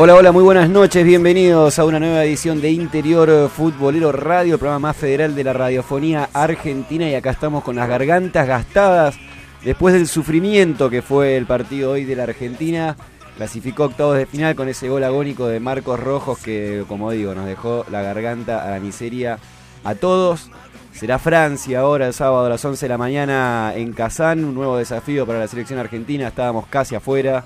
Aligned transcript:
Hola, 0.00 0.14
hola, 0.14 0.30
muy 0.30 0.44
buenas 0.44 0.70
noches, 0.70 1.04
bienvenidos 1.04 1.76
a 1.80 1.84
una 1.84 1.98
nueva 1.98 2.24
edición 2.24 2.60
de 2.60 2.70
Interior 2.70 3.48
Futbolero 3.48 4.12
Radio, 4.12 4.52
el 4.54 4.60
programa 4.60 4.90
más 4.90 4.96
federal 4.96 5.34
de 5.34 5.42
la 5.42 5.52
radiofonía 5.52 6.30
argentina 6.32 7.08
y 7.08 7.16
acá 7.16 7.30
estamos 7.30 7.64
con 7.64 7.74
las 7.74 7.88
gargantas 7.88 8.46
gastadas 8.46 9.16
después 9.64 9.94
del 9.94 10.06
sufrimiento 10.06 10.88
que 10.88 11.02
fue 11.02 11.36
el 11.36 11.46
partido 11.46 11.90
hoy 11.90 12.04
de 12.04 12.14
la 12.14 12.22
Argentina. 12.22 12.96
Clasificó 13.36 13.86
octavos 13.86 14.16
de 14.16 14.26
final 14.26 14.54
con 14.54 14.68
ese 14.68 14.88
gol 14.88 15.02
agónico 15.02 15.48
de 15.48 15.58
Marcos 15.58 15.98
Rojos 15.98 16.38
que, 16.38 16.84
como 16.86 17.10
digo, 17.10 17.34
nos 17.34 17.46
dejó 17.46 17.84
la 17.90 18.00
garganta 18.00 18.64
a 18.64 18.70
la 18.70 18.78
miseria 18.78 19.40
a 19.82 19.96
todos. 19.96 20.48
Será 20.92 21.18
Francia 21.18 21.80
ahora 21.80 22.06
el 22.06 22.14
sábado 22.14 22.46
a 22.46 22.50
las 22.50 22.64
11 22.64 22.84
de 22.84 22.88
la 22.88 22.98
mañana 22.98 23.72
en 23.74 23.92
Kazán, 23.92 24.44
un 24.44 24.54
nuevo 24.54 24.76
desafío 24.76 25.26
para 25.26 25.40
la 25.40 25.48
selección 25.48 25.80
argentina, 25.80 26.28
estábamos 26.28 26.68
casi 26.68 26.94
afuera 26.94 27.44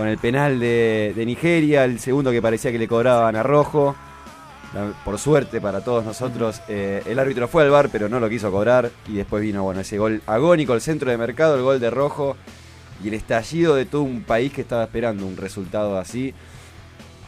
con 0.00 0.08
el 0.08 0.16
penal 0.16 0.58
de, 0.58 1.12
Nigeria, 1.26 1.84
el 1.84 2.00
segundo 2.00 2.30
que 2.30 2.40
parecía 2.40 2.72
que 2.72 2.78
le 2.78 2.88
cobraban 2.88 3.36
a 3.36 3.42
Rojo. 3.42 3.94
Por 5.04 5.18
suerte 5.18 5.60
para 5.60 5.84
todos 5.84 6.06
nosotros, 6.06 6.62
eh, 6.68 7.02
el 7.04 7.18
árbitro 7.18 7.48
fue 7.48 7.64
al 7.64 7.70
bar, 7.70 7.90
pero 7.92 8.08
no 8.08 8.18
lo 8.18 8.26
quiso 8.30 8.50
cobrar. 8.50 8.90
Y 9.08 9.16
después 9.16 9.42
vino 9.42 9.62
bueno, 9.62 9.82
ese 9.82 9.98
gol 9.98 10.22
agónico, 10.24 10.72
el 10.72 10.80
centro 10.80 11.10
de 11.10 11.18
mercado, 11.18 11.54
el 11.54 11.62
gol 11.62 11.80
de 11.80 11.90
Rojo. 11.90 12.38
Y 13.04 13.08
el 13.08 13.14
estallido 13.14 13.74
de 13.74 13.84
todo 13.84 14.00
un 14.00 14.22
país 14.22 14.54
que 14.54 14.62
estaba 14.62 14.84
esperando 14.84 15.26
un 15.26 15.36
resultado 15.36 15.98
así. 15.98 16.32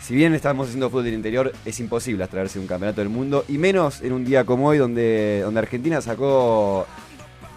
Si 0.00 0.14
bien 0.14 0.32
estamos 0.32 0.68
haciendo 0.68 0.88
fútbol 0.88 1.08
interior, 1.08 1.52
es 1.66 1.78
imposible 1.78 2.24
abstraerse 2.24 2.58
de 2.58 2.62
un 2.62 2.68
campeonato 2.68 3.02
del 3.02 3.10
mundo. 3.10 3.44
Y 3.48 3.58
menos 3.58 4.00
en 4.00 4.14
un 4.14 4.24
día 4.24 4.46
como 4.46 4.68
hoy, 4.68 4.78
donde, 4.78 5.42
donde 5.44 5.60
Argentina 5.60 6.00
sacó 6.00 6.86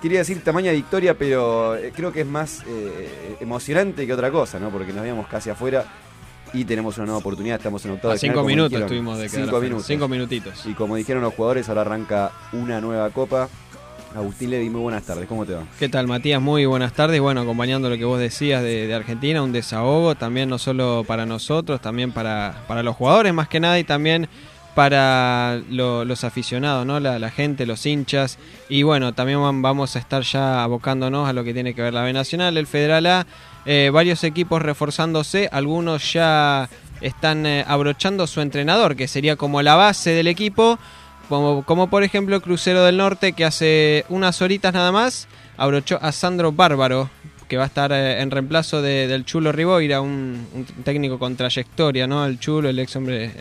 quería 0.01 0.19
decir 0.19 0.43
tamaña 0.43 0.71
victoria, 0.71 1.13
pero 1.17 1.75
eh, 1.75 1.91
creo 1.95 2.11
que 2.11 2.21
es 2.21 2.27
más 2.27 2.63
eh, 2.67 3.37
emocionante 3.39 4.05
que 4.05 4.13
otra 4.13 4.31
cosa, 4.31 4.59
¿no? 4.59 4.69
Porque 4.69 4.93
nos 4.93 5.01
veíamos 5.01 5.27
casi 5.27 5.49
afuera 5.49 5.85
y 6.53 6.63
tenemos 6.63 6.97
una 6.97 7.07
nueva 7.07 7.19
oportunidad, 7.19 7.57
estamos 7.57 7.83
en 7.85 7.91
octavo 7.91 8.13
A 8.13 8.17
final, 8.17 8.35
cinco 8.35 8.47
minutos 8.47 8.69
dijeron. 8.69 8.85
estuvimos 8.87 9.17
de 9.19 9.29
Cinco 9.29 9.59
minutos. 9.59 9.85
Cinco 9.87 10.07
minutitos. 10.07 10.65
Y 10.65 10.73
como 10.73 10.95
dijeron 10.95 11.21
los 11.23 11.33
jugadores, 11.33 11.67
ahora 11.69 11.81
arranca 11.81 12.31
una 12.53 12.79
nueva 12.79 13.09
copa. 13.09 13.49
Agustín 14.15 14.49
Levi, 14.49 14.69
muy 14.69 14.79
buenas 14.79 15.03
tardes, 15.03 15.27
¿cómo 15.27 15.45
te 15.45 15.53
va? 15.55 15.63
¿Qué 15.77 15.89
tal, 15.89 16.07
Matías? 16.07 16.41
Muy 16.41 16.65
buenas 16.65 16.93
tardes. 16.93 17.19
Bueno, 17.19 17.41
acompañando 17.41 17.89
lo 17.89 17.97
que 17.97 18.05
vos 18.05 18.17
decías 18.17 18.63
de, 18.63 18.87
de 18.87 18.93
Argentina, 18.93 19.43
un 19.43 19.51
desahogo 19.51 20.15
también 20.15 20.47
no 20.47 20.57
solo 20.57 21.03
para 21.05 21.25
nosotros, 21.25 21.81
también 21.81 22.13
para, 22.13 22.63
para 22.65 22.81
los 22.81 22.95
jugadores 22.95 23.33
más 23.33 23.49
que 23.49 23.59
nada 23.59 23.77
y 23.77 23.83
también 23.83 24.29
para 24.75 25.61
lo- 25.69 26.05
los 26.05 26.23
aficionados, 26.23 26.85
¿no? 26.85 26.99
La, 26.99 27.17
la 27.17 27.31
gente, 27.31 27.65
los 27.65 27.85
hinchas. 27.85 28.37
Y 28.69 28.83
bueno, 28.83 29.13
también 29.13 29.39
vam- 29.39 29.61
vamos 29.61 29.95
a 29.95 29.99
estar 29.99 30.21
ya 30.23 30.63
abocándonos 30.63 31.27
a 31.27 31.33
lo 31.33 31.43
que 31.43 31.53
tiene 31.53 31.73
que 31.73 31.81
ver 31.81 31.93
la 31.93 32.03
B 32.03 32.13
Nacional, 32.13 32.57
el 32.57 32.67
Federal 32.67 33.05
A. 33.07 33.25
Eh, 33.65 33.89
varios 33.91 34.23
equipos 34.23 34.61
reforzándose, 34.61 35.49
algunos 35.51 36.13
ya 36.13 36.69
están 37.01 37.45
eh, 37.45 37.63
abrochando 37.67 38.27
su 38.27 38.41
entrenador, 38.41 38.95
que 38.95 39.07
sería 39.07 39.35
como 39.37 39.61
la 39.61 39.75
base 39.75 40.11
del 40.11 40.27
equipo. 40.27 40.77
Como, 41.29 41.89
por 41.89 42.03
ejemplo 42.03 42.39
Crucero 42.39 42.83
del 42.83 42.97
Norte, 42.97 43.33
que 43.33 43.45
hace 43.45 44.05
unas 44.09 44.39
horitas 44.43 44.71
nada 44.75 44.91
más 44.91 45.27
abrochó 45.57 45.97
a 45.99 46.11
Sandro 46.11 46.51
Bárbaro, 46.51 47.09
que 47.47 47.57
va 47.57 47.63
a 47.63 47.67
estar 47.67 47.91
eh, 47.91 48.21
en 48.21 48.29
reemplazo 48.29 48.83
de- 48.83 49.07
del 49.07 49.25
Chulo 49.25 49.51
Riboira, 49.51 50.01
un, 50.01 50.45
un 50.53 50.65
técnico 50.83 51.17
con 51.17 51.35
trayectoria, 51.35 52.05
¿no? 52.05 52.23
El 52.25 52.39
Chulo, 52.39 52.69
el 52.69 52.77
ex 52.77 52.95
hombre 52.95 53.31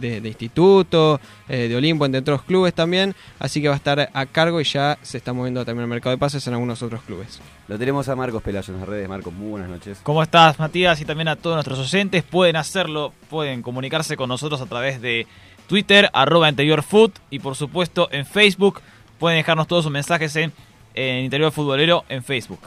de, 0.00 0.20
de 0.20 0.28
instituto, 0.28 1.20
eh, 1.48 1.68
de 1.68 1.76
Olimpo, 1.76 2.06
entre 2.06 2.20
otros 2.20 2.42
clubes 2.42 2.74
también. 2.74 3.14
Así 3.38 3.60
que 3.60 3.68
va 3.68 3.74
a 3.74 3.76
estar 3.76 4.10
a 4.12 4.26
cargo 4.26 4.60
y 4.60 4.64
ya 4.64 4.98
se 5.02 5.18
está 5.18 5.32
moviendo 5.32 5.64
también 5.64 5.84
el 5.84 5.90
mercado 5.90 6.10
de 6.10 6.18
pases 6.18 6.46
en 6.46 6.54
algunos 6.54 6.82
otros 6.82 7.02
clubes. 7.02 7.40
Lo 7.68 7.78
tenemos 7.78 8.08
a 8.08 8.16
Marcos 8.16 8.42
Pelayo 8.42 8.74
en 8.74 8.80
las 8.80 8.88
redes. 8.88 9.08
Marcos, 9.08 9.32
muy 9.32 9.50
buenas 9.50 9.68
noches. 9.68 10.00
¿Cómo 10.02 10.22
estás, 10.22 10.58
Matías? 10.58 11.00
Y 11.00 11.04
también 11.04 11.28
a 11.28 11.36
todos 11.36 11.56
nuestros 11.56 11.78
oyentes. 11.78 12.22
Pueden 12.22 12.56
hacerlo, 12.56 13.12
pueden 13.28 13.62
comunicarse 13.62 14.16
con 14.16 14.28
nosotros 14.28 14.60
a 14.60 14.66
través 14.66 15.00
de 15.00 15.26
Twitter, 15.68 16.10
arroba 16.12 16.48
interiorfood, 16.48 17.12
y 17.30 17.38
por 17.38 17.54
supuesto 17.54 18.08
en 18.10 18.26
Facebook. 18.26 18.80
Pueden 19.18 19.38
dejarnos 19.38 19.68
todos 19.68 19.84
sus 19.84 19.92
mensajes 19.92 20.34
en, 20.34 20.52
en 20.94 21.24
Interior 21.24 21.52
Futbolero 21.52 22.04
en 22.08 22.24
Facebook. 22.24 22.60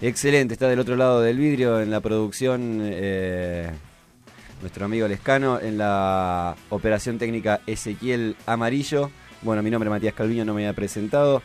Excelente, 0.00 0.54
está 0.54 0.68
del 0.68 0.78
otro 0.78 0.96
lado 0.96 1.20
del 1.22 1.38
vidrio 1.38 1.80
en 1.80 1.90
la 1.90 2.00
producción 2.00 2.80
eh, 2.84 3.70
nuestro 4.60 4.84
amigo 4.86 5.06
Lescano, 5.08 5.60
en 5.60 5.78
la 5.78 6.56
operación 6.70 7.18
técnica 7.18 7.60
Ezequiel 7.66 8.36
Amarillo. 8.46 9.10
Bueno, 9.42 9.62
mi 9.62 9.70
nombre 9.70 9.88
es 9.88 9.92
Matías 9.92 10.14
Calviño, 10.14 10.44
no 10.44 10.54
me 10.54 10.62
había 10.62 10.72
presentado. 10.74 11.42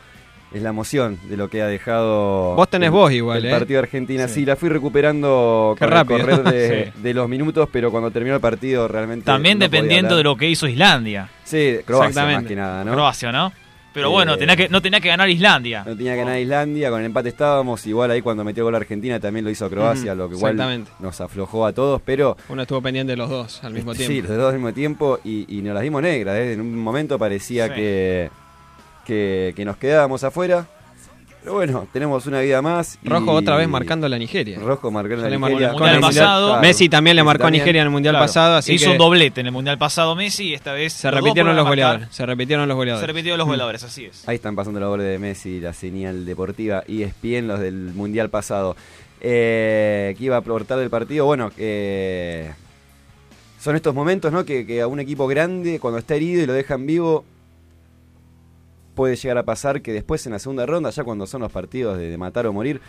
Es 0.52 0.60
la 0.60 0.68
emoción 0.68 1.18
de 1.30 1.38
lo 1.38 1.48
que 1.48 1.62
ha 1.62 1.66
dejado. 1.66 2.54
Vos 2.56 2.68
tenés 2.68 2.88
el- 2.88 2.92
voz 2.92 3.10
igual, 3.12 3.38
El 3.38 3.46
¿eh? 3.46 3.50
partido 3.50 3.80
de 3.80 3.86
Argentina, 3.86 4.28
sí. 4.28 4.34
Sí. 4.34 4.44
la 4.44 4.54
fui 4.54 4.68
recuperando 4.68 5.74
Qué 5.78 5.84
con 5.86 5.90
rápido. 5.90 6.18
el 6.18 6.22
correr 6.26 6.42
de, 6.52 6.92
Sí. 6.94 7.00
de 7.02 7.14
los 7.14 7.26
minutos, 7.28 7.68
pero 7.72 7.90
cuando 7.90 8.10
terminó 8.10 8.34
el 8.34 8.40
partido 8.42 8.86
realmente. 8.86 9.24
También 9.24 9.58
no 9.58 9.62
dependiendo 9.64 10.14
de 10.16 10.22
lo 10.22 10.36
que 10.36 10.48
hizo 10.50 10.66
Islandia. 10.68 11.30
Sí, 11.44 11.78
Croacia 11.86 12.24
más 12.26 12.44
que 12.44 12.54
nada, 12.56 12.84
¿no? 12.84 12.92
Croacia, 12.92 13.32
¿no? 13.32 13.50
Pero 13.94 14.08
Eh, 14.08 14.10
bueno, 14.10 14.38
tenía 14.38 14.56
que, 14.56 14.68
no 14.68 14.80
tenía 14.80 15.00
que 15.00 15.08
ganar 15.08 15.28
Islandia. 15.28 15.84
No 15.86 15.96
tenía 15.96 16.12
que 16.14 16.18
ganar 16.20 16.38
Islandia, 16.38 16.90
con 16.90 17.00
el 17.00 17.06
empate 17.06 17.28
estábamos, 17.28 17.86
igual 17.86 18.10
ahí 18.10 18.22
cuando 18.22 18.42
metió 18.44 18.64
gol 18.64 18.74
Argentina 18.74 19.20
también 19.20 19.44
lo 19.44 19.50
hizo 19.50 19.68
Croacia, 19.68 20.14
lo 20.14 20.28
que 20.28 20.36
igual 20.36 20.84
nos 20.98 21.20
aflojó 21.20 21.66
a 21.66 21.72
todos, 21.72 22.00
pero 22.04 22.36
Uno 22.48 22.62
estuvo 22.62 22.80
pendiente 22.80 23.12
de 23.12 23.16
los 23.16 23.28
dos 23.28 23.62
al 23.64 23.74
mismo 23.74 23.92
Sí, 23.94 24.06
tiempo. 24.06 24.28
los 24.28 24.36
dos 24.38 24.48
al 24.48 24.54
mismo 24.54 24.72
tiempo 24.72 25.18
y, 25.24 25.44
y 25.58 25.62
nos 25.62 25.74
las 25.74 25.82
dimos 25.82 26.02
negras. 26.02 26.36
¿eh? 26.36 26.52
En 26.54 26.60
un 26.60 26.78
momento 26.78 27.18
parecía 27.18 27.68
Sí. 27.68 27.74
que, 27.74 28.30
que, 29.04 29.52
que 29.56 29.64
nos 29.64 29.76
quedábamos 29.76 30.24
afuera. 30.24 30.66
Pero 31.42 31.54
bueno, 31.54 31.88
tenemos 31.92 32.24
una 32.26 32.40
vida 32.40 32.62
más. 32.62 32.98
y- 33.02 33.08
Rojo 33.08 33.32
otra 33.32 33.56
vez 33.56 33.68
marcando 33.68 34.06
a 34.06 34.08
la 34.08 34.16
Nigeria. 34.16 34.60
Rojo 34.60 34.92
marcó 34.92 35.14
en 35.14 35.18
Ya 35.18 35.24
la 35.24 35.30
le 35.30 35.38
marcó 35.38 35.58
Nigeria. 35.58 35.68
en 35.70 35.74
el 35.74 35.80
Mundial 35.80 36.00
pasado. 36.00 36.46
claro. 36.48 36.62
Messi 36.62 36.88
también 36.88 37.16
le 37.16 37.24
marcó 37.24 37.46
a. 37.46 37.50
Nigeria 37.50 37.80
en 37.82 37.86
el 37.88 37.92
Mundial 37.92 38.12
Claro. 38.12 38.26
pasado, 38.26 38.56
así 38.56 38.74
hizo 38.74 38.86
que 38.86 38.92
un 38.92 38.98
doblete 38.98 39.40
en 39.40 39.46
el 39.46 39.52
Mundial 39.52 39.76
pasado 39.76 40.14
Messi 40.14 40.50
y 40.50 40.54
esta 40.54 40.72
vez 40.72 40.92
se 40.92 41.10
repitieron 41.10 41.56
los 41.56 41.66
a 41.66 41.68
goleadores. 41.68 42.08
Se 42.12 42.24
repitieron 42.24 42.68
los 42.68 42.74
Se 42.74 42.78
goleadores. 42.78 43.06
repitieron 43.08 43.38
los 43.38 43.48
goleadores, 43.48 43.82
así 43.82 44.04
es. 44.04 44.28
Ahí 44.28 44.36
están 44.36 44.54
pasando 44.54 44.78
los 44.78 44.88
goles 44.88 45.06
de 45.06 45.18
Messi, 45.18 45.58
la 45.60 45.72
señal 45.72 46.24
deportiva 46.24 46.84
y 46.86 47.02
ESPN, 47.02 47.48
los 47.48 47.58
del 47.58 47.74
Mundial 47.94 48.30
pasado. 48.30 48.76
Eh, 49.20 50.14
que 50.18 50.24
iba 50.24 50.36
a 50.36 50.38
aportar 50.40 50.78
del 50.78 50.90
partido, 50.90 51.24
bueno, 51.26 51.50
eh, 51.56 52.52
son 53.60 53.74
estos 53.76 53.94
momentos, 53.94 54.32
¿no? 54.32 54.44
Que, 54.44 54.66
que 54.66 54.80
a 54.80 54.86
un 54.86 54.98
equipo 55.00 55.26
grande, 55.26 55.78
cuando 55.80 55.98
está 55.98 56.14
herido 56.14 56.42
y 56.42 56.46
lo 56.46 56.52
dejan 56.52 56.86
vivo, 56.86 57.24
puede 58.94 59.16
llegar 59.16 59.38
a 59.38 59.44
pasar 59.44 59.82
que 59.82 59.92
después 59.92 60.24
en 60.26 60.32
la 60.32 60.38
segunda 60.38 60.66
ronda, 60.66 60.90
ya 60.90 61.04
cuando 61.04 61.26
son 61.26 61.42
los 61.42 61.52
partidos 61.52 61.98
de, 61.98 62.08
de 62.08 62.18
matar 62.18 62.46
o 62.46 62.52
morir, 62.52 62.80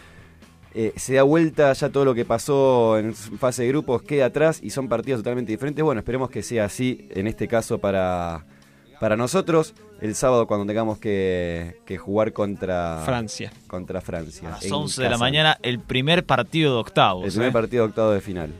eh, 0.75 0.91
se 0.95 1.13
da 1.13 1.23
vuelta 1.23 1.71
ya 1.73 1.89
todo 1.89 2.03
lo 2.03 2.15
que 2.15 2.25
pasó 2.25 2.97
en 2.97 3.13
fase 3.13 3.61
de 3.61 3.67
grupos 3.67 4.01
queda 4.01 4.25
atrás 4.25 4.59
y 4.61 4.71
son 4.71 4.89
partidos 4.89 5.19
totalmente 5.19 5.51
diferentes. 5.51 5.83
Bueno, 5.83 5.99
esperemos 5.99 6.31
que 6.31 6.41
sea 6.41 6.65
así 6.65 7.07
en 7.11 7.27
este 7.27 7.47
caso 7.47 7.77
para, 7.77 8.45
para 8.99 9.15
nosotros. 9.15 9.75
El 10.01 10.15
sábado 10.15 10.47
cuando 10.47 10.65
tengamos 10.65 10.97
que, 10.97 11.77
que 11.85 11.97
jugar 11.97 12.33
contra 12.33 13.03
Francia. 13.05 13.53
Contra 13.67 14.01
Francia. 14.01 14.49
A 14.49 14.51
las 14.53 14.65
en 14.65 14.73
11 14.73 15.03
de 15.03 15.09
la 15.09 15.17
mañana, 15.17 15.57
el 15.61 15.79
primer 15.79 16.25
partido 16.25 16.73
de 16.73 16.79
octavos. 16.79 17.25
El 17.25 17.31
primer 17.31 17.49
¿eh? 17.49 17.53
partido 17.53 17.83
de 17.83 17.89
octavo 17.89 18.11
de 18.11 18.21
final. 18.21 18.51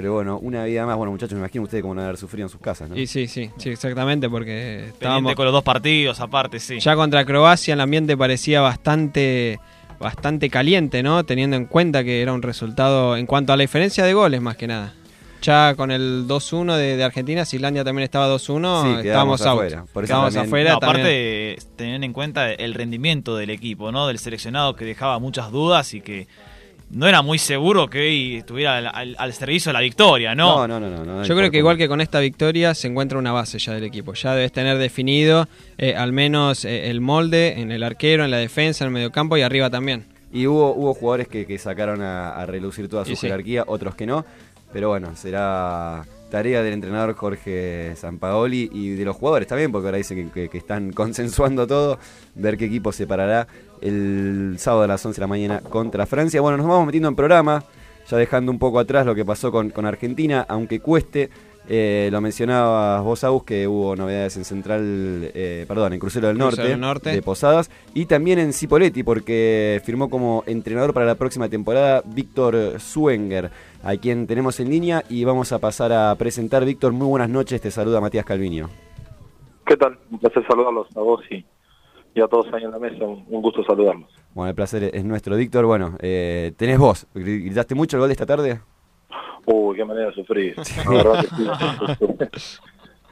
Pero 0.00 0.14
bueno, 0.14 0.38
una 0.38 0.64
vida 0.64 0.86
más. 0.86 0.96
Bueno, 0.96 1.12
muchachos, 1.12 1.34
me 1.34 1.40
imagino 1.40 1.64
ustedes 1.64 1.82
cómo 1.82 1.94
van 1.94 2.04
a 2.04 2.06
haber 2.06 2.16
sufrido 2.16 2.46
en 2.46 2.50
sus 2.50 2.58
casas, 2.58 2.88
¿no? 2.88 2.96
Y 2.96 3.06
sí, 3.06 3.26
sí, 3.28 3.50
sí, 3.58 3.68
exactamente, 3.68 4.30
porque 4.30 4.86
estábamos 4.86 5.34
con 5.34 5.44
los 5.44 5.52
dos 5.52 5.62
partidos, 5.62 6.20
aparte, 6.20 6.58
sí. 6.58 6.80
ya 6.80 6.96
contra 6.96 7.22
Croacia, 7.26 7.74
el 7.74 7.80
ambiente 7.82 8.16
parecía 8.16 8.62
bastante 8.62 9.60
bastante 9.98 10.48
caliente, 10.48 11.02
¿no? 11.02 11.22
Teniendo 11.24 11.56
en 11.56 11.66
cuenta 11.66 12.02
que 12.02 12.22
era 12.22 12.32
un 12.32 12.40
resultado 12.40 13.14
en 13.18 13.26
cuanto 13.26 13.52
a 13.52 13.58
la 13.58 13.60
diferencia 13.60 14.02
de 14.04 14.14
goles 14.14 14.40
más 14.40 14.56
que 14.56 14.66
nada. 14.66 14.94
Ya 15.42 15.74
con 15.74 15.90
el 15.90 16.26
2-1 16.26 16.76
de, 16.76 16.96
de 16.96 17.04
Argentina, 17.04 17.44
si 17.44 17.56
Islandia 17.56 17.84
también 17.84 18.04
estaba 18.04 18.26
2-1, 18.34 18.82
Sí, 19.02 19.06
estábamos 19.08 19.42
out. 19.42 19.48
afuera. 19.58 19.84
Por 19.92 20.04
eso 20.04 20.14
también- 20.14 20.44
afuera 20.46 20.72
No, 20.72 20.78
también. 20.78 21.00
aparte, 21.06 21.58
teniendo 21.76 22.06
en 22.06 22.12
cuenta 22.14 22.50
el 22.50 22.72
rendimiento 22.72 23.36
del 23.36 23.50
equipo, 23.50 23.92
¿no? 23.92 24.06
Del 24.06 24.18
seleccionado 24.18 24.74
que 24.76 24.86
dejaba 24.86 25.18
muchas 25.18 25.50
dudas 25.52 25.92
y 25.92 26.00
que 26.00 26.26
no 26.90 27.06
era 27.06 27.22
muy 27.22 27.38
seguro 27.38 27.88
que 27.88 28.00
hoy 28.00 28.36
estuviera 28.36 28.76
al, 28.78 28.86
al- 28.88 29.16
al 29.18 29.32
servicio 29.32 29.70
de 29.70 29.74
la 29.74 29.80
victoria, 29.80 30.34
¿no? 30.34 30.66
No, 30.66 30.80
no, 30.80 30.88
no. 30.90 31.04
no, 31.04 31.16
no 31.16 31.22
Yo 31.24 31.36
creo 31.36 31.50
que 31.50 31.58
igual 31.58 31.76
que 31.76 31.88
con 31.88 32.00
esta 32.00 32.20
victoria 32.20 32.74
se 32.74 32.88
encuentra 32.88 33.18
una 33.18 33.32
base 33.32 33.58
ya 33.58 33.72
del 33.72 33.84
equipo. 33.84 34.12
Ya 34.14 34.34
debes 34.34 34.52
tener 34.52 34.76
definido 34.78 35.48
eh, 35.78 35.94
al 35.96 36.12
menos 36.12 36.64
eh, 36.64 36.90
el 36.90 37.00
molde 37.00 37.60
en 37.60 37.70
el 37.72 37.82
arquero, 37.82 38.24
en 38.24 38.30
la 38.30 38.38
defensa, 38.38 38.84
en 38.84 38.88
el 38.88 38.94
mediocampo 38.94 39.36
y 39.36 39.42
arriba 39.42 39.70
también. 39.70 40.04
Y 40.32 40.46
hubo, 40.46 40.74
hubo 40.74 40.94
jugadores 40.94 41.28
que, 41.28 41.46
que 41.46 41.58
sacaron 41.58 42.02
a, 42.02 42.30
a 42.34 42.46
relucir 42.46 42.88
toda 42.88 43.04
su 43.04 43.12
Y 43.12 43.16
sí. 43.16 43.26
jerarquía, 43.26 43.64
otros 43.66 43.94
que 43.94 44.06
no. 44.06 44.24
Pero 44.72 44.88
bueno, 44.88 45.14
será 45.16 46.04
tarea 46.30 46.62
del 46.62 46.72
entrenador 46.72 47.14
Jorge 47.14 47.94
Sampaoli 47.96 48.70
y 48.72 48.90
de 48.90 49.04
los 49.04 49.16
jugadores 49.16 49.48
también, 49.48 49.70
porque 49.72 49.88
ahora 49.88 49.98
dicen 49.98 50.30
que, 50.30 50.48
están 50.52 50.92
consensuando 50.94 51.66
todo, 51.66 51.98
ver 52.34 52.56
qué 52.56 52.66
equipo 52.66 52.92
se 52.92 53.06
parará 53.06 53.46
el 53.80 54.56
sábado 54.58 54.84
a 54.84 54.86
las 54.86 55.04
11 55.04 55.16
de 55.16 55.20
la 55.20 55.26
mañana 55.26 55.60
contra 55.60 56.06
Francia. 56.06 56.40
Bueno, 56.40 56.56
nos 56.56 56.66
vamos 56.66 56.86
metiendo 56.86 57.08
en 57.08 57.16
programa, 57.16 57.64
ya 58.08 58.16
dejando 58.16 58.50
un 58.50 58.58
poco 58.58 58.78
atrás 58.78 59.04
lo 59.04 59.14
que 59.14 59.24
pasó 59.24 59.52
con, 59.52 59.70
con 59.70 59.84
Argentina, 59.84 60.46
aunque 60.48 60.80
cueste. 60.80 61.28
Eh, 61.72 62.08
lo 62.10 62.20
mencionabas 62.20 63.04
vos, 63.04 63.22
Agus, 63.22 63.44
que 63.44 63.68
hubo 63.68 63.94
novedades 63.94 64.36
en 64.36 64.44
Central, 64.44 65.30
eh, 65.32 65.64
perdón, 65.68 65.92
en 65.92 66.00
Crucero 66.00 66.26
del 66.26 66.36
Crucero 66.36 66.56
Norte, 66.56 66.68
del 66.68 66.80
Norte. 66.80 67.10
de 67.12 67.22
Posadas, 67.22 67.70
y 67.94 68.06
también 68.06 68.40
en 68.40 68.52
Cipoletti, 68.52 69.04
porque 69.04 69.80
firmó 69.84 70.10
como 70.10 70.42
entrenador 70.48 70.92
para 70.92 71.06
la 71.06 71.14
próxima 71.14 71.48
temporada 71.48 72.02
Víctor 72.04 72.80
Suenger, 72.80 73.52
a 73.84 73.96
quien 73.96 74.26
tenemos 74.26 74.58
en 74.58 74.68
línea 74.68 75.04
y 75.08 75.22
vamos 75.22 75.52
a 75.52 75.60
pasar 75.60 75.92
a 75.92 76.12
presentar. 76.16 76.64
Víctor, 76.64 76.90
muy 76.92 77.06
buenas 77.06 77.30
noches, 77.30 77.60
te 77.60 77.70
saluda 77.70 78.00
Matías 78.00 78.24
Calviño. 78.24 78.68
¿Qué 79.64 79.76
tal? 79.76 79.96
Un 80.10 80.18
placer 80.18 80.44
saludarlos 80.48 80.88
a 80.96 81.00
vos 81.00 81.22
y, 81.30 81.46
y 82.16 82.20
a 82.20 82.26
todos 82.26 82.52
ahí 82.52 82.64
en 82.64 82.72
la 82.72 82.80
mesa. 82.80 83.04
Un, 83.04 83.24
un 83.28 83.42
gusto 83.42 83.62
saludarlos. 83.62 84.10
Bueno, 84.34 84.48
el 84.48 84.56
placer 84.56 84.90
es 84.92 85.04
nuestro, 85.04 85.36
Víctor. 85.36 85.66
Bueno, 85.66 85.96
eh, 86.00 86.50
tenés 86.56 86.78
vos, 86.78 87.06
¿gritaste 87.14 87.76
mucho 87.76 87.96
el 87.96 88.00
gol 88.00 88.08
de 88.08 88.14
esta 88.14 88.26
tarde? 88.26 88.60
Uy, 89.46 89.76
qué 89.76 89.84
manera 89.84 90.08
de 90.08 90.14
sufrir. 90.14 90.54
La 90.86 90.90
verdad 90.90 91.24
que. 91.36 92.28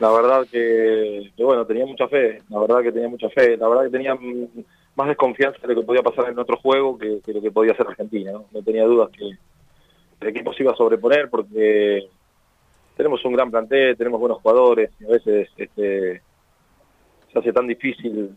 La 0.01 0.13
verdad 0.13 0.47
que, 0.49 1.33
bueno, 1.39 1.67
tenía 1.67 1.85
mucha 1.85 2.07
fe. 2.07 2.41
La 2.51 2.61
verdad 2.61 2.83
que 2.83 2.93
tenía 2.93 3.09
mucha 3.09 3.29
fe. 3.31 3.57
La 3.57 3.69
verdad 3.69 3.85
que 3.85 3.91
tenía 3.91 4.17
más 4.95 5.09
desconfianza 5.09 5.59
de 5.67 5.75
lo 5.75 5.81
que 5.81 5.87
podía 5.87 6.03
pasar 6.03 6.29
en 6.29 6.39
otro 6.39 6.57
juego 6.59 6.97
que, 6.97 7.21
que 7.25 7.33
lo 7.33 7.41
que 7.41 7.51
podía 7.51 7.73
hacer 7.73 7.87
Argentina. 7.87 8.33
¿no? 8.33 8.45
no 8.53 8.63
tenía 8.63 8.85
dudas 8.85 9.11
que 9.11 9.25
el 10.21 10.29
equipo 10.29 10.53
se 10.53 10.63
iba 10.63 10.73
a 10.73 10.77
sobreponer 10.77 11.29
porque 11.31 12.09
tenemos 12.97 13.25
un 13.25 13.33
gran 13.33 13.51
plantel, 13.51 13.97
tenemos 13.97 14.19
buenos 14.19 14.41
jugadores 14.43 14.91
y 15.01 15.05
a 15.05 15.09
veces 15.09 15.49
este, 15.57 16.21
se 17.33 17.39
hace 17.39 17.53
tan 17.53 17.67
difícil 17.67 18.37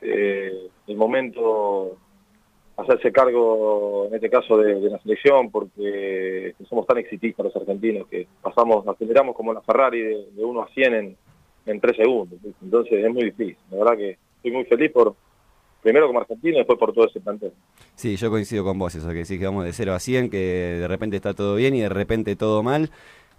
eh, 0.00 0.68
el 0.86 0.96
momento 0.96 1.98
hacerse 2.82 3.12
cargo, 3.12 4.06
en 4.08 4.14
este 4.14 4.30
caso, 4.30 4.56
de, 4.56 4.80
de 4.80 4.90
la 4.90 4.98
selección, 5.00 5.50
porque 5.50 6.54
somos 6.68 6.86
tan 6.86 6.98
exitistas 6.98 7.46
los 7.46 7.56
argentinos 7.56 8.06
que 8.08 8.26
pasamos, 8.42 8.86
aceleramos 8.86 9.34
como 9.34 9.52
la 9.52 9.60
Ferrari 9.62 10.00
de, 10.00 10.26
de 10.32 10.44
1 10.44 10.62
a 10.62 10.68
100 10.68 10.94
en, 10.94 11.16
en 11.66 11.80
3 11.80 11.96
segundos. 11.96 12.38
Entonces 12.62 13.04
es 13.04 13.12
muy 13.12 13.24
difícil. 13.24 13.56
La 13.70 13.78
verdad 13.78 13.96
que 13.96 14.18
estoy 14.36 14.52
muy 14.52 14.64
feliz 14.64 14.90
por, 14.92 15.14
primero 15.82 16.06
como 16.06 16.20
argentino 16.20 16.54
y 16.54 16.58
después 16.58 16.78
por 16.78 16.92
todo 16.92 17.06
ese 17.06 17.20
plantel. 17.20 17.52
Sí, 17.94 18.16
yo 18.16 18.30
coincido 18.30 18.64
con 18.64 18.78
vos, 18.78 18.94
eso 18.94 19.08
que 19.08 19.14
decís 19.14 19.38
que 19.38 19.44
vamos 19.44 19.64
de 19.64 19.72
0 19.72 19.94
a 19.94 20.00
100, 20.00 20.30
que 20.30 20.38
de 20.38 20.88
repente 20.88 21.16
está 21.16 21.34
todo 21.34 21.54
bien 21.56 21.74
y 21.74 21.80
de 21.80 21.88
repente 21.88 22.36
todo 22.36 22.62
mal. 22.62 22.90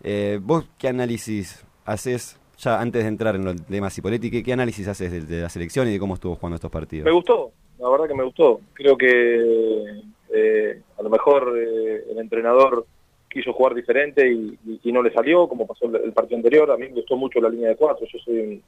Eh, 0.03 0.39
¿Vos 0.41 0.65
qué 0.77 0.87
análisis 0.87 1.65
haces, 1.85 2.39
ya 2.57 2.79
antes 2.79 3.03
de 3.03 3.09
entrar 3.09 3.35
en 3.35 3.47
el 3.47 3.63
tema 3.63 3.89
Cipoletti, 3.89 4.31
qué, 4.31 4.43
qué 4.43 4.53
análisis 4.53 4.87
haces 4.87 5.11
de, 5.11 5.21
de 5.21 5.41
la 5.41 5.49
selección 5.49 5.87
y 5.87 5.91
de 5.91 5.99
cómo 5.99 6.15
estuvo 6.15 6.35
jugando 6.35 6.55
estos 6.55 6.71
partidos? 6.71 7.05
Me 7.05 7.11
gustó, 7.11 7.51
la 7.81 7.89
verdad 7.89 8.07
que 8.07 8.13
me 8.13 8.23
gustó. 8.23 8.61
Creo 8.73 8.95
que 8.95 10.01
eh, 10.33 10.81
a 10.97 11.01
lo 11.01 11.09
mejor 11.09 11.57
eh, 11.57 12.05
el 12.11 12.19
entrenador 12.19 12.85
quiso 13.27 13.53
jugar 13.53 13.73
diferente 13.73 14.29
y, 14.29 14.57
no 14.91 15.01
le 15.01 15.11
salió, 15.11 15.47
como 15.47 15.65
pasó 15.65 15.85
el, 15.85 16.13
partido 16.13 16.37
anterior. 16.37 16.69
A 16.69 16.77
mí 16.77 16.87
me 16.87 16.95
gustó 16.95 17.17
mucho 17.17 17.41
la 17.41 17.49
línea 17.49 17.69
de 17.69 17.75
cuatro. 17.75 18.05
Yo 18.05 18.19
soy 18.19 18.39
un, 18.39 18.63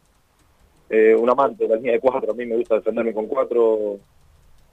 eh, 0.90 1.16
un 1.16 1.30
amante 1.30 1.64
de 1.64 1.70
la 1.70 1.76
línea 1.76 1.94
de 1.94 2.00
cuatro. 2.00 2.32
A 2.32 2.36
mí 2.36 2.46
me 2.46 2.56
gusta 2.56 2.76
defenderme 2.76 3.14
con 3.14 3.28
cuatro 3.28 4.00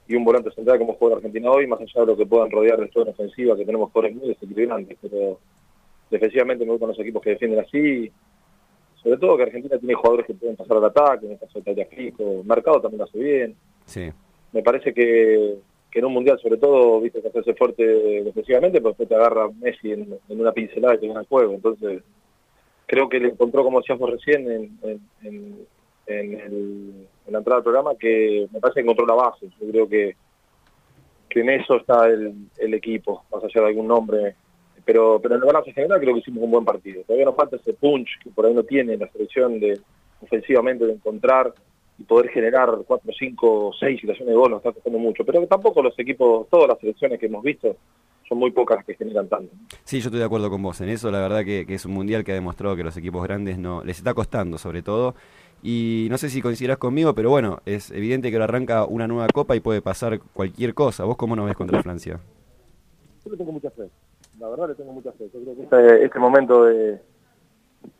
y 0.07 0.15
un 0.15 0.25
volante 0.25 0.51
central 0.51 0.79
como 0.79 0.93
juega 0.93 1.15
la 1.15 1.17
Argentina 1.17 1.51
hoy, 1.51 1.67
más 1.67 1.79
allá 1.79 2.01
de 2.01 2.07
lo 2.07 2.17
que 2.17 2.25
puedan 2.25 2.49
rodear 2.49 2.79
de 2.79 2.87
toda 2.87 3.05
en 3.05 3.11
ofensiva, 3.11 3.55
que 3.55 3.65
tenemos 3.65 3.91
jugadores 3.91 4.17
muy 4.17 4.29
desequilibrantes. 4.29 4.97
Pero 5.01 5.39
defensivamente 6.09 6.65
me 6.65 6.71
gustan 6.71 6.89
los 6.89 6.99
equipos 6.99 7.21
que 7.21 7.31
defienden 7.31 7.59
así. 7.59 8.11
Sobre 8.95 9.17
todo 9.17 9.37
que 9.37 9.43
Argentina 9.43 9.77
tiene 9.77 9.93
jugadores 9.93 10.25
que 10.25 10.33
pueden 10.33 10.55
pasar 10.55 10.77
al 10.77 10.85
ataque, 10.85 11.25
en 11.27 11.33
el 11.33 11.39
caso 11.39 11.59
de 11.59 11.65
Tagliafico. 11.65 12.43
Mercado 12.43 12.81
también 12.81 12.99
lo 12.99 13.05
hace 13.05 13.19
bien 13.19 13.55
Sí, 13.85 14.09
me 14.53 14.61
parece 14.63 14.93
que, 14.93 15.55
que 15.89 15.99
en 15.99 16.05
un 16.05 16.13
mundial 16.13 16.39
sobre 16.39 16.57
todo 16.57 16.99
viste 17.01 17.21
que 17.21 17.27
hacerse 17.29 17.53
fuerte 17.53 17.83
defensivamente 18.23 18.79
pero 18.79 18.89
después 18.89 19.09
te 19.09 19.15
agarra 19.15 19.49
Messi 19.59 19.91
en, 19.91 20.17
una 20.29 20.51
pincelada 20.51 20.95
y 20.95 20.99
te 20.99 21.07
gana 21.07 21.21
el 21.21 21.27
juego. 21.27 21.53
Entonces 21.53 22.01
creo 22.85 23.07
que 23.09 23.19
le 23.19 23.29
encontró 23.29 23.63
como 23.63 23.79
decíamos 23.79 24.09
recién 24.09 24.49
en, 24.51 24.79
en, 24.83 25.01
en- 25.23 25.67
en 26.07 26.33
el- 26.41 27.07
en 27.27 27.33
la 27.33 27.37
entrada 27.37 27.57
del 27.59 27.63
programa 27.63 27.95
que 27.95 28.47
me 28.51 28.59
parece 28.59 28.79
que 28.79 28.81
encontró 28.81 29.05
la 29.05 29.13
base. 29.13 29.47
Yo 29.59 29.67
creo 29.69 29.87
que 29.87 30.15
que 31.29 31.39
en 31.39 31.49
eso 31.49 31.77
está 31.77 32.07
el, 32.09 32.33
el 32.57 32.73
equipo 32.73 33.23
más 33.31 33.41
allá 33.43 33.61
de 33.61 33.67
algún 33.67 33.87
nombre. 33.87 34.35
Pero 34.83 35.19
pero 35.21 35.35
en 35.35 35.41
el 35.41 35.47
balance 35.47 35.71
general 35.71 35.99
creo 36.01 36.13
que 36.15 36.19
hicimos 36.21 36.43
un 36.43 36.51
buen 36.51 36.65
partido. 36.65 37.03
Todavía 37.03 37.25
nos 37.25 37.35
falta 37.35 37.55
ese 37.55 37.73
punch 37.73 38.09
que 38.21 38.31
por 38.31 38.45
ahí 38.45 38.53
no 38.53 38.63
tiene 38.63 38.97
la 38.97 39.07
selección 39.11 39.59
de 39.59 39.79
ofensivamente 40.21 40.85
de 40.85 40.93
encontrar 40.93 41.53
y 41.97 42.03
poder 42.03 42.29
generar 42.29 42.69
cuatro, 42.85 43.11
cinco, 43.17 43.71
seis 43.79 43.99
situaciones 43.99 44.33
de 44.33 44.39
gol 44.39 44.51
nos 44.51 44.59
está 44.59 44.71
costando 44.71 44.99
mucho. 44.99 45.23
Pero 45.25 45.45
tampoco 45.47 45.81
los 45.81 45.97
equipos, 45.99 46.47
todas 46.49 46.69
las 46.69 46.79
selecciones 46.79 47.19
que 47.19 47.27
hemos 47.27 47.43
visto, 47.43 47.75
son 48.27 48.37
muy 48.37 48.51
pocas 48.51 48.77
las 48.77 48.85
que 48.85 48.95
generan 48.95 49.27
tanto. 49.27 49.53
sí, 49.83 49.99
yo 49.99 50.07
estoy 50.07 50.19
de 50.19 50.25
acuerdo 50.25 50.49
con 50.49 50.63
vos 50.63 50.79
en 50.81 50.89
eso. 50.89 51.11
La 51.11 51.19
verdad 51.19 51.43
que, 51.43 51.65
que 51.65 51.75
es 51.75 51.85
un 51.85 51.93
mundial 51.93 52.23
que 52.23 52.31
ha 52.31 52.35
demostrado 52.35 52.75
que 52.75 52.83
los 52.83 52.95
equipos 52.97 53.23
grandes 53.23 53.57
no 53.57 53.83
les 53.83 53.97
está 53.97 54.13
costando, 54.13 54.57
sobre 54.57 54.81
todo. 54.81 55.15
Y 55.63 56.07
no 56.09 56.17
sé 56.17 56.29
si 56.29 56.41
coincidirás 56.41 56.77
conmigo, 56.77 57.13
pero 57.13 57.29
bueno, 57.29 57.59
es 57.65 57.91
evidente 57.91 58.29
que 58.29 58.35
ahora 58.35 58.45
arranca 58.45 58.85
una 58.85 59.07
nueva 59.07 59.27
copa 59.27 59.55
y 59.55 59.59
puede 59.59 59.81
pasar 59.81 60.19
cualquier 60.33 60.73
cosa. 60.73 61.03
¿Vos 61.03 61.17
cómo 61.17 61.35
nos 61.35 61.45
ves 61.45 61.55
contra 61.55 61.83
Francia? 61.83 62.19
Yo 63.23 63.31
le 63.31 63.37
tengo 63.37 63.51
mucha 63.51 63.69
fe, 63.69 63.83
la 64.39 64.49
verdad 64.49 64.69
le 64.69 64.75
tengo 64.75 64.91
mucha 64.93 65.11
fe. 65.11 65.29
Yo 65.31 65.39
creo 65.41 65.55
que 65.55 65.63
este, 65.63 66.05
este 66.05 66.19
momento 66.19 66.63
de, 66.63 66.99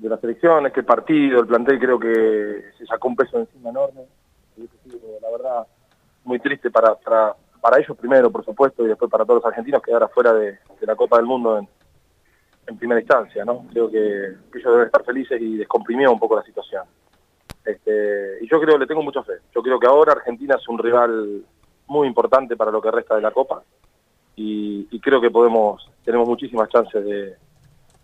de 0.02 0.10
la 0.10 0.18
selección, 0.18 0.66
este 0.66 0.82
partido, 0.82 1.42
el 1.42 1.48
plantel 1.48 1.80
creo 1.80 2.00
que 2.00 2.72
se 2.76 2.86
sacó 2.88 3.08
un 3.08 3.16
peso 3.16 3.38
encima 3.38 3.70
enorme. 3.70 4.02
La 5.22 5.30
verdad, 5.30 5.68
muy 6.24 6.40
triste 6.40 6.72
para, 6.72 6.96
para, 6.96 7.36
para 7.62 7.78
ellos 7.78 7.96
primero, 7.96 8.32
por 8.32 8.44
supuesto, 8.44 8.84
y 8.84 8.88
después 8.88 9.12
para 9.12 9.26
todos 9.26 9.44
los 9.44 9.46
argentinos 9.46 9.82
quedar 9.84 10.02
afuera 10.02 10.34
de, 10.34 10.54
de 10.80 10.88
la 10.88 10.96
Copa 10.96 11.18
del 11.18 11.28
Mundo 11.28 11.60
en, 11.60 11.68
en 12.66 12.78
primera 12.78 13.00
instancia, 13.00 13.46
¿no? 13.46 13.68
Creo 13.72 13.92
que, 13.92 14.38
que 14.52 14.58
ellos 14.58 14.72
deben 14.72 14.88
estar 14.88 15.04
felices 15.04 15.40
y 15.40 15.58
descomprimió 15.58 16.12
un 16.12 16.20
poco 16.20 16.36
la 16.36 16.44
situación. 16.44 16.84
Este, 17.64 18.40
y 18.42 18.50
yo 18.50 18.60
creo, 18.60 18.80
le 18.80 18.88
tengo 18.88 19.04
mucha 19.04 19.22
fe. 19.22 19.34
Yo 19.54 19.62
creo 19.62 19.80
que 19.80 19.86
ahora 19.86 20.14
Argentina 20.14 20.56
es 20.60 20.68
un 20.68 20.80
rival 20.80 21.44
muy 21.86 22.08
importante 22.08 22.58
para 22.58 22.72
lo 22.72 22.82
que 22.82 22.90
resta 22.90 23.16
de 23.16 23.22
la 23.22 23.32
Copa 23.32 23.62
y, 24.36 24.88
y 24.90 25.00
creo 25.00 25.22
que 25.22 25.30
podemos, 25.30 25.88
tenemos 26.04 26.28
muchísimas 26.28 26.70
chances 26.70 27.06
de 27.06 27.36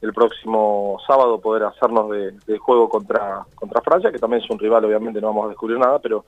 el 0.02 0.14
próximo 0.14 1.00
sábado 1.08 1.40
poder 1.40 1.64
hacernos 1.64 2.10
de, 2.12 2.32
de 2.46 2.58
juego 2.58 2.88
contra, 2.88 3.46
contra 3.56 3.82
Francia, 3.82 4.12
que 4.12 4.20
también 4.20 4.44
es 4.44 4.50
un 4.50 4.60
rival, 4.60 4.86
obviamente 4.86 5.20
no 5.20 5.28
vamos 5.28 5.46
a 5.46 5.50
descubrir 5.50 5.80
nada, 5.80 6.00
pero 6.00 6.24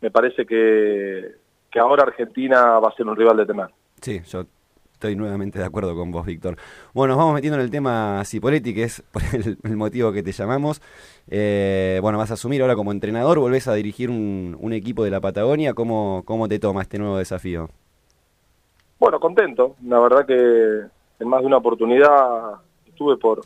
me 0.00 0.10
parece 0.10 0.46
que, 0.46 1.36
que 1.70 1.78
ahora 1.80 2.04
Argentina 2.04 2.78
va 2.78 2.88
a 2.88 2.94
ser 2.94 3.06
un 3.06 3.16
rival 3.16 3.36
de 3.36 3.46
temer. 3.46 3.68
Sí, 4.00 4.20
yo 4.26 4.44
estoy 4.92 5.16
nuevamente 5.16 5.58
de 5.58 5.64
acuerdo 5.64 5.96
con 5.96 6.12
vos, 6.12 6.24
Víctor. 6.24 6.56
Bueno, 6.94 7.14
nos 7.14 7.18
vamos 7.18 7.34
metiendo 7.34 7.58
en 7.58 7.64
el 7.64 7.70
tema 7.72 8.22
Cipoletti, 8.24 8.72
que 8.72 8.84
es 8.84 9.02
por 9.10 9.22
el, 9.32 9.58
el 9.62 9.76
motivo 9.76 10.12
que 10.12 10.22
te 10.22 10.30
llamamos. 10.30 10.80
Eh, 11.28 11.98
bueno, 12.02 12.18
vas 12.18 12.30
a 12.30 12.34
asumir 12.34 12.62
ahora 12.62 12.76
como 12.76 12.92
entrenador, 12.92 13.40
volvés 13.40 13.66
a 13.66 13.74
dirigir 13.74 14.10
un, 14.10 14.56
un 14.60 14.72
equipo 14.72 15.02
de 15.02 15.10
la 15.10 15.20
Patagonia. 15.20 15.74
¿Cómo, 15.74 16.22
¿Cómo 16.24 16.46
te 16.46 16.60
toma 16.60 16.82
este 16.82 16.98
nuevo 16.98 17.16
desafío? 17.16 17.68
Bueno, 19.00 19.18
contento. 19.18 19.74
La 19.84 19.98
verdad 19.98 20.24
que 20.24 20.34
en 21.18 21.28
más 21.28 21.40
de 21.40 21.46
una 21.48 21.56
oportunidad 21.56 22.60
estuve 22.92 23.16
por, 23.16 23.42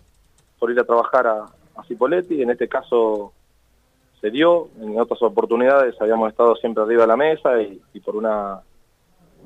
por 0.59 0.71
ir 0.71 0.79
a 0.79 0.85
trabajar 0.85 1.26
a, 1.26 1.47
a 1.76 1.85
Cipoletti. 1.87 2.43
En 2.43 2.50
este 2.50 2.69
caso 2.69 3.33
se 4.21 4.31
dio. 4.31 4.69
En 4.81 4.99
otras 5.00 5.23
oportunidades 5.23 6.00
habíamos 6.00 6.31
estado 6.31 6.57
siempre 6.57 6.83
arriba 6.83 7.03
de 7.03 7.09
la 7.09 7.17
mesa 7.17 7.61
y, 7.61 8.00
por 8.00 8.17
una 8.17 8.61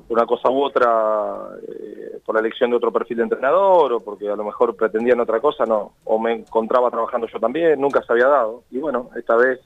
una 0.09 0.25
cosa 0.25 0.49
u 0.49 0.61
otra, 0.61 1.51
eh, 1.69 2.19
por 2.25 2.35
la 2.35 2.41
elección 2.41 2.69
de 2.69 2.75
otro 2.75 2.91
perfil 2.91 3.17
de 3.17 3.23
entrenador 3.23 3.93
o 3.93 3.99
porque 4.01 4.27
a 4.27 4.35
lo 4.35 4.43
mejor 4.43 4.75
pretendían 4.75 5.21
otra 5.21 5.39
cosa, 5.39 5.65
no. 5.65 5.93
O 6.03 6.19
me 6.19 6.33
encontraba 6.33 6.91
trabajando 6.91 7.27
yo 7.27 7.39
también, 7.39 7.79
nunca 7.79 8.01
se 8.03 8.11
había 8.11 8.27
dado. 8.27 8.63
Y 8.71 8.79
bueno, 8.79 9.09
esta 9.15 9.37
vez 9.37 9.61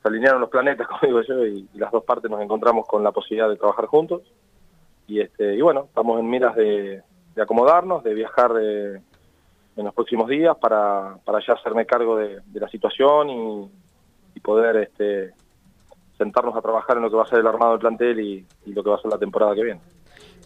se 0.00 0.08
alinearon 0.08 0.40
los 0.40 0.48
planetas, 0.48 0.88
como 0.88 1.00
digo 1.02 1.20
yo, 1.22 1.44
y, 1.44 1.68
y 1.74 1.78
las 1.78 1.92
dos 1.92 2.02
partes 2.04 2.30
nos 2.30 2.40
encontramos 2.40 2.86
con 2.86 3.04
la 3.04 3.12
posibilidad 3.12 3.50
de 3.50 3.56
trabajar 3.56 3.86
juntos 3.86 4.22
y 5.06 5.20
este 5.20 5.54
y 5.54 5.60
bueno 5.60 5.84
estamos 5.84 6.18
en 6.20 6.28
miras 6.28 6.54
de, 6.56 7.02
de 7.34 7.42
acomodarnos 7.42 8.02
de 8.04 8.14
viajar 8.14 8.52
de, 8.52 9.00
en 9.76 9.84
los 9.84 9.94
próximos 9.94 10.28
días 10.28 10.56
para, 10.58 11.16
para 11.24 11.38
ya 11.46 11.54
hacerme 11.54 11.86
cargo 11.86 12.16
de, 12.16 12.40
la 12.54 12.68
situación 12.68 13.30
y, 13.30 13.70
y 14.34 14.40
poder 14.40 14.76
este, 14.76 15.32
sentarnos 16.18 16.56
a 16.56 16.60
trabajar 16.60 16.96
en 16.96 17.02
lo 17.02 17.10
que 17.10 17.16
va 17.16 17.22
a 17.22 17.26
ser 17.26 17.40
el 17.40 17.46
armado 17.46 17.72
del 17.72 17.80
plantel 17.80 18.20
y, 18.20 18.46
y 18.66 18.72
lo 18.72 18.82
que 18.82 18.90
va 18.90 18.96
a 18.96 19.00
ser 19.00 19.10
la 19.10 19.18
temporada 19.18 19.54
que 19.54 19.64
viene. 19.64 19.80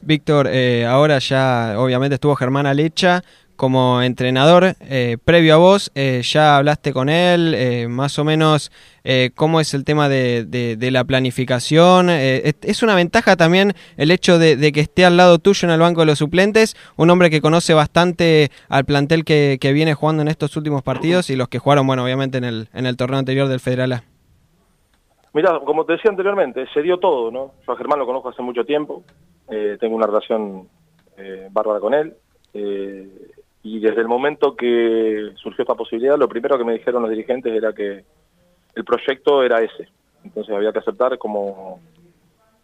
Víctor, 0.03 0.47
eh, 0.51 0.87
ahora 0.87 1.19
ya 1.19 1.75
obviamente 1.79 2.15
estuvo 2.15 2.35
Germán 2.37 2.67
Alecha 2.67 3.23
como 3.57 4.03
entrenador. 4.03 4.77
eh, 4.81 5.17
previo 5.25 5.55
a 5.55 5.57
vos, 5.57 5.91
eh, 5.95 6.21
ya 6.23 6.57
hablaste 6.57 6.93
con 6.93 7.09
él, 7.09 7.55
eh, 7.57 7.89
más 7.89 8.19
o 8.19 8.25
menos 8.25 8.71
eh, 9.05 9.31
cómo 9.35 9.61
es 9.61 9.75
el 9.75 9.85
tema 9.85 10.09
de, 10.09 10.45
de- 10.45 10.91
la 10.91 11.05
planificación. 11.05 12.11
Es, 12.11 12.83
una 12.83 12.95
ventaja 12.95 13.37
también 13.37 13.73
el 13.97 14.11
hecho 14.11 14.39
de, 14.39 14.71
que 14.73 14.81
esté 14.81 15.05
al 15.05 15.17
lado 15.17 15.39
tuyo 15.39 15.67
en 15.67 15.73
el 15.75 15.81
banco 15.81 16.01
de 16.01 16.07
los 16.07 16.19
suplentes, 16.19 16.77
un 16.97 17.11
hombre 17.11 17.31
que 17.31 17.41
conoce 17.41 17.75
bastante 17.75 18.51
al 18.69 18.85
plantel 18.85 19.25
que, 19.25 19.59
que 19.61 19.73
viene 19.73 19.95
jugando 19.95 20.23
en 20.23 20.29
estos 20.29 20.57
últimos 20.57 20.83
partidos 20.83 21.31
y 21.31 21.37
los 21.37 21.49
que 21.49 21.59
jugaron, 21.59 21.87
bueno, 21.87 22.05
obviamente 22.05 22.39
en 22.39 22.45
el, 22.45 22.69
en 22.75 22.87
el 22.87 22.97
torneo 22.97 23.19
anterior 23.19 23.49
del 23.49 23.61
Federal 23.61 23.93
A. 23.93 24.05
Mira, 25.33 25.61
como 25.65 25.85
te 25.85 25.93
decía 25.95 26.11
anteriormente, 26.11 26.67
se 26.73 26.83
dio 26.83 26.99
todo, 26.99 27.31
¿no? 27.31 27.53
Yo 27.67 27.73
a 27.73 27.77
Germán 27.77 27.99
lo 27.99 28.07
conozco 28.07 28.31
hace 28.31 28.43
mucho 28.43 28.65
tiempo, 28.65 29.03
tengo 29.81 29.97
una 29.97 30.07
relación 30.07 30.69
bárbara 31.51 31.81
con 31.81 31.95
él, 31.95 32.15
eh, 32.55 33.09
y 33.67 33.81
desde 33.81 34.01
el 34.01 34.07
momento 34.07 34.55
que 34.55 35.33
surgió 35.35 35.63
esta 35.63 35.75
posibilidad, 35.75 36.17
lo 36.17 36.29
primero 36.29 36.57
que 36.57 36.63
me 36.63 36.75
dijeron 36.75 37.03
los 37.03 37.11
dirigentes 37.11 37.53
era 37.53 37.73
que 37.73 38.05
el 38.77 38.85
proyecto 38.85 39.43
era 39.43 39.61
ese, 39.61 39.89
entonces 40.23 40.55
había 40.55 40.73
que 40.73 40.79
aceptar 40.79 41.19
como, 41.19 41.81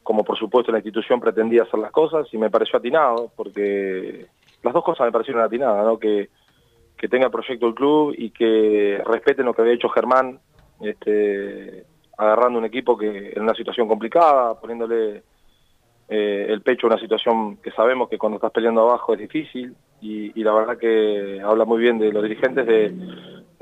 como 0.05 0.23
por 0.23 0.39
supuesto 0.39 0.71
la 0.71 0.79
institución 0.79 1.19
pretendía 1.19 1.65
hacer 1.65 1.81
las 1.81 1.91
cosas, 1.91 2.33
y 2.33 2.39
me 2.39 2.51
pareció 2.51 2.79
atinado, 2.79 3.33
porque 3.35 4.27
las 4.63 4.73
dos 4.73 4.85
cosas 4.85 5.07
me 5.07 5.13
parecieron 5.13 5.43
atinadas, 5.43 5.85
¿no? 5.85 5.99
Que, 5.99 6.29
que 6.97 7.09
tenga 7.09 7.27
el 7.27 7.33
proyecto 7.33 7.67
el 7.67 7.75
club 7.75 8.15
y 8.17 8.31
que 8.31 9.03
respeten 9.05 9.47
lo 9.47 9.55
que 9.55 9.63
había 9.63 9.75
hecho 9.75 9.89
Germán, 9.89 10.39
este, 10.81 11.85
agarrando 12.17 12.61
un 12.61 12.65
equipo 12.65 12.97
que 12.97 13.33
en 13.35 13.43
una 13.43 13.55
situación 13.55 13.89
complicada, 13.89 14.55
poniéndole 14.61 15.25
eh, 16.15 16.47
el 16.51 16.61
pecho 16.61 16.87
una 16.87 16.99
situación 16.99 17.57
que 17.57 17.71
sabemos 17.71 18.11
que 18.11 18.19
cuando 18.19 18.37
estás 18.37 18.53
peleando 18.53 18.83
abajo 18.83 19.15
es 19.15 19.21
difícil 19.21 19.75
y, 20.03 20.39
y 20.39 20.45
la 20.45 20.53
verdad 20.53 20.77
que 20.77 21.41
habla 21.43 21.65
muy 21.65 21.81
bien 21.81 21.99
de 21.99 22.13
los 22.13 22.23
dirigentes 22.23 22.67
de, 22.67 22.91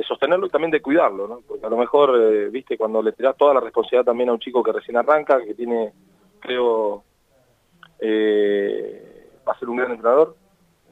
de 0.00 0.04
sostenerlo 0.04 0.46
y 0.46 0.50
también 0.50 0.70
de 0.70 0.80
cuidarlo, 0.80 1.28
¿no? 1.28 1.42
porque 1.46 1.64
a 1.64 1.68
lo 1.68 1.76
mejor, 1.76 2.18
eh, 2.18 2.48
viste, 2.48 2.76
cuando 2.76 3.02
le 3.02 3.12
tirás 3.12 3.36
toda 3.36 3.54
la 3.54 3.60
responsabilidad 3.60 4.06
también 4.06 4.30
a 4.30 4.32
un 4.32 4.40
chico 4.40 4.62
que 4.62 4.72
recién 4.72 4.96
arranca, 4.96 5.38
que 5.44 5.54
tiene, 5.54 5.92
creo, 6.40 7.04
eh, 8.00 9.28
va 9.46 9.52
a 9.52 9.58
ser 9.58 9.68
un 9.68 9.76
gran 9.76 9.92
entrenador, 9.92 10.34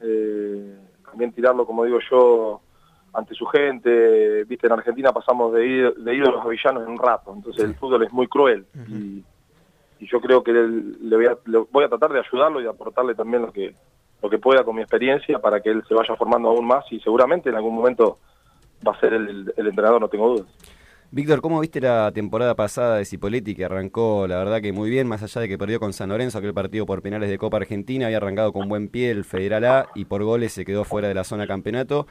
eh, 0.01 0.77
también 1.03 1.33
tirarlo, 1.33 1.65
como 1.65 1.83
digo 1.83 1.97
yo, 2.09 2.61
ante 3.11 3.33
su 3.33 3.47
gente, 3.47 4.43
viste, 4.43 4.67
en 4.67 4.73
Argentina 4.73 5.11
pasamos 5.11 5.53
de, 5.53 5.65
ir, 5.65 5.95
de 5.95 6.15
ídolos 6.15 6.45
a 6.45 6.47
villanos 6.47 6.83
en 6.83 6.89
un 6.89 6.99
rato, 6.99 7.33
entonces 7.35 7.65
el 7.65 7.75
fútbol 7.75 8.03
es 8.03 8.13
muy 8.13 8.27
cruel 8.27 8.65
y 8.87 9.18
yo 10.11 10.19
creo 10.21 10.43
que 10.43 10.51
le, 10.51 11.15
voy 11.15 11.25
a, 11.25 11.37
le 11.45 11.57
voy 11.71 11.83
a 11.83 11.89
tratar 11.89 12.11
de 12.11 12.19
ayudarlo 12.19 12.59
y 12.59 12.63
de 12.63 12.69
aportarle 12.69 13.15
también 13.15 13.43
lo 13.43 13.51
que 13.51 13.73
lo 14.21 14.29
que 14.29 14.37
pueda 14.37 14.65
con 14.65 14.75
mi 14.75 14.81
experiencia 14.81 15.39
para 15.39 15.61
que 15.61 15.69
él 15.69 15.81
se 15.87 15.93
vaya 15.93 16.13
formando 16.17 16.49
aún 16.49 16.67
más 16.67 16.83
y 16.91 16.99
seguramente 16.99 17.49
en 17.49 17.55
algún 17.55 17.73
momento 17.73 18.17
va 18.85 18.91
a 18.91 18.99
ser 18.99 19.13
el 19.13 19.53
entrenador, 19.55 20.01
no 20.01 20.09
tengo 20.09 20.27
dudas. 20.27 20.47
Víctor, 21.11 21.41
¿cómo 21.41 21.59
viste 21.59 21.81
la 21.81 22.11
temporada 22.11 22.53
pasada 22.53 22.97
de 22.97 23.05
Cipoletti 23.05 23.55
que 23.55 23.65
arrancó, 23.65 24.27
la 24.27 24.37
verdad 24.37 24.61
que 24.61 24.71
muy 24.71 24.91
bien, 24.91 25.07
más 25.07 25.23
allá 25.23 25.41
de 25.41 25.47
que 25.47 25.57
perdió 25.57 25.79
con 25.79 25.91
San 25.91 26.09
Lorenzo, 26.09 26.37
aquel 26.37 26.53
partido 26.53 26.85
por 26.85 27.01
penales 27.01 27.31
de 27.31 27.39
Copa 27.39 27.57
Argentina, 27.57 28.05
había 28.05 28.17
arrancado 28.17 28.53
con 28.53 28.69
buen 28.69 28.89
pie 28.89 29.09
el 29.09 29.25
Federal 29.25 29.65
A 29.65 29.87
y 29.95 30.05
por 30.05 30.23
goles 30.23 30.53
se 30.53 30.65
quedó 30.65 30.83
fuera 30.83 31.07
de 31.07 31.15
la 31.15 31.23
zona 31.23 31.47
campeonato 31.47 32.05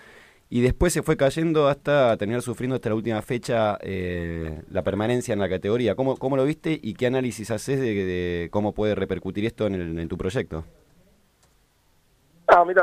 y 0.51 0.63
después 0.63 0.93
se 0.93 1.03
fue 1.03 1.17
cayendo 1.17 1.69
hasta 1.69 2.17
terminar 2.17 2.43
sufriendo 2.43 2.75
hasta 2.77 2.89
la 2.89 2.95
última 2.95 3.21
fecha 3.23 3.77
eh, 3.83 4.63
la 4.71 4.83
permanencia 4.83 5.33
en 5.35 5.41
la 5.41 5.49
categoría. 5.49 5.95
¿Cómo, 5.95 6.17
¿Cómo 6.17 6.37
lo 6.37 6.45
viste 6.45 6.79
y 6.83 6.95
qué 6.95 7.07
análisis 7.07 7.51
haces 7.51 7.79
de, 7.81 8.49
cómo 8.51 8.73
puede 8.73 8.95
repercutir 8.95 9.45
esto 9.45 9.67
en, 9.67 9.75
el- 9.75 9.99
en 9.99 10.09
tu 10.09 10.17
proyecto? 10.17 10.65
Ah, 12.47 12.65
mira, 12.65 12.83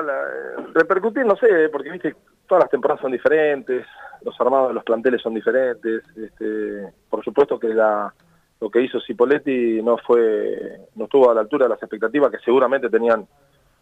repercutir 0.75 1.25
no 1.25 1.35
sé, 1.37 1.69
porque 1.71 1.89
viste, 1.89 2.15
todas 2.47 2.65
las 2.65 2.69
temporadas 2.69 3.01
son 3.01 3.11
diferentes, 3.11 3.83
los 4.21 4.39
armados 4.39 4.67
de 4.69 4.73
los 4.75 4.83
planteles 4.83 5.21
son 5.21 5.33
diferentes, 5.33 6.03
este, 6.15 6.93
por 7.09 7.23
supuesto 7.23 7.59
que 7.59 7.69
la, 7.69 8.13
lo 8.61 8.69
que 8.69 8.81
hizo 8.81 8.99
Cipoletti 9.01 9.81
no 9.81 9.97
fue, 9.97 10.77
no 10.95 11.05
estuvo 11.05 11.31
a 11.31 11.33
la 11.33 11.41
altura 11.41 11.65
de 11.65 11.69
las 11.69 11.81
expectativas 11.81 12.29
que 12.31 12.37
seguramente 12.45 12.89
tenían 12.91 13.27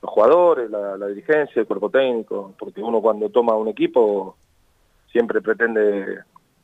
los 0.03 0.11
jugadores, 0.11 0.69
la, 0.69 0.97
la 0.97 1.07
dirigencia, 1.07 1.61
el 1.61 1.65
cuerpo 1.65 1.89
técnico, 1.89 2.53
porque 2.59 2.81
uno 2.81 3.01
cuando 3.01 3.29
toma 3.29 3.55
un 3.55 3.69
equipo 3.69 4.35
siempre 5.09 5.41
pretende 5.41 6.19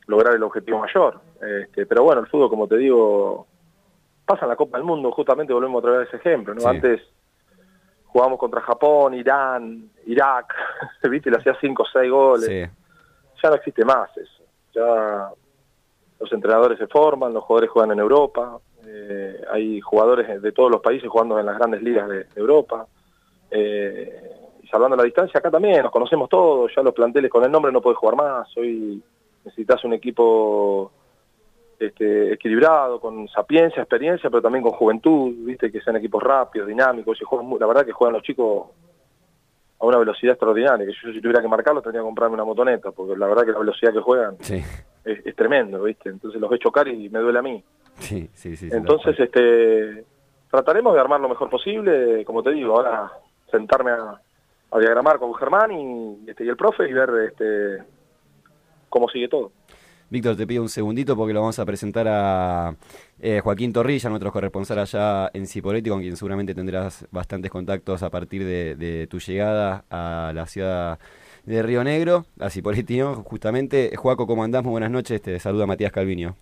lograr 0.06 0.34
el 0.34 0.42
objetivo 0.42 0.80
mayor. 0.80 1.18
Este, 1.40 1.86
pero 1.86 2.02
bueno, 2.02 2.20
el 2.20 2.26
fútbol, 2.26 2.50
como 2.50 2.68
te 2.68 2.76
digo, 2.76 3.46
pasa 4.26 4.44
en 4.44 4.50
la 4.50 4.56
Copa 4.56 4.76
del 4.76 4.86
Mundo, 4.86 5.10
justamente 5.10 5.54
volvemos 5.54 5.82
a 5.82 6.02
ese 6.02 6.16
ejemplo, 6.16 6.52
¿no? 6.52 6.60
Sí. 6.60 6.66
Antes 6.66 7.00
jugábamos 8.04 8.38
contra 8.38 8.60
Japón, 8.60 9.14
Irán, 9.14 9.88
Irak, 10.04 10.54
viste, 11.10 11.30
le 11.30 11.38
hacía 11.38 11.56
5 11.58 11.82
o 11.82 11.86
6 11.86 12.10
goles. 12.10 12.46
Sí. 12.46 12.60
Ya 13.42 13.48
no 13.48 13.54
existe 13.54 13.86
más 13.86 14.14
eso. 14.18 14.42
Ya 14.74 15.30
los 16.20 16.30
entrenadores 16.30 16.78
se 16.78 16.88
forman, 16.88 17.32
los 17.32 17.44
jugadores 17.44 17.70
juegan 17.70 17.92
en 17.92 18.00
Europa, 18.00 18.58
eh, 18.84 19.42
hay 19.50 19.80
jugadores 19.80 20.42
de 20.42 20.52
todos 20.52 20.70
los 20.70 20.82
países 20.82 21.08
jugando 21.08 21.38
en 21.38 21.46
las 21.46 21.56
grandes 21.56 21.82
ligas 21.82 22.06
de, 22.06 22.24
de 22.24 22.28
Europa. 22.36 22.86
Eh, 23.50 24.22
y 24.62 24.66
salvando 24.68 24.96
la 24.96 25.04
distancia, 25.04 25.38
acá 25.38 25.50
también 25.50 25.82
nos 25.82 25.92
conocemos 25.92 26.28
todos, 26.28 26.72
ya 26.74 26.82
los 26.82 26.94
planteles 26.94 27.30
con 27.30 27.44
el 27.44 27.50
nombre 27.50 27.72
no 27.72 27.80
puedes 27.80 27.98
jugar 27.98 28.16
más, 28.16 28.56
hoy 28.56 29.02
necesitas 29.44 29.82
un 29.84 29.94
equipo 29.94 30.92
este, 31.78 32.34
equilibrado, 32.34 33.00
con 33.00 33.26
sapiencia, 33.28 33.82
experiencia, 33.82 34.28
pero 34.28 34.42
también 34.42 34.62
con 34.62 34.72
juventud, 34.72 35.32
viste, 35.38 35.72
que 35.72 35.80
sean 35.80 35.96
equipos 35.96 36.22
rápidos, 36.22 36.68
dinámicos, 36.68 37.20
y 37.20 37.24
juegan 37.24 37.48
la 37.58 37.66
verdad 37.66 37.86
que 37.86 37.92
juegan 37.92 38.14
los 38.14 38.22
chicos 38.22 38.68
a 39.78 39.86
una 39.86 39.96
velocidad 39.96 40.34
extraordinaria, 40.34 40.84
que 40.84 40.92
yo 40.92 41.12
si 41.12 41.20
tuviera 41.22 41.40
que 41.40 41.48
marcarlo 41.48 41.80
tendría 41.80 42.02
que 42.02 42.06
comprarme 42.06 42.34
una 42.34 42.44
motoneta, 42.44 42.90
porque 42.92 43.16
la 43.16 43.26
verdad 43.26 43.46
que 43.46 43.52
la 43.52 43.60
velocidad 43.60 43.94
que 43.94 44.00
juegan 44.00 44.36
Sí, 44.40 44.62
es, 45.04 45.26
es 45.26 45.34
tremendo, 45.34 45.82
viste, 45.82 46.10
entonces 46.10 46.38
los 46.38 46.50
ve 46.50 46.58
chocar 46.58 46.86
y 46.86 47.08
me 47.08 47.18
duele 47.18 47.38
a 47.38 47.42
mí. 47.42 47.64
sí, 47.94 48.28
sí. 48.34 48.54
sí, 48.54 48.68
sí, 48.68 48.76
Entonces, 48.76 49.18
este, 49.18 50.04
trataremos 50.50 50.92
de 50.92 51.00
armar 51.00 51.20
lo 51.20 51.30
mejor 51.30 51.48
posible, 51.48 52.24
como 52.26 52.42
te 52.42 52.50
digo, 52.50 52.76
ahora 52.76 53.10
sentarme 53.50 53.90
a, 53.90 54.20
a 54.70 54.78
diagramar 54.78 55.18
con 55.18 55.34
Germán 55.34 55.72
y, 55.72 56.30
este, 56.30 56.44
y 56.44 56.48
el 56.48 56.56
profe 56.56 56.88
y 56.88 56.92
ver 56.92 57.10
este, 57.28 57.84
cómo 58.88 59.08
sigue 59.08 59.28
todo. 59.28 59.52
Víctor, 60.10 60.36
te 60.36 60.44
pido 60.44 60.62
un 60.62 60.68
segundito 60.68 61.16
porque 61.16 61.32
lo 61.32 61.40
vamos 61.40 61.60
a 61.60 61.64
presentar 61.64 62.08
a 62.08 62.74
eh, 63.20 63.40
Joaquín 63.44 63.72
Torrilla, 63.72 64.10
nuestro 64.10 64.32
corresponsal 64.32 64.80
allá 64.80 65.30
en 65.32 65.46
Cipoletti, 65.46 65.88
con 65.88 66.00
quien 66.00 66.16
seguramente 66.16 66.52
tendrás 66.52 67.06
bastantes 67.12 67.48
contactos 67.48 68.02
a 68.02 68.10
partir 68.10 68.44
de, 68.44 68.74
de 68.74 69.06
tu 69.06 69.20
llegada 69.20 69.84
a 69.88 70.32
la 70.34 70.46
ciudad 70.46 70.98
de 71.44 71.62
Río 71.62 71.84
Negro, 71.84 72.24
a 72.40 72.50
Cipoletti, 72.50 72.98
¿no? 72.98 73.22
justamente. 73.22 73.94
Joaco, 73.96 74.26
¿cómo 74.26 74.42
andás? 74.42 74.64
Muy 74.64 74.72
buenas 74.72 74.90
noches, 74.90 75.22
te 75.22 75.38
saluda 75.38 75.66
Matías 75.66 75.92
Calviño. 75.92 76.34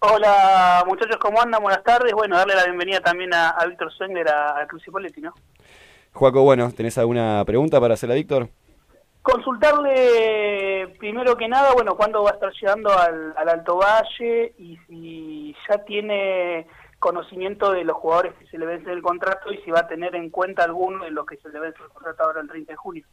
Hola 0.00 0.84
muchachos, 0.86 1.16
¿cómo 1.16 1.40
andan? 1.40 1.62
Buenas 1.62 1.82
tardes. 1.82 2.12
Bueno, 2.12 2.36
darle 2.36 2.54
la 2.54 2.66
bienvenida 2.66 3.00
también 3.00 3.32
a, 3.32 3.50
a 3.50 3.66
Víctor 3.66 3.90
Swengler, 3.90 4.28
a, 4.28 4.60
a 4.60 4.66
Cruz 4.66 4.84
Cipoletti, 4.84 5.22
¿no? 5.22 5.32
Joaco, 6.18 6.42
bueno, 6.42 6.72
¿tenés 6.72 6.98
alguna 6.98 7.44
pregunta 7.46 7.80
para 7.80 7.94
hacerle 7.94 8.14
a 8.14 8.16
Víctor? 8.16 8.48
Consultarle 9.22 10.96
primero 10.98 11.36
que 11.36 11.46
nada, 11.46 11.72
bueno, 11.74 11.96
cuándo 11.96 12.24
va 12.24 12.30
a 12.30 12.34
estar 12.34 12.50
llegando 12.60 12.90
al, 12.90 13.34
al 13.36 13.48
Alto 13.48 13.76
Valle 13.76 14.52
y 14.58 14.76
si 14.88 15.54
ya 15.68 15.84
tiene 15.84 16.66
conocimiento 16.98 17.70
de 17.70 17.84
los 17.84 17.96
jugadores 17.96 18.34
que 18.34 18.46
se 18.48 18.58
le 18.58 18.66
vence 18.66 18.90
el 18.90 19.00
contrato 19.00 19.52
y 19.52 19.58
si 19.58 19.70
va 19.70 19.80
a 19.80 19.86
tener 19.86 20.16
en 20.16 20.30
cuenta 20.30 20.64
alguno 20.64 21.04
de 21.04 21.12
los 21.12 21.24
que 21.24 21.36
se 21.36 21.48
le 21.50 21.60
vence 21.60 21.80
el 21.80 21.88
contrato 21.90 22.24
ahora 22.24 22.40
el 22.40 22.48
30 22.48 22.72
de 22.72 22.76
junio. 22.76 23.04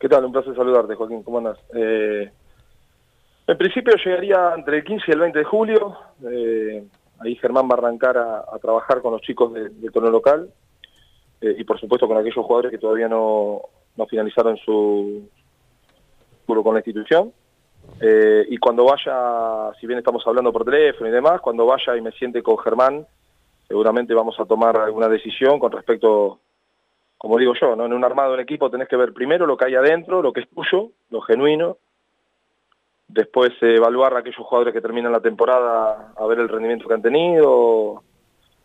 ¿Qué 0.00 0.08
tal? 0.08 0.24
Un 0.24 0.32
placer 0.32 0.54
saludarte, 0.56 0.94
Joaquín. 0.94 1.22
¿Cómo 1.22 1.38
andas? 1.38 1.58
Eh, 1.74 2.30
en 3.46 3.58
principio 3.58 3.94
llegaría 4.02 4.54
entre 4.56 4.78
el 4.78 4.84
15 4.84 5.04
y 5.06 5.10
el 5.12 5.20
20 5.20 5.38
de 5.38 5.44
julio. 5.44 5.96
Eh, 6.30 6.82
ahí 7.20 7.36
Germán 7.36 7.68
va 7.70 7.74
a 7.74 7.78
arrancar 7.78 8.16
a, 8.16 8.38
a 8.50 8.58
trabajar 8.58 9.02
con 9.02 9.12
los 9.12 9.20
chicos 9.20 9.52
de- 9.52 9.68
del 9.68 9.92
torneo 9.92 10.10
local 10.10 10.48
eh, 11.42 11.56
y 11.58 11.64
por 11.64 11.78
supuesto 11.78 12.08
con 12.08 12.16
aquellos 12.16 12.44
jugadores 12.44 12.70
que 12.70 12.78
todavía 12.78 13.08
no, 13.08 13.60
no 13.96 14.06
finalizaron 14.06 14.56
su 14.56 15.28
vínculo 16.40 16.62
con 16.62 16.74
la 16.74 16.80
institución. 16.80 17.32
Eh, 18.00 18.46
y 18.48 18.56
cuando 18.58 18.84
vaya, 18.84 19.72
si 19.80 19.86
bien 19.86 19.98
estamos 19.98 20.26
hablando 20.26 20.52
por 20.52 20.64
teléfono 20.64 21.10
y 21.10 21.12
demás, 21.12 21.40
cuando 21.40 21.66
vaya 21.66 21.96
y 21.96 22.00
me 22.00 22.12
siente 22.12 22.42
con 22.42 22.56
Germán, 22.58 23.06
seguramente 23.68 24.14
vamos 24.14 24.38
a 24.38 24.44
tomar 24.44 24.76
alguna 24.76 25.08
decisión 25.08 25.58
con 25.58 25.72
respecto 25.72 26.38
como 27.22 27.38
digo 27.38 27.52
yo, 27.54 27.76
¿no? 27.76 27.86
en 27.86 27.92
un 27.92 28.04
armado 28.04 28.30
de 28.30 28.34
un 28.34 28.40
equipo 28.40 28.68
tenés 28.68 28.88
que 28.88 28.96
ver 28.96 29.12
primero 29.12 29.46
lo 29.46 29.56
que 29.56 29.66
hay 29.66 29.76
adentro, 29.76 30.22
lo 30.22 30.32
que 30.32 30.40
es 30.40 30.48
tuyo, 30.48 30.90
lo 31.10 31.20
genuino, 31.20 31.76
después 33.06 33.50
eh, 33.60 33.76
evaluar 33.76 34.16
a 34.16 34.18
aquellos 34.18 34.44
jugadores 34.44 34.74
que 34.74 34.80
terminan 34.80 35.12
la 35.12 35.20
temporada, 35.20 36.12
a 36.16 36.26
ver 36.26 36.40
el 36.40 36.48
rendimiento 36.48 36.88
que 36.88 36.94
han 36.94 37.02
tenido, 37.02 38.02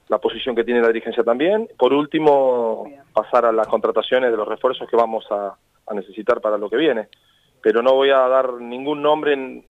la 0.09 0.17
posición 0.19 0.55
que 0.55 0.63
tiene 0.63 0.81
la 0.81 0.87
dirigencia 0.87 1.23
también. 1.23 1.69
Por 1.77 1.93
último, 1.93 2.89
pasar 3.13 3.45
a 3.45 3.51
las 3.51 3.67
contrataciones 3.67 4.31
de 4.31 4.37
los 4.37 4.47
refuerzos 4.47 4.87
que 4.89 4.95
vamos 4.95 5.25
a, 5.31 5.55
a 5.87 5.93
necesitar 5.93 6.41
para 6.41 6.57
lo 6.57 6.69
que 6.69 6.77
viene. 6.77 7.09
Pero 7.61 7.81
no 7.81 7.93
voy 7.93 8.11
a 8.11 8.27
dar 8.27 8.53
ningún 8.61 9.01
nombre 9.01 9.33
en, 9.33 9.65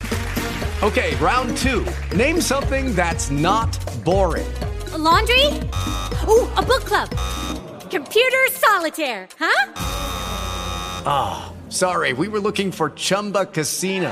Okay, 0.84 1.16
round 1.16 1.58
two. 1.58 1.84
Name 2.16 2.40
something 2.40 2.94
that's 2.94 3.32
not 3.32 3.76
boring. 4.06 4.46
A 4.94 4.98
laundry? 5.00 5.44
Ooh, 6.28 6.46
a 6.56 6.62
book 6.62 6.86
club. 6.86 7.10
Computer 7.90 8.46
solitaire, 8.52 9.28
huh? 9.40 9.72
Ah, 11.04 11.52
sorry, 11.70 12.14
we 12.14 12.28
were 12.28 12.40
looking 12.40 12.72
for 12.72 12.92
Chumba 12.92 13.48
Casino. 13.48 14.12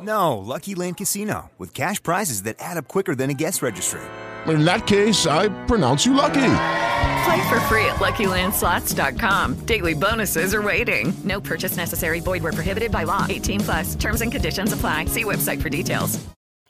No, 0.00 0.38
Lucky 0.38 0.74
Land 0.74 0.98
Casino, 0.98 1.50
with 1.58 1.74
cash 1.74 2.02
prizes 2.02 2.42
that 2.44 2.56
add 2.60 2.76
up 2.76 2.88
quicker 2.88 3.14
than 3.14 3.30
a 3.30 3.34
guest 3.34 3.62
registry. 3.62 4.00
In 4.46 4.64
that 4.64 4.86
case, 4.86 5.26
I 5.26 5.48
pronounce 5.66 6.06
you 6.06 6.14
lucky. 6.14 6.54
Play 7.24 7.48
for 7.48 7.60
free 7.68 7.84
at 7.86 7.96
LuckyLandSlots.com. 7.96 9.66
Daily 9.66 9.94
bonuses 9.94 10.54
are 10.54 10.62
waiting. 10.62 11.12
No 11.24 11.40
purchase 11.40 11.76
necessary. 11.76 12.20
Void 12.20 12.42
where 12.42 12.52
prohibited 12.52 12.92
by 12.92 13.04
law. 13.04 13.26
18 13.28 13.60
plus. 13.60 13.94
Terms 13.96 14.20
and 14.20 14.30
conditions 14.30 14.72
apply. 14.72 15.06
See 15.06 15.24
website 15.24 15.60
for 15.60 15.68
details. 15.68 16.18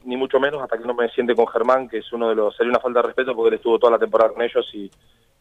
ni 0.09 0.17
mucho 0.17 0.41
menos 0.41 0.63
hasta 0.63 0.79
que 0.79 0.87
no 0.87 0.95
me 0.95 1.09
siente 1.11 1.35
con 1.35 1.47
Germán, 1.47 1.87
que 1.87 1.99
es 1.99 2.13
uno 2.15 2.31
de 2.31 2.35
los... 2.35 2.57
Sería 2.57 2.71
una 2.71 2.81
falta 2.81 3.03
de 3.03 3.09
respeto 3.09 3.37
porque 3.37 3.49
él 3.49 3.55
estuvo 3.57 3.79
toda 3.79 3.93
la 3.93 3.99
temporada 3.99 4.33
con 4.33 4.41
ellos 4.41 4.67
y, 4.73 4.91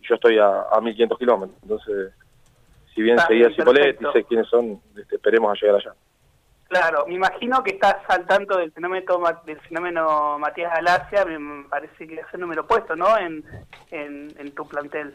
yo 0.01 0.15
estoy 0.15 0.37
a, 0.37 0.63
a 0.71 0.81
1500 0.81 1.17
kilómetros. 1.17 1.57
Entonces, 1.63 2.13
si 2.93 3.01
bien 3.01 3.17
seguía 3.27 3.49
Cipoletti, 3.49 4.05
sé 4.13 4.23
quiénes 4.25 4.47
son, 4.47 4.79
este, 4.95 5.15
esperemos 5.15 5.51
a 5.51 5.53
llegar 5.59 5.77
allá. 5.77 5.93
Claro, 6.67 7.05
me 7.07 7.15
imagino 7.15 7.63
que 7.63 7.71
estás 7.71 7.97
al 8.09 8.25
tanto 8.27 8.57
del 8.57 8.71
fenómeno, 8.73 9.05
del 9.45 9.59
fenómeno 9.61 10.37
Matías 10.37 10.73
Galacia, 10.73 11.23
me 11.25 11.63
parece 11.69 12.07
que 12.07 12.15
es 12.15 12.25
el 12.33 12.41
número 12.41 12.67
puesto, 12.67 12.95
¿no? 12.95 13.17
En, 13.17 13.43
tu 14.53 14.67
plantel. 14.67 15.13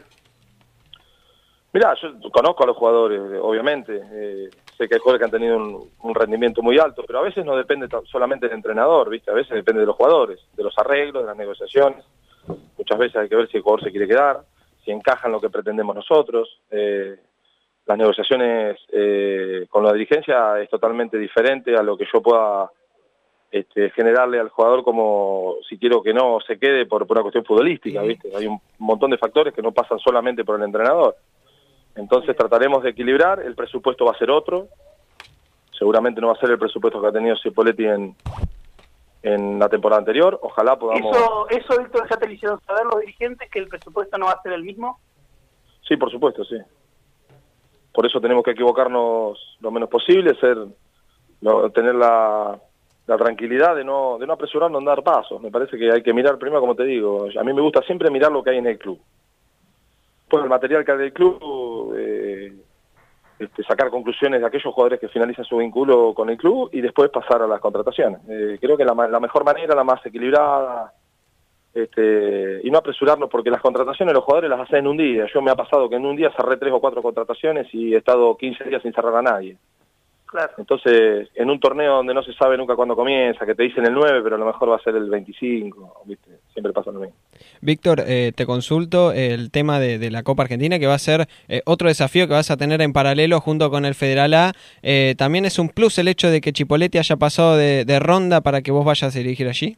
Mirá, 1.73 1.95
yo 2.01 2.09
conozco 2.31 2.63
a 2.63 2.67
los 2.67 2.77
jugadores, 2.77 3.19
obviamente. 3.41 4.01
eh, 4.11 4.49
sé 4.77 4.87
que 4.87 4.95
hay 4.95 4.99
jugadores 4.99 5.19
que 5.19 5.25
han 5.25 5.39
tenido 5.39 5.91
un, 6.01 6.15
rendimiento 6.15 6.63
muy 6.63 6.79
alto, 6.79 7.03
pero 7.05 7.19
a 7.19 7.23
veces 7.23 7.45
no 7.45 7.55
depende 7.55 7.87
solamente 8.05 8.47
del 8.47 8.55
entrenador, 8.55 9.09
¿viste? 9.09 9.29
A 9.29 9.35
veces 9.35 9.53
depende 9.53 9.81
de 9.81 9.87
los 9.87 9.95
jugadores, 9.95 10.39
de 10.55 10.63
los 10.63 10.77
arreglos, 10.77 11.23
de 11.23 11.27
las 11.27 11.37
negociaciones. 11.37 12.03
Muchas 12.77 12.97
veces 12.97 13.15
hay 13.17 13.29
que 13.29 13.35
ver 13.35 13.47
si 13.49 13.57
el 13.57 13.63
jugador 13.63 13.83
se 13.83 13.91
quiere 13.91 14.07
quedar, 14.07 14.41
si 14.83 14.91
encaja 14.91 15.27
en 15.27 15.33
lo 15.33 15.41
que 15.41 15.49
pretendemos 15.49 15.95
nosotros. 15.95 16.61
eh, 16.71 17.19
las 17.85 17.97
negociaciones 17.97 18.77
eh, 18.91 19.65
con 19.69 19.83
la 19.83 19.91
dirigencia 19.91 20.59
es 20.59 20.69
totalmente 20.69 21.17
diferente 21.17 21.75
a 21.75 21.83
lo 21.83 21.97
que 21.97 22.05
yo 22.11 22.21
pueda 22.21 22.71
este, 23.51 23.91
generarle 23.91 24.39
al 24.39 24.49
jugador 24.49 24.83
como 24.83 25.57
si 25.67 25.77
quiero 25.77 26.01
que 26.01 26.13
no 26.13 26.39
se 26.47 26.57
quede 26.57 26.85
por, 26.85 27.05
por 27.05 27.17
una 27.17 27.23
cuestión 27.23 27.45
futbolística, 27.45 28.01
¿viste? 28.01 28.29
Hay 28.35 28.47
un 28.47 28.59
montón 28.79 29.11
de 29.11 29.17
factores 29.17 29.53
que 29.53 29.61
no 29.61 29.71
pasan 29.71 29.99
solamente 29.99 30.43
por 30.43 30.55
el 30.55 30.63
entrenador. 30.63 31.15
Entonces 31.95 32.35
trataremos 32.35 32.83
de 32.83 32.89
equilibrar, 32.89 33.41
el 33.41 33.53
presupuesto 33.53 34.05
va 34.05 34.13
a 34.13 34.17
ser 34.17 34.31
otro, 34.31 34.69
seguramente 35.77 36.19
no 36.19 36.27
va 36.27 36.33
a 36.33 36.39
ser 36.39 36.49
el 36.49 36.57
presupuesto 36.57 36.99
que 36.99 37.07
ha 37.07 37.11
tenido 37.11 37.35
Cipoletti 37.37 37.85
en, 37.85 38.15
en 39.21 39.59
la 39.59 39.69
temporada 39.69 39.99
anterior, 39.99 40.39
ojalá 40.41 40.79
podamos... 40.79 41.15
Eso, 41.15 41.49
eso, 41.49 41.79
Víctor, 41.79 42.09
ya 42.09 42.17
te 42.17 42.27
lo 42.27 42.33
hicieron 42.33 42.59
saber 42.61 42.85
los 42.85 43.01
dirigentes, 43.01 43.49
que 43.51 43.59
el 43.59 43.67
presupuesto 43.67 44.17
no 44.17 44.25
va 44.25 44.31
a 44.31 44.41
ser 44.41 44.53
el 44.53 44.63
mismo. 44.63 44.99
Sí, 45.87 45.97
por 45.97 46.09
supuesto, 46.09 46.43
sí. 46.45 46.57
Por 47.93 48.05
eso 48.05 48.19
tenemos 48.19 48.43
que 48.43 48.51
equivocarnos 48.51 49.57
lo 49.61 49.71
menos 49.71 49.89
posible, 49.89 50.35
ser, 50.39 50.57
no- 51.41 51.69
tener 51.69 51.95
la, 51.95 52.59
tranquilidad 53.05 53.75
de 53.75 53.83
no, 53.83 54.17
de 54.17 54.25
no 54.25 54.33
apresurarnos 54.33 54.79
en 54.79 54.85
dar 54.85 55.03
pasos. 55.03 55.39
Me 55.41 55.51
parece 55.51 55.77
que 55.77 55.91
hay 55.91 56.01
que 56.01 56.13
mirar 56.13 56.37
primero, 56.37 56.61
como 56.61 56.75
te 56.75 56.83
digo, 56.83 57.27
a 57.39 57.43
mí 57.43 57.53
me 57.53 57.61
gusta 57.61 57.81
siempre 57.83 58.09
mirar 58.09 58.31
lo 58.31 58.43
que 58.43 58.49
hay 58.51 58.57
en 58.57 58.67
el 58.67 58.77
club. 58.79 58.99
Después 60.21 60.43
el 60.43 60.49
material 60.49 60.83
que 60.83 60.91
hay 60.91 60.97
del 60.97 61.13
club, 61.13 61.93
eh, 61.95 62.53
este, 63.37 63.63
sacar 63.63 63.89
conclusiones 63.89 64.41
de 64.41 64.47
aquellos 64.47 64.73
jugadores 64.73 64.99
que 64.99 65.09
finalizan 65.09 65.45
su 65.45 65.57
vínculo 65.57 66.13
con 66.15 66.29
el 66.29 66.37
club 66.37 66.69
y 66.71 66.81
después 66.81 67.09
pasar 67.11 67.41
a 67.43 67.47
las 67.47 67.59
contrataciones. 67.59 68.21
Eh, 68.27 68.57
creo 68.59 68.75
que 68.77 68.85
la, 68.85 68.93
la 69.07 69.19
mejor 69.19 69.43
manera, 69.43 69.75
la 69.75 69.83
más 69.83 70.03
equilibrada, 70.05 70.93
este, 71.73 72.61
y 72.63 72.69
no 72.69 72.77
apresurarnos 72.77 73.29
porque 73.29 73.49
las 73.49 73.61
contrataciones 73.61 74.13
los 74.13 74.23
jugadores 74.23 74.49
las 74.49 74.61
hacen 74.61 74.79
en 74.79 74.87
un 74.87 74.97
día. 74.97 75.25
Yo 75.33 75.41
me 75.41 75.51
ha 75.51 75.55
pasado 75.55 75.89
que 75.89 75.95
en 75.95 76.05
un 76.05 76.15
día 76.15 76.31
cerré 76.35 76.57
tres 76.57 76.71
o 76.71 76.79
cuatro 76.79 77.01
contrataciones 77.01 77.67
y 77.73 77.93
he 77.93 77.97
estado 77.97 78.37
15 78.37 78.65
días 78.65 78.81
sin 78.81 78.93
cerrar 78.93 79.15
a 79.15 79.21
nadie. 79.21 79.57
Claro. 80.33 80.51
Entonces, 80.57 81.29
en 81.35 81.49
un 81.51 81.59
torneo 81.59 81.97
donde 81.97 82.11
no 82.11 82.23
se 82.23 82.33
sabe 82.33 82.57
nunca 82.57 82.75
cuándo 82.75 82.95
comienza, 82.95 83.45
que 83.45 83.53
te 83.53 83.61
dicen 83.61 83.85
el 83.85 83.93
9, 83.93 84.21
pero 84.23 84.35
a 84.35 84.39
lo 84.39 84.47
mejor 84.47 84.71
va 84.71 84.77
a 84.77 84.81
ser 84.81 84.95
el 84.95 85.07
25, 85.07 86.01
¿viste? 86.05 86.31
Siempre 86.51 86.73
pasa 86.73 86.91
lo 86.91 87.01
mismo. 87.01 87.15
Víctor, 87.61 88.01
eh, 88.07 88.31
te 88.35 88.47
consulto 88.47 89.11
el 89.11 89.51
tema 89.51 89.79
de, 89.79 89.99
de 89.99 90.09
la 90.09 90.23
Copa 90.23 90.41
Argentina, 90.41 90.79
que 90.79 90.87
va 90.87 90.95
a 90.95 90.99
ser 90.99 91.27
eh, 91.47 91.61
otro 91.65 91.87
desafío 91.87 92.27
que 92.27 92.33
vas 92.33 92.49
a 92.49 92.57
tener 92.57 92.81
en 92.81 92.93
paralelo 92.93 93.41
junto 93.41 93.69
con 93.69 93.85
el 93.85 93.93
Federal 93.93 94.33
A. 94.33 94.53
Eh, 94.81 95.13
¿También 95.19 95.45
es 95.45 95.59
un 95.59 95.69
plus 95.69 95.99
el 95.99 96.07
hecho 96.07 96.31
de 96.31 96.41
que 96.41 96.51
Chipoletti 96.51 96.97
haya 96.97 97.15
pasado 97.15 97.55
de, 97.55 97.85
de 97.85 97.99
ronda 97.99 98.41
para 98.41 98.63
que 98.63 98.71
vos 98.71 98.85
vayas 98.85 99.15
a 99.15 99.19
dirigir 99.19 99.47
allí? 99.47 99.77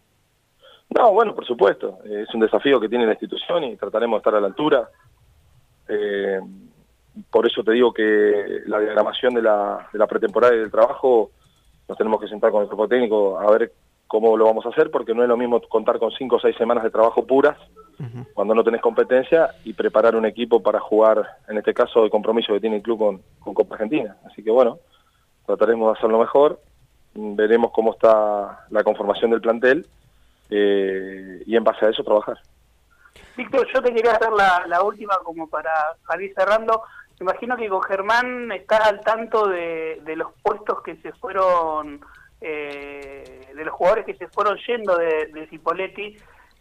No, 0.89 1.11
bueno, 1.11 1.35
por 1.35 1.45
supuesto. 1.45 1.99
Eh, 2.05 2.25
es 2.27 2.33
un 2.33 2.41
desafío 2.41 2.79
que 2.79 2.89
tiene 2.89 3.05
la 3.05 3.13
institución 3.13 3.63
y 3.63 3.75
trataremos 3.75 4.17
de 4.17 4.19
estar 4.19 4.35
a 4.35 4.41
la 4.41 4.47
altura. 4.47 4.89
Eh, 5.87 6.39
por 7.29 7.45
eso 7.45 7.63
te 7.63 7.71
digo 7.71 7.93
que 7.93 8.61
la 8.65 8.79
diagramación 8.79 9.33
de 9.33 9.41
la, 9.41 9.87
de 9.91 9.99
la 9.99 10.07
pretemporada 10.07 10.55
y 10.55 10.59
del 10.59 10.71
trabajo 10.71 11.31
nos 11.87 11.97
tenemos 11.97 12.19
que 12.19 12.27
sentar 12.27 12.51
con 12.51 12.61
el 12.61 12.67
grupo 12.67 12.87
técnico 12.87 13.39
a 13.39 13.49
ver 13.51 13.71
cómo 14.07 14.37
lo 14.37 14.45
vamos 14.45 14.65
a 14.65 14.69
hacer, 14.69 14.91
porque 14.91 15.13
no 15.13 15.23
es 15.23 15.29
lo 15.29 15.37
mismo 15.37 15.61
contar 15.61 15.99
con 15.99 16.11
cinco 16.11 16.37
o 16.37 16.39
seis 16.39 16.55
semanas 16.57 16.83
de 16.83 16.89
trabajo 16.89 17.25
puras 17.25 17.57
cuando 18.33 18.53
no 18.53 18.63
tenés 18.63 18.81
competencia 18.81 19.51
y 19.63 19.73
preparar 19.73 20.17
un 20.17 20.25
equipo 20.25 20.61
para 20.61 20.81
jugar, 20.81 21.25
en 21.47 21.57
este 21.57 21.73
caso, 21.73 22.03
el 22.03 22.11
compromiso 22.11 22.53
que 22.53 22.59
tiene 22.59 22.77
el 22.77 22.81
club 22.81 22.99
con, 22.99 23.21
con 23.39 23.53
Copa 23.53 23.75
Argentina. 23.75 24.17
Así 24.25 24.43
que 24.43 24.51
bueno, 24.51 24.79
trataremos 25.45 25.93
de 25.93 25.97
hacerlo 25.97 26.19
mejor, 26.19 26.59
veremos 27.13 27.71
cómo 27.71 27.93
está 27.93 28.65
la 28.69 28.83
conformación 28.83 29.31
del 29.31 29.41
plantel 29.41 29.87
eh, 30.49 31.43
y 31.45 31.55
en 31.55 31.63
base 31.63 31.85
a 31.85 31.89
eso 31.89 32.03
trabajar. 32.03 32.37
Víctor, 33.35 33.67
yo 33.73 33.81
te 33.81 33.93
quería 33.93 34.11
hacer 34.11 34.31
la, 34.31 34.63
última 34.83 35.15
como 35.23 35.49
para 35.49 35.71
salir 36.07 36.33
cerrando. 36.35 36.83
Me 37.19 37.25
imagino 37.25 37.55
que 37.57 37.69
con 37.69 37.81
Germán 37.83 38.51
estás 38.51 38.87
al 38.87 39.01
tanto 39.01 39.47
de, 39.47 40.01
de 40.03 40.15
los 40.15 40.33
puestos 40.41 40.81
que 40.83 40.97
se 40.97 41.11
fueron, 41.13 42.01
eh, 42.41 43.51
de 43.53 43.65
los 43.65 43.73
jugadores 43.73 44.05
que 44.05 44.15
se 44.15 44.27
fueron 44.27 44.57
yendo 44.67 44.97
de, 44.97 45.27
de 45.27 45.47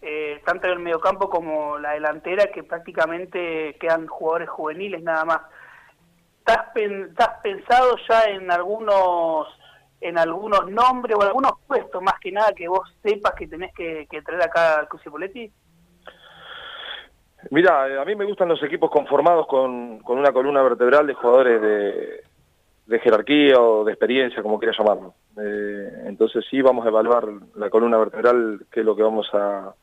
eh, 0.03 0.43
tanto 0.45 0.67
en 0.67 0.75
el 0.75 0.79
mediocampo 0.81 1.31
como 1.31 1.79
la 1.79 1.93
delantera, 1.93 2.47
que 2.53 2.63
prácticamente 2.63 3.77
quedan 3.81 4.07
jugadores 4.07 4.49
juveniles 4.49 5.03
nada 5.03 5.25
más. 5.25 5.41
¿Estás, 6.41 6.67
pen- 6.75 7.07
estás 7.11 7.41
pensado 7.43 7.97
ya 8.09 8.25
en 8.25 8.51
algunos 8.51 9.49
en 10.01 10.19
algunos 10.19 10.71
nombres 10.71 11.17
o 11.17 11.23
algunos 11.23 11.53
puestos 11.67 12.03
más 12.03 12.19
que 12.21 12.33
nada 12.33 12.53
que 12.53 12.69
vos 12.69 12.93
sepas 13.03 13.35
que 13.35 13.47
tenés 13.47 13.73
que, 13.75 14.07
traer 14.25 14.43
acá 14.43 14.81
al 14.81 14.89
Club 14.89 15.03
Cipoletti? 15.03 15.51
Mira, 17.51 17.89
eh, 17.89 17.99
a 17.99 18.05
mí 18.05 18.15
me 18.15 18.25
gustan 18.25 18.49
los 18.49 18.63
equipos 18.63 18.91
conformados 18.91 19.47
con, 19.47 20.01
con 20.01 20.19
una 20.19 20.33
columna 20.33 20.63
vertebral 20.63 21.07
de 21.07 21.15
jugadores 21.15 21.61
de, 21.61 22.25
de 22.87 22.99
jerarquía 23.01 23.61
o 23.61 23.85
de 23.85 23.93
experiencia, 23.93 24.43
como 24.43 24.59
quieras 24.59 24.77
llamarlo. 24.79 25.15
Eh, 25.41 26.05
entonces 26.07 26.45
sí 26.51 26.61
vamos 26.61 26.85
a 26.85 26.89
evaluar 26.89 27.25
la 27.55 27.71
columna 27.71 27.99
vertebral, 27.99 28.67
qué 28.71 28.81
es 28.81 28.87
lo 28.87 28.95
que 28.95 29.03
vamos 29.03 29.29
a, 29.33 29.75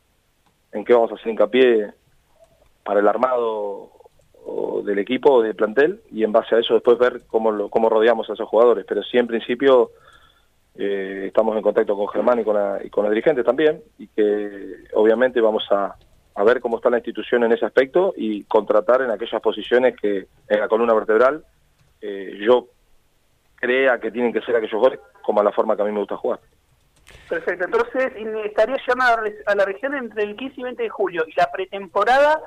en 0.71 0.85
qué 0.85 0.93
vamos 0.93 1.11
a 1.11 1.15
hacer 1.15 1.31
hincapié 1.31 1.91
para 2.83 2.99
el 2.99 3.07
armado 3.07 3.91
del 4.85 4.99
equipo 4.99 5.31
o 5.33 5.41
del 5.41 5.55
plantel 5.55 6.01
y 6.11 6.23
en 6.23 6.31
base 6.31 6.55
a 6.55 6.59
eso 6.59 6.73
después 6.73 6.97
ver 6.97 7.21
cómo, 7.27 7.51
lo, 7.51 7.69
cómo 7.69 7.89
rodeamos 7.89 8.29
a 8.29 8.33
esos 8.33 8.47
jugadores. 8.49 8.85
Pero 8.87 9.03
sí 9.03 9.17
en 9.17 9.27
principio 9.27 9.91
eh, 10.75 11.25
estamos 11.27 11.55
en 11.55 11.61
contacto 11.61 11.95
con 11.95 12.07
Germán 12.07 12.39
y 12.39 12.43
con, 12.43 12.55
la, 12.55 12.79
y 12.83 12.89
con 12.89 13.03
los 13.03 13.11
dirigentes 13.11 13.45
también 13.45 13.81
y 13.97 14.07
que 14.07 14.75
obviamente 14.93 15.41
vamos 15.41 15.65
a, 15.71 15.95
a 16.35 16.43
ver 16.43 16.61
cómo 16.61 16.77
está 16.77 16.89
la 16.89 16.97
institución 16.97 17.43
en 17.43 17.51
ese 17.51 17.65
aspecto 17.65 18.13
y 18.15 18.43
contratar 18.45 19.01
en 19.01 19.11
aquellas 19.11 19.41
posiciones 19.41 19.95
que 19.99 20.27
en 20.47 20.59
la 20.59 20.67
columna 20.67 20.93
vertebral 20.93 21.43
eh, 22.01 22.37
yo 22.41 22.67
crea 23.55 23.99
que 23.99 24.11
tienen 24.11 24.33
que 24.33 24.41
ser 24.41 24.55
aquellos 24.55 24.71
jugadores 24.73 24.99
como 25.21 25.41
a 25.41 25.43
la 25.43 25.51
forma 25.51 25.75
que 25.75 25.81
a 25.83 25.85
mí 25.85 25.91
me 25.91 25.99
gusta 25.99 26.17
jugar. 26.17 26.39
Perfecto, 27.29 27.65
entonces 27.65 28.13
in- 28.17 28.35
estaría 28.45 28.77
llegando 28.77 29.21
la, 29.23 29.31
a 29.51 29.55
la 29.55 29.65
región 29.65 29.93
entre 29.93 30.23
el 30.23 30.35
15 30.35 30.61
y 30.61 30.63
20 30.63 30.83
de 30.83 30.89
julio. 30.89 31.23
¿Y 31.27 31.33
la 31.37 31.51
pretemporada, 31.51 32.41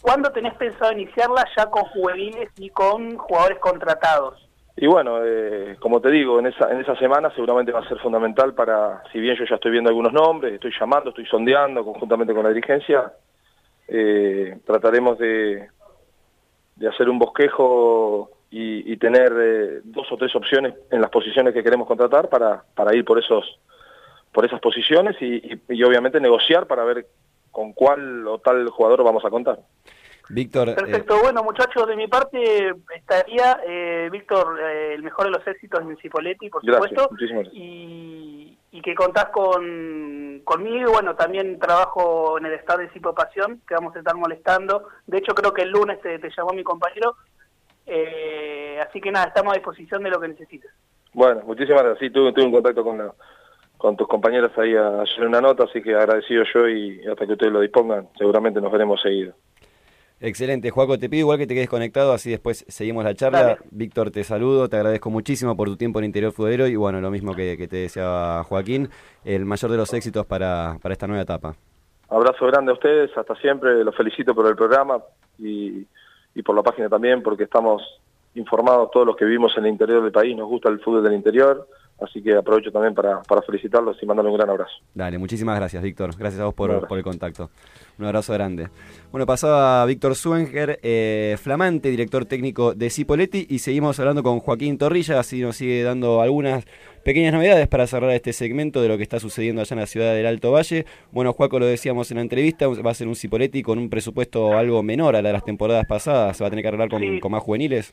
cuándo 0.00 0.30
tenés 0.30 0.54
pensado 0.54 0.92
iniciarla 0.92 1.44
ya 1.56 1.66
con 1.66 1.84
juveniles 1.84 2.50
y 2.58 2.70
con 2.70 3.16
jugadores 3.16 3.58
contratados? 3.58 4.42
Y 4.78 4.86
bueno, 4.86 5.20
eh, 5.24 5.76
como 5.80 6.00
te 6.02 6.10
digo, 6.10 6.38
en 6.38 6.46
esa, 6.48 6.70
en 6.70 6.80
esa 6.80 6.94
semana 6.96 7.30
seguramente 7.34 7.72
va 7.72 7.80
a 7.80 7.88
ser 7.88 7.98
fundamental 7.98 8.52
para, 8.54 9.02
si 9.10 9.18
bien 9.18 9.34
yo 9.36 9.44
ya 9.48 9.54
estoy 9.54 9.70
viendo 9.70 9.88
algunos 9.88 10.12
nombres, 10.12 10.52
estoy 10.52 10.72
llamando, 10.78 11.08
estoy 11.10 11.24
sondeando 11.26 11.82
conjuntamente 11.82 12.34
con 12.34 12.42
la 12.42 12.50
dirigencia, 12.50 13.10
eh, 13.88 14.58
trataremos 14.66 15.16
de, 15.18 15.68
de 16.76 16.88
hacer 16.88 17.08
un 17.08 17.18
bosquejo 17.18 18.30
y, 18.50 18.96
tener 18.96 19.32
eh, 19.38 19.80
dos 19.84 20.10
o 20.12 20.16
tres 20.16 20.34
opciones 20.34 20.74
en 20.90 21.00
las 21.00 21.10
posiciones 21.10 21.52
que 21.52 21.62
queremos 21.62 21.86
contratar 21.86 22.28
para, 22.28 22.62
para 22.74 22.94
ir 22.94 23.04
por 23.04 23.18
esos 23.18 23.58
por 24.32 24.44
esas 24.44 24.60
posiciones 24.60 25.16
y- 25.20 25.60
y 25.68 25.82
obviamente 25.82 26.20
negociar 26.20 26.66
para 26.66 26.84
ver 26.84 27.06
con 27.56 27.72
cuál 27.72 28.26
o 28.28 28.38
tal 28.38 28.68
jugador 28.68 29.02
vamos 29.02 29.24
a 29.24 29.30
contar. 29.30 29.58
Víctor, 30.28 30.68
eh, 30.68 30.74
Perfecto, 30.74 31.18
bueno 31.22 31.42
muchachos, 31.42 31.86
de 31.86 31.96
mi 31.96 32.06
parte 32.06 32.74
estaría, 32.94 33.60
eh, 33.66 34.10
Víctor, 34.12 34.60
eh, 34.60 34.92
el 34.92 35.02
mejor 35.02 35.24
de 35.24 35.30
los 35.30 35.46
éxitos 35.46 35.80
en 35.80 35.96
Cipoletti, 35.96 36.50
por 36.50 36.62
Gracias, 36.62 36.90
supuesto, 36.90 37.08
muchísimas 37.12 37.44
gracias. 37.44 37.62
y, 37.64 38.58
y 38.72 38.82
que 38.82 38.94
contás 38.94 39.26
con 39.30 40.42
conmigo, 40.44 40.92
bueno, 40.92 41.14
también 41.16 41.58
trabajo 41.58 42.36
en 42.36 42.44
el 42.44 42.52
estado 42.52 42.80
de 42.80 42.90
Cipo 42.90 43.14
Pasión, 43.14 43.62
que 43.66 43.74
vamos 43.74 43.96
a 43.96 44.00
estar 44.00 44.14
molestando, 44.16 44.88
de 45.06 45.16
hecho 45.18 45.32
creo 45.34 45.54
que 45.54 45.62
el 45.62 45.70
lunes 45.70 45.98
te, 46.02 46.18
te 46.18 46.28
llamó 46.36 46.50
mi 46.52 46.62
compañero, 46.62 47.14
eh, 47.86 48.78
así 48.86 49.00
que 49.00 49.10
nada, 49.10 49.28
estamos 49.28 49.52
a 49.52 49.56
disposición 49.56 50.02
de 50.02 50.10
lo 50.10 50.20
que 50.20 50.28
necesites. 50.28 50.70
Bueno, 51.14 51.40
muchísimas 51.46 51.82
gracias. 51.84 52.00
Sí, 52.00 52.10
tuve, 52.10 52.32
tuve 52.34 52.44
un 52.44 52.52
contacto 52.52 52.84
con, 52.84 52.98
la- 52.98 53.14
con 53.76 53.96
tus 53.96 54.08
compañeros 54.08 54.52
ahí 54.56 54.74
a 54.74 55.02
hacer 55.02 55.26
una 55.26 55.40
nota, 55.40 55.64
así 55.64 55.82
que 55.82 55.94
agradecido 55.94 56.44
yo 56.52 56.68
y 56.68 57.00
hasta 57.06 57.26
que 57.26 57.32
ustedes 57.32 57.52
lo 57.52 57.60
dispongan, 57.60 58.08
seguramente 58.18 58.60
nos 58.60 58.72
veremos 58.72 59.00
seguido. 59.00 59.34
Excelente, 60.18 60.70
Juaco, 60.70 60.98
te 60.98 61.10
pido 61.10 61.20
igual 61.20 61.36
que 61.38 61.46
te 61.46 61.54
quedes 61.54 61.68
conectado, 61.68 62.12
así 62.12 62.30
después 62.30 62.64
seguimos 62.68 63.04
la 63.04 63.14
charla. 63.14 63.42
Dale. 63.42 63.58
Víctor, 63.70 64.10
te 64.10 64.24
saludo, 64.24 64.66
te 64.66 64.76
agradezco 64.76 65.10
muchísimo 65.10 65.54
por 65.54 65.68
tu 65.68 65.76
tiempo 65.76 65.98
en 65.98 66.06
Interior 66.06 66.32
Futbolero 66.32 66.66
y 66.66 66.74
bueno, 66.74 67.02
lo 67.02 67.10
mismo 67.10 67.34
que, 67.34 67.58
que 67.58 67.68
te 67.68 67.76
deseaba 67.76 68.42
Joaquín, 68.44 68.88
el 69.24 69.44
mayor 69.44 69.70
de 69.70 69.76
los 69.76 69.92
éxitos 69.92 70.24
para, 70.24 70.78
para 70.80 70.94
esta 70.94 71.06
nueva 71.06 71.22
etapa. 71.22 71.54
Abrazo 72.08 72.46
grande 72.46 72.70
a 72.70 72.74
ustedes, 72.74 73.10
hasta 73.14 73.34
siempre, 73.36 73.84
los 73.84 73.94
felicito 73.94 74.34
por 74.34 74.46
el 74.46 74.56
programa 74.56 75.02
y, 75.38 75.86
y 76.34 76.42
por 76.42 76.56
la 76.56 76.62
página 76.62 76.88
también, 76.88 77.22
porque 77.22 77.44
estamos 77.44 77.82
informados 78.36 78.90
todos 78.92 79.06
los 79.06 79.16
que 79.16 79.24
vivimos 79.26 79.52
en 79.58 79.64
el 79.64 79.72
interior 79.72 80.02
del 80.02 80.12
país, 80.12 80.34
nos 80.34 80.48
gusta 80.48 80.70
el 80.70 80.80
fútbol 80.80 81.02
del 81.02 81.14
interior, 81.14 81.68
así 82.00 82.22
que 82.22 82.34
aprovecho 82.34 82.70
también 82.70 82.94
para, 82.94 83.22
para 83.22 83.42
felicitarlos 83.42 83.96
y 84.02 84.06
mandarles 84.06 84.32
un 84.32 84.38
gran 84.38 84.50
abrazo. 84.50 84.72
Dale, 84.94 85.18
muchísimas 85.18 85.56
gracias, 85.56 85.82
Víctor. 85.82 86.16
Gracias 86.16 86.40
a 86.40 86.44
vos 86.44 86.54
por, 86.54 86.70
el 86.90 87.02
contacto. 87.02 87.50
Un 87.98 88.04
abrazo 88.04 88.32
grande. 88.34 88.68
Bueno, 89.10 89.26
pasaba 89.26 89.84
Víctor 89.86 90.14
Suenger, 90.14 90.78
eh, 90.82 91.36
flamante 91.40 91.88
director 91.90 92.26
técnico 92.26 92.74
de 92.74 92.90
Cipoletti, 92.90 93.46
y 93.48 93.60
seguimos 93.60 93.98
hablando 93.98 94.22
con 94.22 94.40
Joaquín 94.40 94.76
Torrilla, 94.76 95.18
así 95.18 95.40
nos 95.40 95.56
sigue 95.56 95.82
dando 95.82 96.20
algunas 96.20 96.64
pequeñas 97.04 97.32
novedades 97.32 97.68
para 97.68 97.86
cerrar 97.86 98.10
este 98.10 98.32
segmento 98.32 98.82
de 98.82 98.88
lo 98.88 98.96
que 98.96 99.04
está 99.04 99.20
sucediendo 99.20 99.62
allá 99.62 99.74
en 99.74 99.80
la 99.80 99.86
ciudad 99.86 100.12
del 100.12 100.26
Alto 100.26 100.50
Valle. 100.52 100.84
Bueno, 101.12 101.32
Juaco, 101.32 101.58
lo 101.58 101.66
decíamos 101.66 102.10
en 102.10 102.16
la 102.16 102.22
entrevista, 102.22 102.66
va 102.66 102.90
a 102.90 102.94
ser 102.94 103.08
un 103.08 103.14
Cipoletti 103.14 103.62
con 103.62 103.78
un 103.78 103.88
presupuesto 103.88 104.58
algo 104.58 104.82
menor 104.82 105.16
a 105.16 105.22
la 105.22 105.28
de 105.28 105.32
las 105.32 105.44
temporadas 105.44 105.86
pasadas, 105.86 106.36
se 106.36 106.44
va 106.44 106.48
a 106.48 106.50
tener 106.50 106.62
que 106.62 106.68
arreglar 106.68 106.88
con, 106.90 107.00
Sí. 107.00 107.20
con 107.20 107.32
más 107.32 107.42
juveniles. 107.42 107.92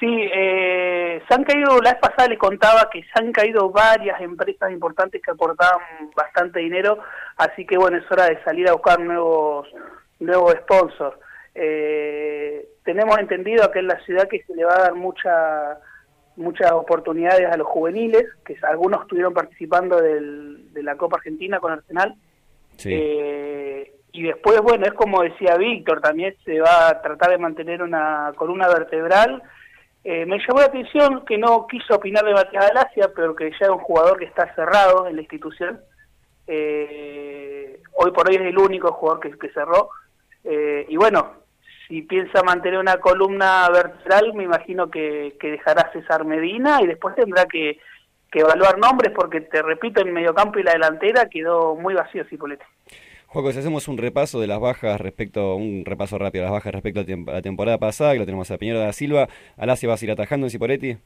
Sí, 0.00 0.28
eh, 0.34 1.22
se 1.28 1.34
han 1.34 1.44
caído, 1.44 1.78
la 1.80 1.92
vez 1.92 2.00
pasada 2.00 2.28
le 2.28 2.36
contaba 2.36 2.90
que 2.90 3.02
se 3.04 3.10
han 3.14 3.30
caído 3.30 3.70
varias 3.70 4.20
empresas 4.20 4.72
importantes 4.72 5.22
que 5.22 5.30
aportaban 5.30 5.80
bastante 6.16 6.58
dinero, 6.58 6.98
así 7.36 7.64
que 7.64 7.76
bueno, 7.76 7.98
es 7.98 8.10
hora 8.10 8.24
de 8.26 8.42
salir 8.42 8.68
a 8.68 8.72
buscar 8.72 8.98
nuevos 8.98 9.68
nuevos 10.18 10.54
sponsors. 10.62 11.16
Eh, 11.54 12.66
tenemos 12.84 13.16
entendido 13.18 13.62
acá 13.64 13.78
en 13.78 13.86
la 13.88 14.00
ciudad 14.00 14.28
que 14.28 14.42
se 14.42 14.54
le 14.56 14.64
va 14.64 14.74
a 14.74 14.82
dar 14.82 14.94
mucha, 14.94 15.78
muchas 16.36 16.72
oportunidades 16.72 17.46
a 17.52 17.56
los 17.56 17.66
juveniles, 17.68 18.24
que 18.44 18.56
algunos 18.62 19.02
estuvieron 19.02 19.34
participando 19.34 20.00
del- 20.00 20.72
de 20.72 20.82
la 20.82 20.96
Copa 20.96 21.18
Argentina 21.18 21.60
con 21.60 21.72
Arsenal. 21.72 22.14
Eh, 22.90 23.92
y 24.12 24.22
después, 24.24 24.60
bueno, 24.62 24.84
es 24.86 24.92
como 24.94 25.22
decía 25.22 25.56
Víctor, 25.56 26.00
también 26.00 26.34
se 26.44 26.60
va 26.60 26.88
a 26.88 27.02
tratar 27.02 27.30
de 27.30 27.38
mantener 27.38 27.82
una 27.82 28.32
columna 28.36 28.66
vertebral. 28.68 29.42
Eh, 30.04 30.26
me 30.26 30.38
llamó 30.38 30.60
la 30.60 30.66
atención 30.66 31.24
que 31.24 31.38
no 31.38 31.66
quiso 31.66 31.94
opinar 31.94 32.24
de 32.24 32.32
Matías 32.32 32.68
Galacia, 32.68 33.10
pero 33.14 33.36
que 33.36 33.50
ya 33.50 33.66
es 33.66 33.68
un 33.68 33.78
jugador 33.78 34.18
que 34.18 34.24
está 34.24 34.52
cerrado 34.54 35.06
en 35.06 35.16
la 35.16 35.22
institución. 35.22 35.80
Eh, 36.46 37.80
hoy 37.92 38.10
por 38.10 38.28
hoy 38.28 38.36
es 38.36 38.42
el 38.42 38.58
único 38.58 38.92
jugador 38.92 39.20
que, 39.38 39.48
cerró. 39.50 39.90
Eh, 40.44 40.86
y 40.88 40.96
bueno, 40.96 41.34
si 41.86 42.02
piensa 42.02 42.42
mantener 42.42 42.80
una 42.80 42.96
columna 42.96 43.68
vertebral, 43.70 44.34
me 44.34 44.44
imagino 44.44 44.90
que, 44.90 45.36
que 45.38 45.52
dejará 45.52 45.92
César 45.92 46.24
Medina 46.24 46.80
y 46.82 46.86
después 46.86 47.14
tendrá 47.14 47.46
que, 47.46 47.78
que 48.32 48.40
evaluar 48.40 48.78
nombres, 48.78 49.12
porque 49.14 49.42
te 49.42 49.62
repito, 49.62 50.00
en 50.00 50.12
mediocampo 50.12 50.58
y 50.58 50.64
la 50.64 50.72
delantera 50.72 51.28
quedó 51.28 51.76
muy 51.76 51.94
vacío 51.94 52.24
Cipolletti. 52.24 52.64
Juaco, 53.32 53.50
si 53.50 53.60
hacemos 53.60 53.88
un 53.88 53.96
repaso 53.96 54.40
de 54.40 54.46
las 54.46 54.60
bajas 54.60 55.00
respecto, 55.00 55.56
un 55.56 55.86
repaso 55.86 56.18
rápido 56.18 56.44
de 56.44 56.50
las 56.50 56.52
bajas 56.52 56.70
respecto 56.74 57.00
a 57.00 57.32
la 57.32 57.40
temporada 57.40 57.78
pasada, 57.78 58.12
que 58.12 58.18
lo 58.18 58.26
tenemos 58.26 58.50
a 58.50 58.58
Piñero 58.58 58.78
da 58.78 58.92
Silva, 58.92 59.26
Alasia 59.56 59.88
va 59.88 59.94
a 59.94 60.04
ir 60.04 60.10
atajando 60.10 60.44
en 60.44 60.50
Cipoletti. 60.50 60.98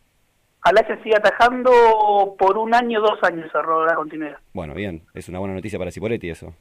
Alasia 0.63 1.01
sigue 1.05 1.15
atajando 1.15 2.35
por 2.37 2.59
un 2.59 2.75
año, 2.75 3.01
dos 3.01 3.23
años 3.23 3.49
cerró 3.53 3.87
la 3.87 3.95
continuidad. 3.95 4.39
Bueno, 4.55 4.75
bien, 4.75 5.03
es 5.15 5.29
una 5.29 5.39
buena 5.39 5.55
noticia 5.55 5.79
para 5.79 5.93
Cipoletti 5.93 6.29
eso. 6.29 6.53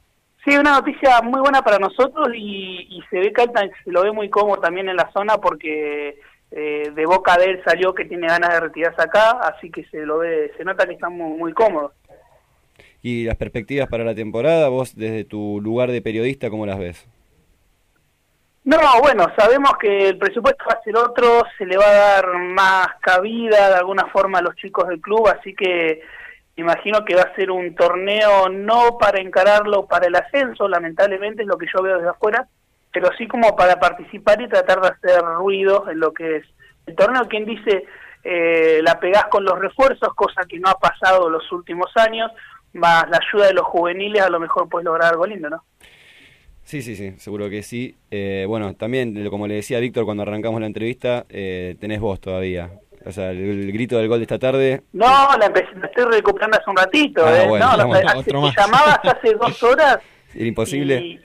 Sí, 0.44 0.56
una 0.56 0.70
noticia 0.70 1.20
muy 1.22 1.40
buena 1.40 1.62
para 1.62 1.80
nosotros 1.80 2.28
y, 2.32 2.86
y 2.88 3.02
se 3.10 3.18
ve 3.18 3.32
que 3.32 3.44
se 3.82 3.90
lo 3.90 4.04
ve 4.04 4.12
muy 4.12 4.30
cómodo 4.30 4.60
también 4.60 4.88
en 4.88 4.94
la 4.94 5.10
zona 5.10 5.38
porque 5.38 6.20
eh, 6.52 6.92
de 6.94 7.06
boca 7.06 7.36
de 7.38 7.46
él 7.46 7.62
salió 7.66 7.92
que 7.92 8.04
tiene 8.04 8.28
ganas 8.28 8.50
de 8.50 8.60
retirarse 8.60 9.02
acá, 9.02 9.32
así 9.42 9.72
que 9.72 9.84
se 9.86 10.06
lo 10.06 10.18
ve, 10.18 10.52
se 10.56 10.62
nota 10.62 10.86
que 10.86 10.94
estamos 10.94 11.36
muy 11.36 11.52
cómodos. 11.52 11.90
Y 13.08 13.22
las 13.22 13.36
perspectivas 13.36 13.88
para 13.88 14.02
la 14.02 14.16
temporada, 14.16 14.68
vos 14.68 14.96
desde 14.96 15.22
tu 15.22 15.60
lugar 15.60 15.92
de 15.92 16.02
periodista, 16.02 16.50
¿cómo 16.50 16.66
las 16.66 16.76
ves? 16.76 17.08
No, 18.64 18.78
bueno, 19.00 19.28
sabemos 19.38 19.74
que 19.78 20.08
el 20.08 20.18
presupuesto 20.18 20.64
va 20.68 20.72
a 20.72 20.82
ser 20.82 20.96
otro, 20.96 21.44
se 21.56 21.66
le 21.66 21.76
va 21.76 21.84
a 21.84 21.94
dar 21.94 22.36
más 22.36 22.88
cabida 23.00 23.68
de 23.68 23.76
alguna 23.76 24.06
forma 24.06 24.40
a 24.40 24.42
los 24.42 24.56
chicos 24.56 24.88
del 24.88 25.00
club, 25.00 25.28
así 25.28 25.54
que 25.54 26.02
imagino 26.56 27.04
que 27.04 27.14
va 27.14 27.22
a 27.22 27.34
ser 27.36 27.52
un 27.52 27.76
torneo 27.76 28.48
no 28.48 28.98
para 28.98 29.20
encararlo 29.20 29.86
para 29.86 30.08
el 30.08 30.16
ascenso, 30.16 30.66
lamentablemente 30.66 31.42
es 31.42 31.48
lo 31.48 31.58
que 31.58 31.66
yo 31.72 31.84
veo 31.84 31.98
desde 31.98 32.10
afuera, 32.10 32.48
pero 32.92 33.10
sí 33.16 33.28
como 33.28 33.54
para 33.54 33.78
participar 33.78 34.42
y 34.42 34.48
tratar 34.48 34.80
de 34.80 34.88
hacer 34.88 35.22
ruido 35.22 35.88
en 35.88 36.00
lo 36.00 36.12
que 36.12 36.38
es 36.38 36.44
el 36.86 36.96
torneo. 36.96 37.28
Quien 37.28 37.44
dice 37.44 37.84
eh, 38.24 38.80
la 38.82 38.98
pegás 38.98 39.26
con 39.26 39.44
los 39.44 39.56
refuerzos, 39.56 40.12
cosa 40.16 40.42
que 40.48 40.58
no 40.58 40.68
ha 40.68 40.74
pasado 40.74 41.30
los 41.30 41.52
últimos 41.52 41.92
años, 41.94 42.32
más 42.76 43.08
la 43.10 43.18
ayuda 43.18 43.46
de 43.48 43.54
los 43.54 43.64
juveniles, 43.66 44.22
a 44.22 44.30
lo 44.30 44.40
mejor 44.40 44.68
puedes 44.68 44.84
lograr 44.84 45.12
algo 45.12 45.26
lindo, 45.26 45.48
¿no? 45.50 45.64
Sí, 46.62 46.82
sí, 46.82 46.96
sí, 46.96 47.12
seguro 47.18 47.48
que 47.48 47.62
sí. 47.62 47.94
Eh, 48.10 48.44
bueno, 48.48 48.74
también, 48.74 49.28
como 49.30 49.46
le 49.46 49.54
decía 49.54 49.78
Víctor 49.78 50.04
cuando 50.04 50.24
arrancamos 50.24 50.60
la 50.60 50.66
entrevista, 50.66 51.24
eh, 51.28 51.76
tenés 51.80 52.00
voz 52.00 52.20
todavía. 52.20 52.70
O 53.04 53.12
sea, 53.12 53.30
el, 53.30 53.38
el 53.38 53.72
grito 53.72 53.98
del 53.98 54.08
gol 54.08 54.18
de 54.18 54.24
esta 54.24 54.38
tarde. 54.40 54.82
No, 54.92 55.06
la, 55.38 55.46
empecé, 55.46 55.68
la 55.76 55.86
estoy 55.86 56.04
recuperando 56.10 56.56
hace 56.58 56.68
un 56.68 56.76
ratito. 56.76 57.24
Ah, 57.24 57.44
¿eh? 57.44 57.46
bueno, 57.48 57.70
no, 57.70 57.76
vamos, 57.78 57.96
hace- 58.04 58.18
otro 58.18 58.40
te 58.40 58.46
más. 58.46 58.56
llamabas 58.56 58.98
hace 59.04 59.34
dos 59.34 59.62
horas. 59.62 59.98
Era 60.34 60.44
imposible. 60.46 60.96
y- 60.98 61.20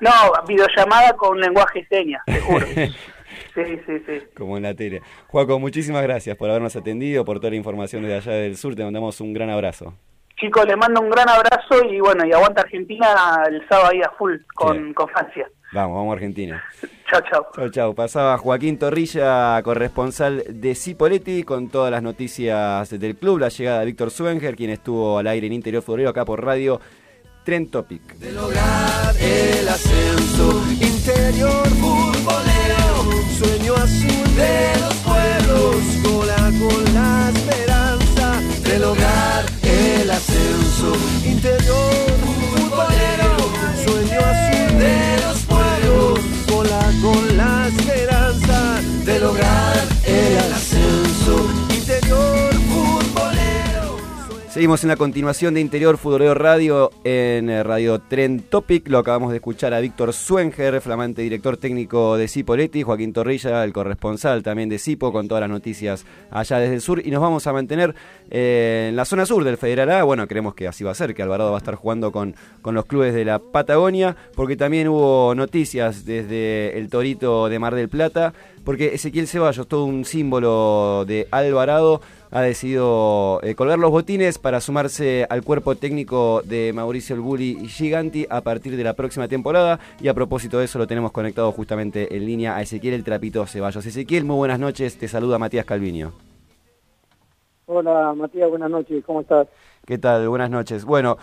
no, 0.00 0.10
videollamada 0.46 1.12
con 1.14 1.40
lenguaje 1.40 1.84
señas, 1.90 2.22
te 2.24 2.38
juro. 2.40 2.64
sí, 2.76 2.92
sí, 3.84 3.98
sí. 4.06 4.22
Como 4.36 4.56
en 4.56 4.62
la 4.62 4.74
tele. 4.74 5.02
Juaco, 5.26 5.58
muchísimas 5.58 6.04
gracias 6.04 6.36
por 6.36 6.48
habernos 6.50 6.76
atendido, 6.76 7.24
por 7.24 7.40
toda 7.40 7.50
la 7.50 7.56
información 7.56 8.02
desde 8.02 8.14
allá 8.30 8.32
del 8.40 8.56
sur. 8.56 8.76
Te 8.76 8.84
mandamos 8.84 9.20
un 9.20 9.32
gran 9.32 9.50
abrazo. 9.50 9.94
Chicos, 10.38 10.64
les 10.66 10.76
mando 10.76 11.00
un 11.00 11.10
gran 11.10 11.28
abrazo 11.28 11.84
y 11.90 12.00
bueno, 12.00 12.24
y 12.24 12.32
aguanta 12.32 12.62
Argentina 12.62 13.42
el 13.48 13.66
sábado 13.68 13.90
ahí 13.92 14.00
a 14.02 14.10
full 14.16 14.36
con, 14.54 14.94
con 14.94 15.08
Francia. 15.08 15.48
Vamos, 15.72 15.96
vamos 15.96 16.10
a 16.10 16.14
Argentina. 16.14 16.64
Chao, 17.10 17.20
chao. 17.30 17.46
Chau, 17.54 17.68
chau. 17.70 17.94
Pasaba 17.94 18.38
Joaquín 18.38 18.78
Torrilla, 18.78 19.60
corresponsal 19.62 20.44
de 20.48 20.74
Cipoletti, 20.74 21.42
con 21.42 21.68
todas 21.70 21.90
las 21.90 22.02
noticias 22.02 22.90
del 22.90 23.16
club. 23.16 23.38
La 23.38 23.48
llegada 23.48 23.80
de 23.80 23.86
Víctor 23.86 24.10
Suenger, 24.10 24.54
quien 24.54 24.70
estuvo 24.70 25.18
al 25.18 25.26
aire 25.26 25.46
en 25.46 25.54
Interior 25.54 25.82
Futbolero 25.82 26.10
acá 26.10 26.24
por 26.24 26.44
radio 26.44 26.80
Trend 27.44 27.70
Topic. 27.70 28.02
lograr 28.34 29.16
el 29.18 29.66
ascenso 29.68 30.62
interior 30.72 31.66
futbolero 31.68 32.78
sueño 33.38 33.74
azul 33.74 34.36
de 34.36 34.80
los 34.80 34.94
pueblos 34.96 35.76
cola 36.04 36.50
con 36.60 36.94
la 36.94 37.30
esperanza 37.30 37.77
ascenso 40.78 40.92
interior. 41.24 42.18
Futbolero 42.54 43.36
sueño 43.84 44.20
azul 44.20 44.78
de 44.78 45.17
Seguimos 54.58 54.82
en 54.82 54.88
la 54.88 54.96
continuación 54.96 55.54
de 55.54 55.60
Interior 55.60 55.98
Futbolero 55.98 56.34
Radio 56.34 56.90
en 57.04 57.48
eh, 57.48 57.62
Radio 57.62 58.00
Tren 58.00 58.40
Topic. 58.40 58.88
Lo 58.88 58.98
acabamos 58.98 59.30
de 59.30 59.36
escuchar 59.36 59.72
a 59.72 59.78
Víctor 59.78 60.12
Suenger, 60.12 60.80
flamante 60.80 61.22
director 61.22 61.56
técnico 61.56 62.16
de 62.16 62.26
Cipo 62.26 62.56
Leti, 62.56 62.82
Joaquín 62.82 63.12
Torrilla, 63.12 63.62
el 63.62 63.72
corresponsal 63.72 64.42
también 64.42 64.68
de 64.68 64.80
Cipo, 64.80 65.12
con 65.12 65.28
todas 65.28 65.42
las 65.42 65.50
noticias 65.50 66.04
allá 66.32 66.58
desde 66.58 66.74
el 66.74 66.80
sur. 66.80 67.00
Y 67.06 67.12
nos 67.12 67.20
vamos 67.20 67.46
a 67.46 67.52
mantener 67.52 67.94
eh, 68.32 68.86
en 68.88 68.96
la 68.96 69.04
zona 69.04 69.26
sur 69.26 69.44
del 69.44 69.58
Federal 69.58 69.92
A. 69.92 70.02
Bueno, 70.02 70.26
creemos 70.26 70.56
que 70.56 70.66
así 70.66 70.82
va 70.82 70.90
a 70.90 70.94
ser, 70.96 71.14
que 71.14 71.22
Alvarado 71.22 71.52
va 71.52 71.58
a 71.58 71.60
estar 71.60 71.76
jugando 71.76 72.10
con, 72.10 72.34
con 72.60 72.74
los 72.74 72.84
clubes 72.84 73.14
de 73.14 73.24
la 73.24 73.38
Patagonia, 73.38 74.16
porque 74.34 74.56
también 74.56 74.88
hubo 74.88 75.36
noticias 75.36 76.04
desde 76.04 76.76
el 76.76 76.88
Torito 76.88 77.48
de 77.48 77.60
Mar 77.60 77.76
del 77.76 77.88
Plata, 77.88 78.34
porque 78.68 78.94
Ezequiel 78.94 79.26
Ceballos, 79.26 79.66
todo 79.66 79.86
un 79.86 80.04
símbolo 80.04 81.06
de 81.06 81.26
Alvarado, 81.30 82.02
ha 82.30 82.42
decidido 82.42 83.40
eh, 83.42 83.54
colgar 83.54 83.78
los 83.78 83.90
botines 83.90 84.36
para 84.36 84.60
sumarse 84.60 85.26
al 85.30 85.42
cuerpo 85.42 85.76
técnico 85.76 86.42
de 86.44 86.74
Mauricio 86.74 87.16
El 87.16 87.22
Bulli 87.22 87.56
y 87.62 87.68
Giganti 87.68 88.26
a 88.28 88.42
partir 88.42 88.76
de 88.76 88.84
la 88.84 88.92
próxima 88.92 89.26
temporada. 89.26 89.80
Y 90.02 90.08
a 90.08 90.12
propósito 90.12 90.58
de 90.58 90.66
eso, 90.66 90.78
lo 90.78 90.86
tenemos 90.86 91.12
conectado 91.12 91.50
justamente 91.50 92.14
en 92.14 92.26
línea 92.26 92.56
a 92.56 92.60
Ezequiel 92.60 92.92
El 92.92 93.04
Trapito 93.04 93.46
Ceballos. 93.46 93.86
Ezequiel, 93.86 94.26
muy 94.26 94.36
buenas 94.36 94.58
noches. 94.58 94.98
Te 94.98 95.08
saluda 95.08 95.38
Matías 95.38 95.64
Calviño. 95.64 96.12
Hola 97.64 98.12
Matías, 98.14 98.50
buenas 98.50 98.68
noches. 98.68 99.02
¿Cómo 99.06 99.22
estás? 99.22 99.48
¿Qué 99.86 99.96
tal? 99.96 100.28
Buenas 100.28 100.50
noches. 100.50 100.84
Bueno, 100.84 101.16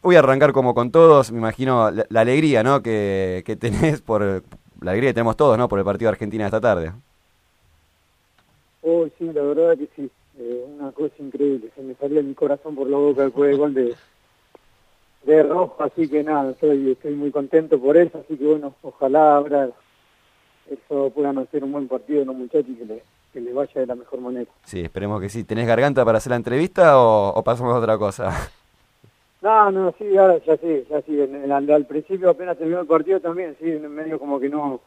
voy 0.00 0.16
a 0.16 0.20
arrancar 0.20 0.52
como 0.52 0.74
con 0.74 0.90
todos. 0.90 1.32
Me 1.32 1.38
imagino 1.38 1.90
la, 1.90 2.06
la 2.08 2.20
alegría 2.22 2.62
¿no? 2.62 2.80
que, 2.80 3.42
que 3.44 3.56
tenés 3.56 4.00
por. 4.00 4.42
La 4.80 4.92
alegría 4.92 5.10
que 5.10 5.14
tenemos 5.14 5.36
todos, 5.36 5.58
¿no? 5.58 5.68
Por 5.68 5.78
el 5.78 5.84
partido 5.84 6.08
de 6.08 6.14
Argentina 6.14 6.44
esta 6.46 6.60
tarde. 6.60 6.92
Oh, 8.82 9.06
sí, 9.18 9.30
la 9.32 9.42
verdad 9.42 9.76
que 9.76 9.88
sí. 9.96 10.10
Eh, 10.38 10.64
una 10.78 10.92
cosa 10.92 11.14
increíble. 11.18 11.70
Se 11.74 11.82
me 11.82 11.94
salía 11.94 12.22
mi 12.22 12.34
corazón 12.34 12.76
por 12.76 12.88
la 12.88 12.96
boca 12.96 13.22
después 13.22 13.50
del 13.50 13.58
gol 13.58 13.74
de, 13.74 13.94
de 15.24 15.42
Rojo. 15.42 15.76
Así 15.82 16.08
que 16.08 16.22
nada, 16.22 16.52
estoy, 16.52 16.92
estoy 16.92 17.14
muy 17.14 17.30
contento 17.32 17.80
por 17.80 17.96
eso. 17.96 18.18
Así 18.18 18.36
que 18.36 18.44
bueno, 18.44 18.74
ojalá 18.82 19.36
ahora 19.36 19.70
eso 20.70 21.10
puedan 21.10 21.38
hacer 21.38 21.64
un 21.64 21.72
buen 21.72 21.88
partido 21.88 22.24
los 22.24 22.36
muchachos 22.36 22.68
y 22.68 22.74
que 22.74 22.84
le, 22.84 23.02
que 23.32 23.40
le 23.40 23.52
vaya 23.52 23.80
de 23.80 23.86
la 23.86 23.96
mejor 23.96 24.20
manera. 24.20 24.50
Sí, 24.64 24.80
esperemos 24.80 25.20
que 25.20 25.28
sí. 25.28 25.42
¿Tenés 25.42 25.66
garganta 25.66 26.04
para 26.04 26.18
hacer 26.18 26.30
la 26.30 26.36
entrevista 26.36 26.98
o, 26.98 27.30
o 27.34 27.42
pasamos 27.42 27.74
a 27.74 27.78
otra 27.78 27.98
cosa? 27.98 28.50
No, 29.40 29.70
no, 29.70 29.94
sí, 29.98 30.16
ahora 30.16 30.38
ya 30.44 30.56
sí, 30.56 30.84
ya 30.90 31.00
sí. 31.02 31.20
Al, 31.20 31.86
principio 31.86 32.30
apenas 32.30 32.58
terminó 32.58 32.80
el 32.80 32.86
partido 32.86 33.20
también, 33.20 33.56
sí, 33.60 33.70
en 33.70 33.94
medio 33.94 34.18
como 34.18 34.40
que 34.40 34.48
no 34.48 34.80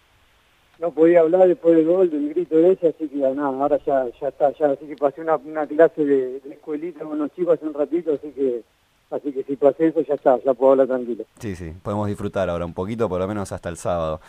no 0.79 0.91
podía 0.91 1.19
hablar 1.19 1.47
después 1.47 1.75
del 1.75 1.85
gol, 1.85 2.09
del 2.09 2.29
grito 2.29 2.55
de 2.55 2.71
ese, 2.71 2.87
así 2.87 3.07
que 3.07 3.17
nada, 3.17 3.49
ahora 3.49 3.77
ya 3.85 4.07
ya 4.19 4.29
está, 4.29 4.51
ya 4.53 4.71
así 4.71 4.87
que 4.87 4.95
pasé 4.95 5.21
una, 5.21 5.35
una 5.35 5.67
clase 5.67 6.03
de, 6.03 6.39
de 6.39 6.53
escuelita 6.53 7.05
con 7.05 7.19
los 7.19 7.31
chicos 7.33 7.53
hace 7.53 7.67
un 7.67 7.75
ratito, 7.75 8.13
así 8.13 8.31
que 8.31 8.63
así 9.11 9.31
que 9.31 9.43
si 9.43 9.55
pasé 9.57 9.87
eso 9.87 10.01
ya 10.01 10.15
está, 10.15 10.39
ya 10.43 10.53
puedo 10.53 10.71
hablar 10.71 10.87
tranquilo. 10.87 11.23
Sí, 11.39 11.55
sí, 11.55 11.71
podemos 11.83 12.07
disfrutar 12.07 12.49
ahora 12.49 12.65
un 12.65 12.73
poquito, 12.73 13.07
por 13.07 13.19
lo 13.19 13.27
menos 13.27 13.51
hasta 13.51 13.69
el 13.69 13.77
sábado. 13.77 14.21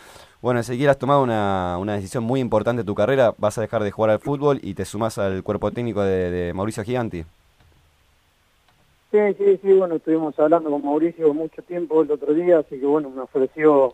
Bueno, 0.43 0.61
Ezequiel, 0.61 0.91
has 0.91 0.99
tomado 0.99 1.23
una, 1.23 1.79
una 1.81 1.95
decisión 1.95 2.23
muy 2.23 2.41
importante 2.41 2.81
en 2.81 2.87
tu 2.87 2.95
carrera. 2.95 3.35
Vas 3.39 3.57
a 3.59 3.61
dejar 3.63 3.83
de 3.83 3.91
jugar 3.91 4.11
al 4.11 4.19
fútbol 4.19 4.59
y 4.63 4.75
te 4.75 4.85
sumás 4.85 5.19
al 5.19 5.43
cuerpo 5.43 5.71
técnico 5.71 6.03
de, 6.03 6.31
de 6.31 6.53
Mauricio 6.53 6.83
Giganti. 6.83 7.25
Sí, 9.13 9.19
sí, 9.37 9.59
sí, 9.63 9.73
bueno, 9.75 9.97
estuvimos 9.97 10.39
hablando 10.39 10.71
con 10.71 10.83
Mauricio 10.83 11.35
mucho 11.35 11.63
tiempo 11.63 12.01
el 12.01 12.11
otro 12.11 12.33
día, 12.33 12.61
así 12.61 12.81
que 12.81 12.87
bueno, 12.87 13.11
me 13.11 13.21
ofreció 13.21 13.93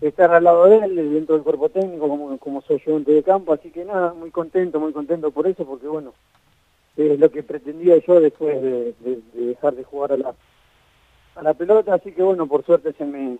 estar 0.00 0.32
al 0.32 0.42
lado 0.44 0.64
de 0.64 0.78
él, 0.78 0.96
dentro 0.96 1.34
del 1.34 1.44
cuerpo 1.44 1.68
técnico, 1.68 2.08
como, 2.08 2.38
como 2.38 2.62
soy 2.62 2.80
dentro 2.86 3.12
de 3.12 3.22
campo, 3.22 3.52
así 3.52 3.70
que 3.70 3.84
nada, 3.84 4.14
muy 4.14 4.30
contento, 4.30 4.80
muy 4.80 4.94
contento 4.94 5.30
por 5.30 5.46
eso, 5.46 5.66
porque 5.66 5.86
bueno, 5.86 6.14
es 6.96 7.20
lo 7.20 7.30
que 7.30 7.42
pretendía 7.42 7.98
yo 7.98 8.18
después 8.20 8.62
de, 8.62 8.94
de- 9.00 9.20
de 9.34 9.46
dejar 9.48 9.74
de 9.74 9.84
jugar 9.84 10.12
a 10.12 10.16
la, 10.16 10.34
a 11.36 11.42
la 11.42 11.52
pelota, 11.52 11.92
así 11.92 12.12
que 12.12 12.22
bueno, 12.22 12.46
por 12.46 12.64
suerte 12.64 12.94
se 12.94 13.04
me, 13.04 13.36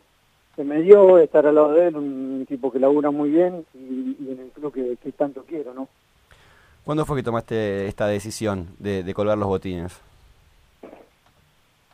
se 0.57 0.62
me 0.64 0.83
dio 0.83 1.18
estar 1.18 1.46
al 1.46 1.55
lado 1.55 1.73
de 1.73 1.87
él, 1.88 1.96
un 1.96 2.44
tipo 2.46 2.70
que 2.70 2.79
labura 2.79 3.11
muy 3.11 3.31
bien 3.31 3.64
y, 3.73 4.14
en 4.31 4.40
el 4.40 4.51
club 4.51 4.75
que, 4.75 5.12
tanto 5.12 5.42
quiero, 5.49 5.73
¿no? 5.73 5.88
¿Cuándo 6.85 7.07
fue 7.07 7.16
que 7.16 7.23
tomaste 7.23 7.87
esta 7.87 8.07
decisión 8.09 8.68
de, 8.79 9.03
de 9.03 9.14
colgar 9.14 9.38
los 9.38 9.49
botines? 9.49 9.99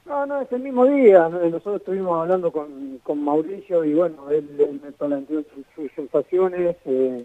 No, 0.06 0.24
no, 0.24 0.40
es 0.40 0.52
el 0.52 0.60
mismo 0.60 0.86
día. 0.86 1.28
¿no? 1.28 1.40
Nosotros 1.40 1.76
estuvimos 1.76 2.20
hablando 2.20 2.52
con, 2.52 3.00
con 3.02 3.22
Mauricio 3.24 3.84
y 3.84 3.94
bueno, 3.94 4.30
él, 4.30 4.48
él 4.58 4.80
me 4.82 4.92
planteó 4.92 5.42
sus, 5.42 5.64
sus 5.74 5.90
sensaciones 5.92 6.76
eh, 6.84 7.24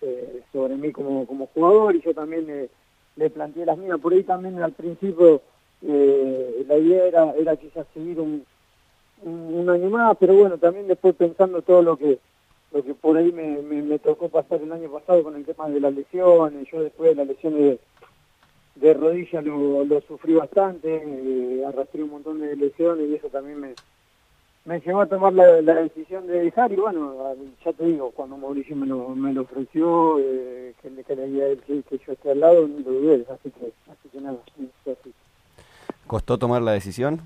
eh, 0.00 0.42
sobre 0.52 0.76
mí 0.76 0.92
como, 0.92 1.26
como 1.26 1.46
jugador 1.48 1.94
y 1.94 2.00
yo 2.00 2.14
también 2.14 2.46
le, 2.46 2.70
le 3.16 3.30
planteé 3.30 3.66
las 3.66 3.76
mías. 3.76 3.98
Por 4.00 4.14
ahí 4.14 4.22
también 4.22 4.62
al 4.62 4.72
principio 4.72 5.42
eh, 5.82 6.64
la 6.66 6.78
idea 6.78 7.06
era, 7.06 7.32
era 7.32 7.56
quizás 7.56 7.86
seguir 7.92 8.18
un, 8.18 8.44
un, 9.22 9.54
un 9.54 9.68
año 9.68 9.90
más, 9.90 10.16
pero 10.18 10.34
bueno, 10.34 10.56
también 10.56 10.88
después 10.88 11.14
pensando 11.14 11.60
todo 11.62 11.82
lo 11.82 11.96
que 11.96 12.18
lo 12.72 12.82
que 12.84 12.94
por 12.94 13.16
ahí 13.16 13.30
me, 13.30 13.62
me, 13.62 13.80
me 13.80 13.98
tocó 13.98 14.28
pasar 14.28 14.60
el 14.60 14.72
año 14.72 14.90
pasado 14.90 15.22
con 15.22 15.36
el 15.36 15.44
tema 15.46 15.68
de 15.68 15.80
las 15.80 15.94
lesiones, 15.94 16.68
yo 16.70 16.82
después 16.82 17.10
de 17.10 17.14
las 17.14 17.26
lesiones 17.26 17.60
de, 17.60 17.78
de 18.76 18.94
rodilla 18.94 19.40
lo, 19.42 19.84
lo 19.84 20.00
sufrí 20.02 20.34
bastante, 20.34 21.02
eh, 21.04 21.64
arrastré 21.66 22.02
un 22.02 22.10
montón 22.10 22.40
de 22.40 22.54
lesiones 22.56 23.08
y 23.08 23.14
eso 23.14 23.28
también 23.28 23.58
me, 23.60 23.72
me 24.66 24.80
llevó 24.80 25.00
a 25.00 25.06
tomar 25.06 25.32
la, 25.32 25.60
la 25.62 25.74
decisión 25.76 26.26
de 26.26 26.40
dejar 26.40 26.72
y 26.72 26.76
bueno, 26.76 27.14
ya 27.64 27.72
te 27.72 27.84
digo, 27.84 28.10
cuando 28.10 28.36
Mauricio 28.36 28.76
me 28.76 28.86
lo, 28.86 29.08
me 29.10 29.32
lo 29.32 29.42
ofreció, 29.42 30.18
eh, 30.18 30.74
que, 30.82 30.90
le- 30.90 31.04
que 31.04 31.16
le 31.16 31.26
diga 31.26 31.44
a 31.44 31.48
él 31.48 31.62
que, 31.66 31.98
yo 31.98 32.12
esté 32.12 32.30
al 32.32 32.40
lado, 32.40 32.68
no 32.68 32.78
lo 32.80 32.92
dudé, 33.00 33.24
así 33.30 33.50
que, 33.50 33.72
así 33.90 34.08
que 34.12 34.20
nada, 34.20 34.38
así. 34.84 35.12
¿Costó 36.06 36.38
tomar 36.38 36.62
la 36.62 36.72
decisión? 36.72 37.20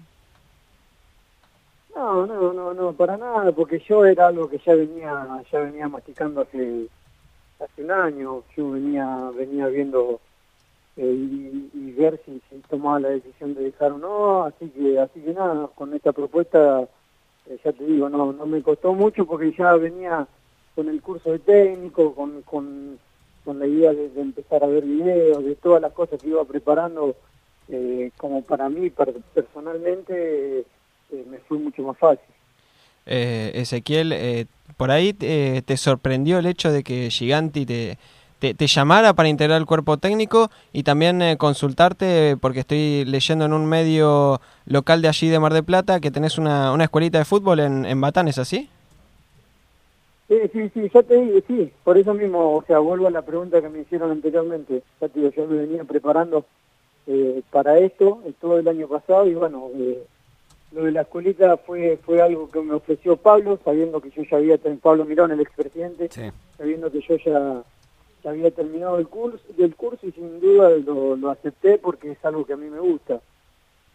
No, 1.96 2.26
no, 2.26 2.52
no, 2.52 2.72
no, 2.72 2.92
para 2.92 3.16
nada, 3.16 3.50
porque 3.52 3.80
yo 3.80 4.04
era 4.06 4.28
algo 4.28 4.48
que 4.48 4.58
ya 4.58 4.74
venía, 4.74 5.26
ya 5.50 5.60
venía 5.60 5.88
masticando 5.88 6.40
hace, 6.42 6.86
hace 7.58 7.82
un 7.84 7.90
año, 7.90 8.42
yo 8.56 8.70
venía, 8.70 9.30
venía 9.36 9.66
viendo 9.66 10.20
y, 10.96 11.70
y 11.72 11.92
ver 11.92 12.20
si, 12.24 12.40
tomaba 12.68 13.00
la 13.00 13.08
decisión 13.10 13.54
de 13.54 13.64
dejar 13.64 13.92
o 13.92 13.98
no, 13.98 14.44
así 14.44 14.68
que, 14.70 14.98
así 14.98 15.20
que 15.20 15.32
nada, 15.32 15.68
con 15.74 15.94
esta 15.94 16.12
propuesta, 16.12 16.88
eh, 17.46 17.58
ya 17.64 17.72
te 17.72 17.84
digo, 17.84 18.08
no, 18.08 18.32
no 18.32 18.46
me 18.46 18.62
costó 18.62 18.92
mucho 18.92 19.24
porque 19.26 19.52
ya 19.56 19.72
venía 19.74 20.26
con 20.74 20.88
el 20.88 21.00
curso 21.00 21.32
de 21.32 21.38
técnico, 21.38 22.14
con, 22.14 22.42
con, 22.42 22.98
con 23.44 23.58
la 23.58 23.66
idea 23.66 23.92
de, 23.92 24.10
empezar 24.20 24.62
a 24.64 24.66
ver 24.66 24.84
videos, 24.84 25.44
de 25.44 25.54
todas 25.56 25.80
las 25.80 25.92
cosas 25.92 26.20
que 26.20 26.28
iba 26.28 26.44
preparando, 26.44 27.16
eh, 27.68 28.10
como 28.16 28.42
para 28.42 28.68
mí 28.68 28.90
per- 28.90 29.20
personalmente, 29.34 30.60
eh, 30.60 31.24
me 31.28 31.38
fue 31.38 31.58
mucho 31.58 31.82
más 31.82 31.98
fácil. 31.98 32.24
Eh, 33.06 33.52
Ezequiel, 33.54 34.46
por 34.76 34.90
ahí 34.90 35.12
te 35.12 35.76
sorprendió 35.76 36.38
el 36.38 36.46
hecho 36.46 36.70
de 36.70 36.84
que 36.84 37.10
Giganti 37.10 37.66
te, 37.66 37.98
te, 38.40 38.54
te 38.54 38.66
llamara 38.66 39.14
para 39.14 39.28
integrar 39.28 39.60
el 39.60 39.66
cuerpo 39.66 39.98
técnico 39.98 40.50
y 40.72 40.82
también 40.82 41.22
eh, 41.22 41.36
consultarte, 41.36 42.36
porque 42.40 42.60
estoy 42.60 43.04
leyendo 43.04 43.44
en 43.44 43.52
un 43.52 43.66
medio 43.66 44.40
local 44.66 45.02
de 45.02 45.08
allí 45.08 45.28
de 45.28 45.38
Mar 45.38 45.52
de 45.52 45.62
Plata 45.62 46.00
que 46.00 46.10
tenés 46.10 46.38
una, 46.38 46.72
una 46.72 46.84
escuelita 46.84 47.18
de 47.18 47.24
fútbol 47.24 47.60
en, 47.60 47.84
en 47.84 48.00
Batán, 48.00 48.26
¿es 48.28 48.38
así? 48.38 48.68
Sí, 50.28 50.36
sí, 50.52 50.70
sí, 50.72 50.90
ya 50.94 51.02
te 51.02 51.16
digo, 51.20 51.40
sí, 51.48 51.72
por 51.82 51.98
eso 51.98 52.14
mismo, 52.14 52.56
o 52.56 52.64
sea, 52.64 52.78
vuelvo 52.78 53.08
a 53.08 53.10
la 53.10 53.22
pregunta 53.22 53.60
que 53.60 53.68
me 53.68 53.80
hicieron 53.80 54.12
anteriormente, 54.12 54.82
ya 55.00 55.08
te 55.08 55.18
digo, 55.20 55.32
yo 55.36 55.46
me 55.48 55.58
venía 55.66 55.82
preparando 55.84 56.44
eh, 57.08 57.42
para 57.50 57.78
esto 57.78 58.22
todo 58.40 58.58
el 58.58 58.68
año 58.68 58.86
pasado 58.86 59.26
y 59.26 59.34
bueno, 59.34 59.68
eh, 59.74 60.02
lo 60.72 60.84
de 60.84 60.92
la 60.92 61.00
escuelita 61.00 61.56
fue 61.56 61.98
fue 62.04 62.22
algo 62.22 62.48
que 62.48 62.60
me 62.60 62.74
ofreció 62.74 63.16
Pablo, 63.16 63.58
sabiendo 63.64 64.00
que 64.00 64.10
yo 64.10 64.22
ya 64.22 64.36
había, 64.36 64.56
ten- 64.56 64.78
Pablo 64.78 65.04
Mirón, 65.04 65.32
el 65.32 65.40
expresidente, 65.40 66.08
sabiendo 66.56 66.92
que 66.92 67.00
yo 67.00 67.16
ya, 67.16 67.62
ya 68.22 68.30
había 68.30 68.50
terminado 68.50 68.98
el 68.98 69.08
curso, 69.08 69.38
del 69.56 69.74
curso 69.76 70.06
y 70.06 70.12
sin 70.12 70.40
duda 70.40 70.70
lo, 70.84 71.16
lo 71.16 71.30
acepté 71.30 71.78
porque 71.78 72.12
es 72.12 72.24
algo 72.24 72.44
que 72.44 72.52
a 72.52 72.56
mí 72.56 72.68
me 72.68 72.80
gusta. 72.80 73.20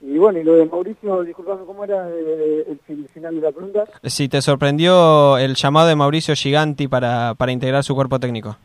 Y 0.01 0.17
bueno, 0.17 0.39
y 0.39 0.43
lo 0.43 0.53
de 0.55 0.65
Mauricio, 0.65 1.23
disculpame, 1.23 1.65
¿cómo 1.65 1.83
era 1.83 2.09
eh, 2.09 2.65
el, 2.67 2.79
fin- 2.79 3.03
el 3.03 3.09
final 3.09 3.35
de 3.35 3.41
la 3.41 3.51
pregunta? 3.51 3.85
Si 4.03 4.27
te 4.27 4.41
sorprendió 4.41 5.37
el 5.37 5.55
llamado 5.55 5.87
de 5.87 5.95
Mauricio 5.95 6.35
Giganti 6.35 6.87
para, 6.87 7.33
para 7.35 7.51
integrar 7.53 7.83
su 7.83 7.95
cuerpo 7.95 8.19
técnico. 8.19 8.57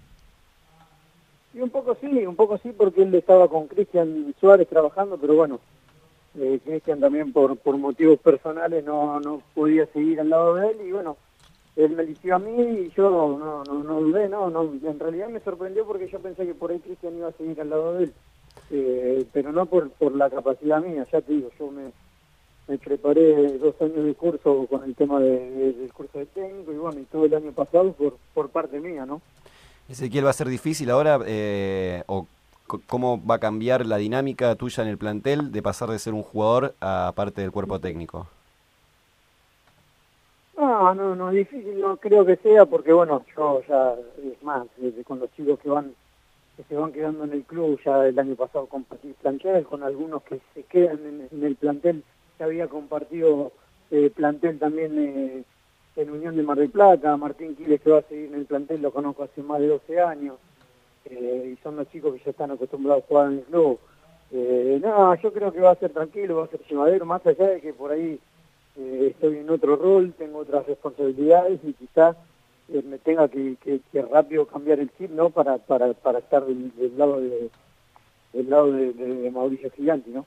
Y 1.54 1.60
un 1.60 1.70
poco 1.70 1.96
sí, 2.00 2.06
un 2.26 2.36
poco 2.36 2.58
sí, 2.58 2.72
porque 2.76 3.02
él 3.02 3.14
estaba 3.14 3.48
con 3.48 3.66
Cristian 3.68 4.34
Suárez 4.40 4.68
trabajando, 4.68 5.18
pero 5.18 5.34
bueno, 5.34 5.60
eh, 6.38 6.58
Cristian 6.64 7.00
también 7.00 7.32
por, 7.32 7.56
por 7.56 7.76
motivos 7.76 8.18
personales 8.18 8.84
no, 8.84 9.18
no 9.20 9.42
podía 9.54 9.86
seguir 9.86 10.20
al 10.20 10.30
lado 10.30 10.54
de 10.56 10.68
él 10.70 10.76
y 10.86 10.92
bueno, 10.92 11.16
él 11.84 11.92
me 11.96 12.02
eligió 12.02 12.36
a 12.36 12.38
mí 12.38 12.52
y 12.62 12.90
yo 12.96 13.10
no, 13.10 13.38
no, 13.38 13.64
no 13.82 14.00
dudé, 14.00 14.28
no, 14.28 14.50
no, 14.50 14.62
en 14.62 14.98
realidad 14.98 15.28
me 15.28 15.40
sorprendió 15.40 15.84
porque 15.86 16.08
yo 16.08 16.18
pensé 16.20 16.46
que 16.46 16.54
por 16.54 16.70
ahí 16.70 16.78
Cristian 16.80 17.16
iba 17.16 17.28
a 17.28 17.32
seguir 17.32 17.60
al 17.60 17.70
lado 17.70 17.94
de 17.94 18.04
él, 18.04 18.12
eh, 18.70 19.24
pero 19.32 19.52
no 19.52 19.66
por, 19.66 19.90
por 19.90 20.14
la 20.14 20.28
capacidad 20.30 20.80
mía, 20.82 21.06
ya 21.12 21.20
te 21.20 21.32
digo, 21.32 21.50
yo 21.58 21.70
me, 21.70 21.90
me 22.68 22.78
preparé 22.78 23.58
dos 23.58 23.74
años 23.80 24.04
de 24.04 24.14
curso 24.14 24.66
con 24.68 24.84
el 24.84 24.94
tema 24.94 25.20
de- 25.20 25.50
de- 25.50 25.72
del 25.72 25.92
curso 25.92 26.18
de 26.18 26.26
técnico 26.26 26.72
y 26.72 26.76
bueno, 26.76 27.00
y 27.00 27.04
todo 27.04 27.24
el 27.24 27.34
año 27.34 27.52
pasado 27.52 27.92
por, 27.92 28.16
por 28.34 28.48
parte 28.50 28.78
mía, 28.80 29.04
¿no? 29.06 29.20
Ezequiel, 29.88 30.24
¿va 30.26 30.30
a 30.30 30.34
ser 30.34 30.48
difícil 30.48 30.88
ahora 30.90 31.18
eh, 31.26 32.04
o 32.06 32.26
cómo 32.86 33.20
va 33.26 33.34
a 33.36 33.38
cambiar 33.40 33.84
la 33.86 33.96
dinámica 33.96 34.54
tuya 34.54 34.84
en 34.84 34.88
el 34.88 34.98
plantel 34.98 35.50
de 35.50 35.62
pasar 35.62 35.90
de 35.90 35.98
ser 35.98 36.14
un 36.14 36.22
jugador 36.22 36.74
a 36.80 37.12
parte 37.16 37.40
del 37.40 37.50
cuerpo 37.50 37.80
técnico. 37.80 38.28
No, 40.80 40.94
no, 40.94 41.14
no, 41.14 41.30
difícil 41.30 41.78
no 41.78 41.98
creo 41.98 42.24
que 42.24 42.36
sea 42.36 42.64
porque 42.64 42.90
bueno, 42.90 43.22
yo 43.36 43.60
ya, 43.68 43.94
es 44.16 44.42
más, 44.42 44.66
desde 44.78 45.04
con 45.04 45.20
los 45.20 45.30
chicos 45.36 45.60
que 45.60 45.68
van, 45.68 45.92
que 46.56 46.62
se 46.62 46.74
van 46.74 46.90
quedando 46.90 47.24
en 47.24 47.32
el 47.32 47.44
club, 47.44 47.78
ya 47.84 48.06
el 48.06 48.18
año 48.18 48.34
pasado 48.34 48.64
compartí 48.64 49.12
plantel, 49.20 49.66
con 49.66 49.82
algunos 49.82 50.22
que 50.22 50.40
se 50.54 50.62
quedan 50.62 50.98
en, 51.04 51.28
en 51.30 51.44
el 51.44 51.56
plantel, 51.56 52.02
ya 52.38 52.46
había 52.46 52.66
compartido 52.66 53.52
eh, 53.90 54.10
plantel 54.16 54.58
también 54.58 54.98
eh, 54.98 55.44
en 55.96 56.10
Unión 56.10 56.34
de 56.34 56.44
Mar 56.44 56.56
del 56.56 56.70
Plata, 56.70 57.14
Martín 57.18 57.56
Quiles 57.56 57.82
que 57.82 57.90
va 57.90 57.98
a 57.98 58.08
seguir 58.08 58.28
en 58.28 58.36
el 58.36 58.46
plantel, 58.46 58.80
lo 58.80 58.90
conozco 58.90 59.24
hace 59.24 59.42
más 59.42 59.60
de 59.60 59.66
12 59.66 60.00
años, 60.00 60.36
eh, 61.04 61.52
y 61.52 61.62
son 61.62 61.76
los 61.76 61.90
chicos 61.90 62.14
que 62.14 62.24
ya 62.24 62.30
están 62.30 62.52
acostumbrados 62.52 63.04
a 63.04 63.06
jugar 63.06 63.26
en 63.26 63.38
el 63.40 63.44
club. 63.44 63.78
Eh, 64.32 64.80
no, 64.82 65.14
yo 65.16 65.30
creo 65.30 65.52
que 65.52 65.60
va 65.60 65.72
a 65.72 65.76
ser 65.76 65.92
tranquilo, 65.92 66.36
va 66.36 66.44
a 66.44 66.48
ser 66.48 66.60
llevadero, 66.66 67.04
más 67.04 67.26
allá 67.26 67.48
de 67.48 67.60
que 67.60 67.74
por 67.74 67.90
ahí 67.90 68.18
eh, 68.80 69.08
estoy 69.10 69.38
en 69.38 69.50
otro 69.50 69.76
rol, 69.76 70.14
tengo 70.16 70.38
otras 70.38 70.66
responsabilidades 70.66 71.60
y 71.64 71.74
quizás 71.74 72.16
eh, 72.68 72.82
me 72.82 72.98
tenga 72.98 73.28
que, 73.28 73.56
rápido 74.10 74.46
cambiar 74.46 74.80
el 74.80 74.90
chip, 74.96 75.10
¿no? 75.10 75.30
Para, 75.30 75.58
para, 75.58 75.92
para 75.92 76.20
estar 76.20 76.44
del, 76.44 76.74
del 76.76 76.96
lado 76.96 77.20
de 77.20 77.50
del 78.32 78.48
lado 78.48 78.72
de 78.72 79.30
Mauricio 79.32 79.70
Giganti, 79.70 80.10
¿no? 80.10 80.26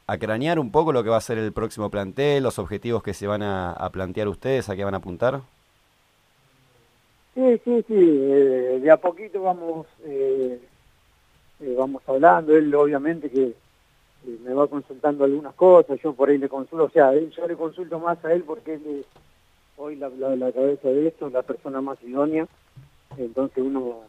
a 0.11 0.17
cranear 0.17 0.59
un 0.59 0.71
poco 0.71 0.91
lo 0.91 1.03
que 1.03 1.09
va 1.09 1.17
a 1.17 1.21
ser 1.21 1.37
el 1.37 1.53
próximo 1.53 1.89
plantel, 1.89 2.43
los 2.43 2.59
objetivos 2.59 3.01
que 3.01 3.13
se 3.13 3.27
van 3.27 3.43
a, 3.43 3.89
plantear 3.93 4.27
ustedes, 4.27 4.67
a 4.67 4.75
qué 4.75 4.83
van 4.83 4.93
a 4.93 4.97
apuntar. 4.97 5.41
Sí, 7.33 7.61
sí, 7.63 7.85
sí, 7.87 7.95
eh, 7.97 8.79
de 8.81 8.91
a 8.91 8.97
poquito 8.97 9.41
vamos 9.41 9.87
eh, 10.03 10.59
eh, 11.61 11.75
vamos 11.77 12.01
hablando, 12.07 12.57
él 12.57 12.73
obviamente 12.73 13.29
que 13.29 13.43
eh, 13.43 14.37
me 14.43 14.53
va 14.53 14.67
consultando 14.67 15.23
algunas 15.23 15.53
cosas, 15.53 15.99
yo 16.01 16.13
por 16.13 16.29
ahí 16.29 16.39
le 16.39 16.49
consulto, 16.49 16.85
o 16.85 16.89
sea, 16.89 17.13
yo 17.13 17.47
le 17.47 17.55
consulto 17.55 17.99
más 17.99 18.23
a 18.25 18.33
él 18.33 18.43
porque 18.43 18.73
él 18.73 18.81
es 19.01 19.05
hoy 19.77 19.95
la, 19.95 20.09
la, 20.09 20.35
la 20.35 20.51
cabeza 20.51 20.89
de 20.89 21.07
esto, 21.07 21.29
la 21.29 21.43
persona 21.43 21.79
más 21.79 22.01
idónea, 22.03 22.47
entonces 23.17 23.63
uno, 23.63 23.99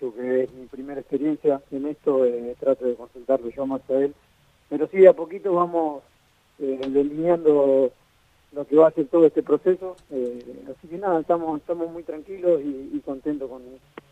yo 0.00 0.14
que 0.14 0.44
es 0.44 0.52
mi 0.54 0.66
primera 0.66 1.00
experiencia 1.00 1.60
en 1.70 1.86
esto, 1.86 2.24
eh, 2.24 2.56
trato 2.60 2.86
de 2.86 2.94
consultarlo 2.94 3.50
yo 3.50 3.66
más 3.66 3.82
a 3.90 3.94
él, 3.94 4.14
pero 4.68 4.86
sí, 4.88 4.98
de 4.98 5.08
a 5.08 5.12
poquito 5.12 5.52
vamos 5.54 6.02
eh, 6.58 6.80
delineando 6.88 7.90
lo 8.52 8.66
que 8.66 8.76
va 8.76 8.88
a 8.88 8.92
ser 8.92 9.06
todo 9.08 9.26
este 9.26 9.42
proceso. 9.42 9.96
eh, 10.10 10.64
así 10.70 10.88
que 10.88 10.98
nada, 10.98 11.20
estamos 11.20 11.58
estamos 11.60 11.90
muy 11.90 12.02
tranquilos 12.04 12.60
y, 12.62 12.90
y 12.96 13.00
contentos 13.04 13.48
con, 13.50 13.62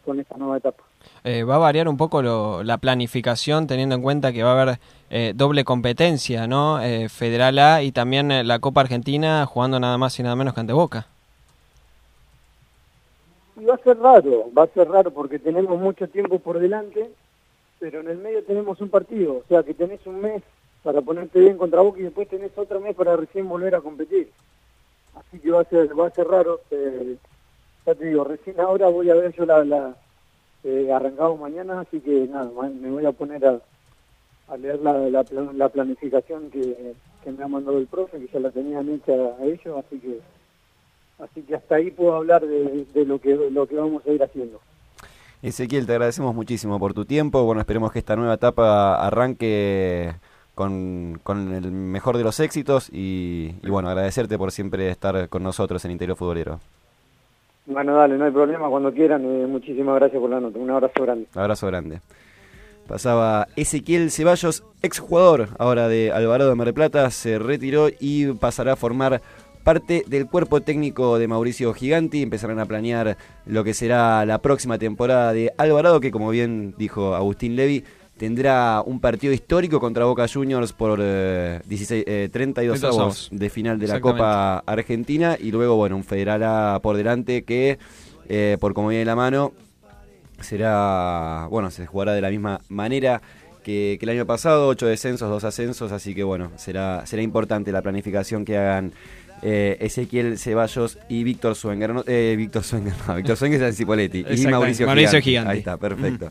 con 0.05 0.19
esta 0.21 0.37
nueva 0.37 0.57
etapa. 0.57 0.83
Eh, 1.25 1.45
va 1.45 1.55
a 1.57 1.59
variar 1.59 1.89
un 1.89 1.97
poco 1.97 2.23
lo- 2.23 2.63
la 2.65 2.79
planificación 2.79 3.67
teniendo 3.67 3.95
en 3.95 4.03
cuenta 4.03 4.33
que 4.33 4.43
va 4.43 4.51
a 4.59 4.63
haber 4.63 4.79
eh, 5.11 5.33
doble 5.35 5.65
competencia, 5.65 6.47
¿no? 6.49 6.81
Eh, 6.83 7.09
Federal 7.09 7.59
A 7.59 7.83
y 7.83 7.93
también 7.93 8.33
eh, 8.33 8.43
la 8.45 8.59
Copa 8.59 8.81
Argentina 8.81 9.47
jugando 9.47 9.79
nada 9.79 9.97
más 9.99 10.19
y 10.19 10.23
nada 10.25 10.35
menos 10.37 10.55
que 10.55 10.61
ante 10.61 10.73
Boca. 10.73 11.07
Y 13.61 13.65
va 13.65 13.75
a 13.75 13.79
ser 13.79 13.99
raro, 13.99 14.51
va 14.57 14.65
a 14.65 14.69
ser 14.69 14.89
raro 14.89 15.11
porque 15.13 15.39
tenemos 15.39 15.79
mucho 15.79 16.09
tiempo 16.09 16.39
por 16.39 16.59
delante, 16.59 17.11
pero 17.83 17.99
en 17.99 18.09
el 18.11 18.19
medio 18.19 18.45
tenemos 18.45 18.81
un 18.81 18.91
partido, 18.91 19.39
o 19.39 19.45
sea 19.49 19.65
que 19.65 19.75
tenés 19.75 20.07
un 20.07 20.21
mes 20.21 20.41
para 20.85 21.01
ponerte 21.01 21.41
bien 21.41 21.59
contra 21.59 21.81
Boca 21.81 21.99
y 21.99 22.05
después 22.05 22.29
tenés 22.29 22.57
otro 22.57 22.79
mes 22.79 22.95
para 22.95 23.17
recién 23.17 23.49
volver 23.49 23.75
a 23.75 23.81
competir. 23.81 24.31
Así 25.17 25.41
que 25.41 25.51
va 25.51 25.63
a 25.63 25.65
ser 25.65 25.99
va 25.99 26.07
a 26.07 26.11
ser 26.15 26.29
raro. 26.29 26.61
eh, 26.71 27.17
ya 27.85 27.95
te 27.97 28.05
digo, 28.07 28.23
recién 28.23 28.61
ahora 28.61 28.87
voy 28.87 29.11
a 29.11 29.15
ver 29.15 29.33
yo 29.35 29.45
la, 29.45 29.65
la 29.65 29.97
eh, 30.63 30.93
arrancamos 30.93 31.41
mañana, 31.41 31.81
así 31.81 31.99
que 31.99 32.29
nada, 32.29 32.49
me 32.69 32.89
voy 32.89 33.05
a 33.05 33.11
poner 33.11 33.45
a, 33.45 33.59
a 34.47 34.57
leer 34.57 34.79
la, 34.81 34.95
la 35.53 35.69
planificación 35.69 36.53
que, 36.53 36.95
que 37.25 37.33
me 37.33 37.43
ha 37.43 37.49
mandado 37.49 37.79
el 37.79 37.89
profe, 37.89 38.21
que 38.21 38.29
ya 38.33 38.39
la 38.39 38.53
tenían 38.53 38.89
hecha 38.91 39.13
a 39.13 39.45
ellos, 39.45 39.85
así 39.85 39.99
que 39.99 40.21
así 41.19 41.43
que 41.43 41.57
hasta 41.57 41.75
ahí 41.75 41.91
puedo 41.91 42.15
hablar 42.15 42.47
de, 42.47 42.85
de 42.95 43.05
lo 43.05 43.19
que 43.19 43.35
lo 43.35 43.67
que 43.67 43.75
vamos 43.75 44.07
a 44.07 44.11
ir 44.13 44.23
haciendo. 44.23 44.61
Ezequiel, 45.43 45.87
te 45.87 45.93
agradecemos 45.93 46.35
muchísimo 46.35 46.79
por 46.79 46.95
tu 46.95 47.05
tiempo. 47.05 47.43
Bueno, 47.45 47.61
esperemos 47.61 47.91
que 47.93 47.99
esta 47.99 48.15
nueva 48.15 48.35
etapa 48.35 48.95
arranque 49.05 50.15
con, 50.55 51.19
con 51.23 51.53
el 51.53 51.73
mejor 51.73 52.17
de 52.17 52.25
los 52.25 52.39
éxitos 52.39 52.89
y, 52.93 53.55
y 53.63 53.69
bueno, 53.69 53.89
agradecerte 53.89 54.39
por 54.39 54.53
siempre 54.53 54.89
estar 54.89 55.29
con 55.29 55.43
nosotros 55.43 55.85
en 55.85 55.91
Interior 55.91 56.17
Futbolero. 56.17 56.61
Bueno, 57.67 57.95
dale, 57.95 58.17
no 58.19 58.25
hay 58.25 58.31
problema, 58.31 58.69
cuando 58.69 58.93
quieran. 58.93 59.25
eh, 59.25 59.47
muchísimas 59.47 59.97
gracias 59.97 60.21
por 60.21 60.31
la 60.31 60.41
nota. 60.41 60.59
Un 60.59 60.71
abrazo 60.71 61.03
grande. 61.03 61.27
Abrazo 61.35 61.67
grande. 61.67 62.01
Pasaba 62.87 63.47
Ezequiel 63.55 64.11
Ceballos, 64.11 64.65
exjugador 64.83 65.49
ahora 65.59 65.87
de 65.87 66.11
Alvarado 66.13 66.51
de 66.51 66.57
Mar 66.57 66.67
del 66.67 66.75
Plata, 66.75 67.09
se 67.11 67.39
retiró 67.39 67.89
y 68.01 68.33
pasará 68.33 68.73
a 68.73 68.77
formar 68.77 69.23
parte 69.63 70.05
del 70.07 70.27
cuerpo 70.27 70.61
técnico 70.61 71.19
de 71.19 71.29
Mauricio 71.29 71.73
Giganti. 71.73 72.23
Empezarán 72.23 72.59
a 72.59 72.67
planear 72.67 73.17
lo 73.47 73.65
que 73.65 73.75
será 73.75 74.25
la 74.27 74.39
próxima 74.39 74.79
temporada 74.79 75.33
de 75.33 75.53
Alvarado, 75.57 76.01
que 76.01 76.11
como 76.11 76.31
bien 76.31 76.75
dijo 76.77 77.15
Agustín 77.15 77.57
Levi, 77.57 77.85
tendrá 78.17 78.83
un 78.85 79.01
partido 79.01 79.33
histórico 79.33 79.81
contra 79.81 80.05
Boca 80.05 80.27
Juniors 80.29 80.73
por 80.73 81.01
eh, 81.03 81.61
16, 81.67 82.05
eh, 82.07 82.29
32 82.33 82.79
32 82.79 82.85
avos 82.85 83.01
avos. 83.01 83.29
de 83.33 83.51
final 83.51 83.79
de 83.79 83.89
la. 83.89 84.01
Copa 84.01 84.59
Argentina 84.59 85.37
y 85.41 85.51
luego, 85.51 85.77
bueno, 85.77 85.97
un 85.97 86.05
Federal 86.05 86.43
A 86.43 86.81
por 86.83 86.97
delante 86.97 87.43
que, 87.43 87.79
eh, 88.29 88.57
por 88.61 88.75
como 88.75 88.89
viene 88.89 89.05
la 89.05 89.17
mano, 89.17 89.53
será, 90.41 91.47
bueno, 91.51 91.71
se 91.71 91.87
jugará 91.87 92.13
de 92.13 92.21
la 92.21 92.31
misma 92.31 92.61
manera 92.69 93.23
que, 93.63 93.97
que 93.99 94.05
el 94.07 94.11
año 94.11 94.27
pasado, 94.27 94.69
ocho 94.69 94.87
descensos, 94.87 95.29
dos 95.29 95.45
ascensos, 95.45 95.93
así 95.93 96.15
que 96.15 96.25
bueno, 96.25 96.53
será, 96.57 97.07
será 97.07 97.23
importante 97.23 97.73
la 97.73 97.83
planificación 97.83 98.45
que 98.45 98.57
hagan 98.57 98.93
eh, 99.43 99.77
Ezequiel 99.81 100.39
Ceballos 100.39 100.99
y 101.09 101.25
Víctor 101.25 101.55
Suenger. 101.55 101.93
No, 101.93 102.05
eh, 102.07 102.35
Víctor 102.37 102.63
Suenger, 102.63 102.95
no, 103.07 103.17
Víctor 103.17 103.37
Suenger 103.37 103.63
es 103.63 103.69
en 103.69 103.75
Cipoletti. 103.75 104.25
Y 104.31 104.47
Mauricio, 104.47 104.87
Mauricio. 104.87 105.21
Giganti. 105.21 105.51
Ahí 105.51 105.59
está, 105.59 105.77
perfecto. 105.77 106.31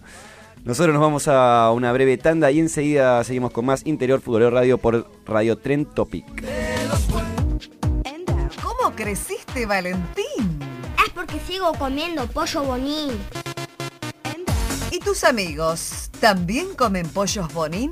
Nosotros 0.63 0.93
nos 0.93 1.01
vamos 1.01 1.27
a 1.27 1.71
una 1.71 1.91
breve 1.91 2.17
tanda 2.17 2.51
y 2.51 2.59
enseguida 2.59 3.23
seguimos 3.23 3.51
con 3.51 3.65
más 3.65 3.85
Interior 3.85 4.21
Futbolero 4.21 4.51
Radio 4.51 4.77
por 4.77 5.09
Radio 5.25 5.57
Tren 5.57 5.85
Topic. 5.85 6.25
¿Cómo 8.61 8.95
creciste, 8.95 9.65
Valentín? 9.65 10.59
Es 11.03 11.11
porque 11.13 11.39
sigo 11.39 11.73
comiendo 11.73 12.27
pollo 12.27 12.63
bonín. 12.63 13.09
¿Y 14.91 14.99
tus 14.99 15.23
amigos 15.23 16.11
también 16.19 16.75
comen 16.75 17.09
pollos 17.09 17.51
bonín? 17.53 17.91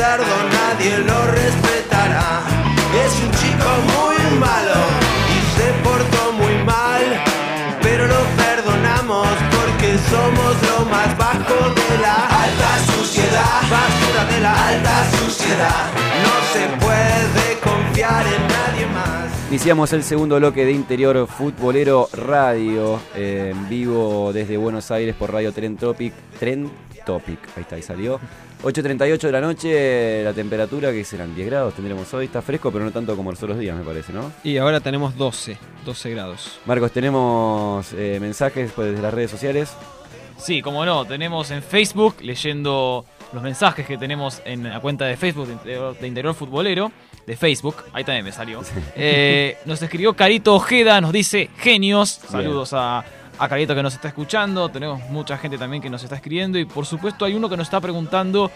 Cerdo, 0.00 0.36
nadie 0.58 0.96
lo 1.10 1.20
respetará. 1.26 2.40
Es 3.04 3.12
un 3.24 3.30
chico 3.40 3.70
muy 3.94 4.18
malo 4.46 4.78
y 5.36 5.38
se 5.56 5.66
portó 5.86 6.22
muy 6.40 6.56
mal, 6.64 7.04
pero 7.82 8.06
lo 8.06 8.22
perdonamos 8.42 9.28
porque 9.56 9.88
somos 10.12 10.52
lo 10.68 10.78
más 10.94 11.10
bajo 11.18 11.58
de 11.80 11.90
la 12.04 12.16
alta 12.44 12.72
suciedad, 12.92 13.60
basura 13.74 14.22
de 14.32 14.40
la 14.46 14.54
alta 14.70 14.96
suciedad. 15.18 15.84
No 16.24 16.34
se 16.52 16.62
puede 16.78 16.89
confiar 17.90 18.26
en 18.26 18.48
nadie 18.48 18.86
más. 18.86 19.48
Iniciamos 19.48 19.92
el 19.92 20.04
segundo 20.04 20.36
bloque 20.36 20.64
de 20.64 20.72
Interior 20.72 21.26
Futbolero 21.26 22.08
Radio, 22.12 23.00
eh, 23.16 23.50
en 23.52 23.68
vivo 23.68 24.32
desde 24.32 24.56
Buenos 24.56 24.90
Aires 24.92 25.16
por 25.16 25.32
Radio 25.32 25.52
Tren 25.52 25.76
Topic. 25.76 26.12
Tren 26.38 26.70
Topic, 27.04 27.38
ahí 27.56 27.62
está, 27.62 27.74
ahí 27.76 27.82
salió. 27.82 28.20
8.38 28.62 29.18
de 29.18 29.32
la 29.32 29.40
noche, 29.40 30.22
la 30.22 30.32
temperatura 30.32 30.92
que 30.92 31.02
serán 31.04 31.34
10 31.34 31.48
grados 31.48 31.74
tendremos 31.74 32.12
hoy. 32.14 32.26
Está 32.26 32.42
fresco, 32.42 32.70
pero 32.70 32.84
no 32.84 32.92
tanto 32.92 33.16
como 33.16 33.30
los 33.32 33.42
otros 33.42 33.58
días, 33.58 33.76
me 33.76 33.82
parece, 33.82 34.12
¿no? 34.12 34.30
Y 34.44 34.58
ahora 34.58 34.78
tenemos 34.80 35.16
12, 35.16 35.58
12 35.84 36.10
grados. 36.10 36.60
Marcos, 36.66 36.92
tenemos 36.92 37.92
eh, 37.94 38.18
mensajes 38.20 38.70
pues, 38.72 38.90
desde 38.90 39.02
las 39.02 39.12
redes 39.12 39.32
sociales. 39.32 39.74
Sí, 40.36 40.62
como 40.62 40.84
no, 40.84 41.04
tenemos 41.06 41.50
en 41.50 41.62
Facebook 41.62 42.16
leyendo 42.20 43.04
los 43.32 43.42
mensajes 43.42 43.86
que 43.86 43.98
tenemos 43.98 44.42
en 44.44 44.64
la 44.64 44.80
cuenta 44.80 45.06
de 45.06 45.16
Facebook 45.16 45.46
de 45.48 45.52
Interior, 45.54 45.98
de 45.98 46.06
Interior 46.06 46.34
Futbolero, 46.34 46.92
de 47.26 47.36
Facebook, 47.36 47.76
ahí 47.92 48.04
también 48.04 48.24
me 48.24 48.32
salió. 48.32 48.60
Eh, 48.96 49.56
nos 49.64 49.80
escribió 49.82 50.14
Carito 50.14 50.54
Ojeda, 50.54 51.00
nos 51.00 51.12
dice 51.12 51.50
genios, 51.58 52.20
saludos 52.28 52.72
a, 52.72 53.04
a 53.38 53.48
Carito 53.48 53.74
que 53.74 53.82
nos 53.82 53.94
está 53.94 54.08
escuchando, 54.08 54.68
tenemos 54.68 55.00
mucha 55.10 55.38
gente 55.38 55.56
también 55.56 55.82
que 55.82 55.88
nos 55.88 56.02
está 56.02 56.16
escribiendo 56.16 56.58
y 56.58 56.64
por 56.64 56.86
supuesto 56.86 57.24
hay 57.24 57.34
uno 57.34 57.48
que 57.48 57.56
nos 57.56 57.66
está 57.68 57.80
preguntando 57.80 58.50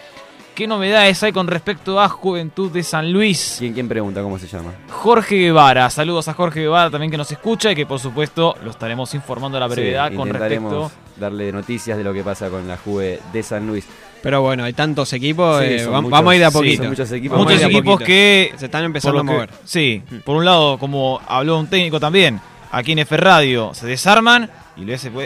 qué 0.55 0.67
novedades 0.67 1.23
hay 1.23 1.33
con 1.33 1.47
respecto 1.47 2.01
a 2.01 2.09
Juventud 2.09 2.71
de 2.71 2.83
San 2.83 3.13
Luis. 3.13 3.57
¿Quién, 3.59 3.73
quién 3.73 3.89
pregunta 3.89 4.23
cómo 4.23 4.39
se 4.39 4.47
llama? 4.47 4.73
Jorge 4.91 5.37
Guevara, 5.37 5.89
saludos 5.91 6.29
a 6.29 6.35
Jorge 6.35 6.61
Guevara 6.61 6.91
también 6.91 7.11
que 7.11 7.17
nos 7.17 7.31
escucha 7.33 7.73
y 7.73 7.75
que 7.75 7.87
por 7.87 7.99
supuesto 7.99 8.55
lo 8.63 8.71
estaremos 8.71 9.15
informando 9.15 9.57
a 9.57 9.61
la 9.61 9.67
brevedad 9.67 10.11
Sí, 10.11 10.17
con 10.17 10.29
respecto 10.29 10.91
darle 11.17 11.51
noticias 11.53 11.97
de 11.97 12.05
lo 12.05 12.13
que 12.13 12.23
pasa 12.23 12.51
con 12.51 12.67
la 12.69 12.77
Juve 12.77 13.21
de 13.33 13.43
San 13.43 13.67
Luis. 13.67 13.87
Pero 14.25 14.41
bueno, 14.43 14.65
hay 14.65 14.73
tantos 14.73 15.13
equipos, 15.13 15.61
Sí, 15.61 15.67
eh, 15.67 15.87
muchos- 15.87 16.11
vamos 16.11 16.33
a 16.33 16.35
ir 16.35 16.41
de 16.41 16.47
a 16.47 16.51
sí, 16.51 16.57
poquito. 16.57 16.83
son 16.83 16.89
muchos 16.91 17.13
equipos. 17.13 17.39
Muchos 17.39 18.01
que 18.01 18.53
se 18.57 18.65
están 18.65 18.85
empezando 18.85 19.21
a 19.21 19.23
que- 19.23 19.27
mover. 19.33 19.51
Sí, 19.65 20.03
por 20.25 20.37
un 20.37 20.45
lado, 20.47 20.79
como 20.79 21.21
habló 21.29 21.59
un 21.61 21.67
técnico 21.69 22.01
también, 22.01 22.41
aquí 22.73 22.93
en 22.93 23.01
F 23.01 23.17
Radio 23.19 23.73
se 23.75 23.87
desarman 23.87 24.51
y, 24.79 24.83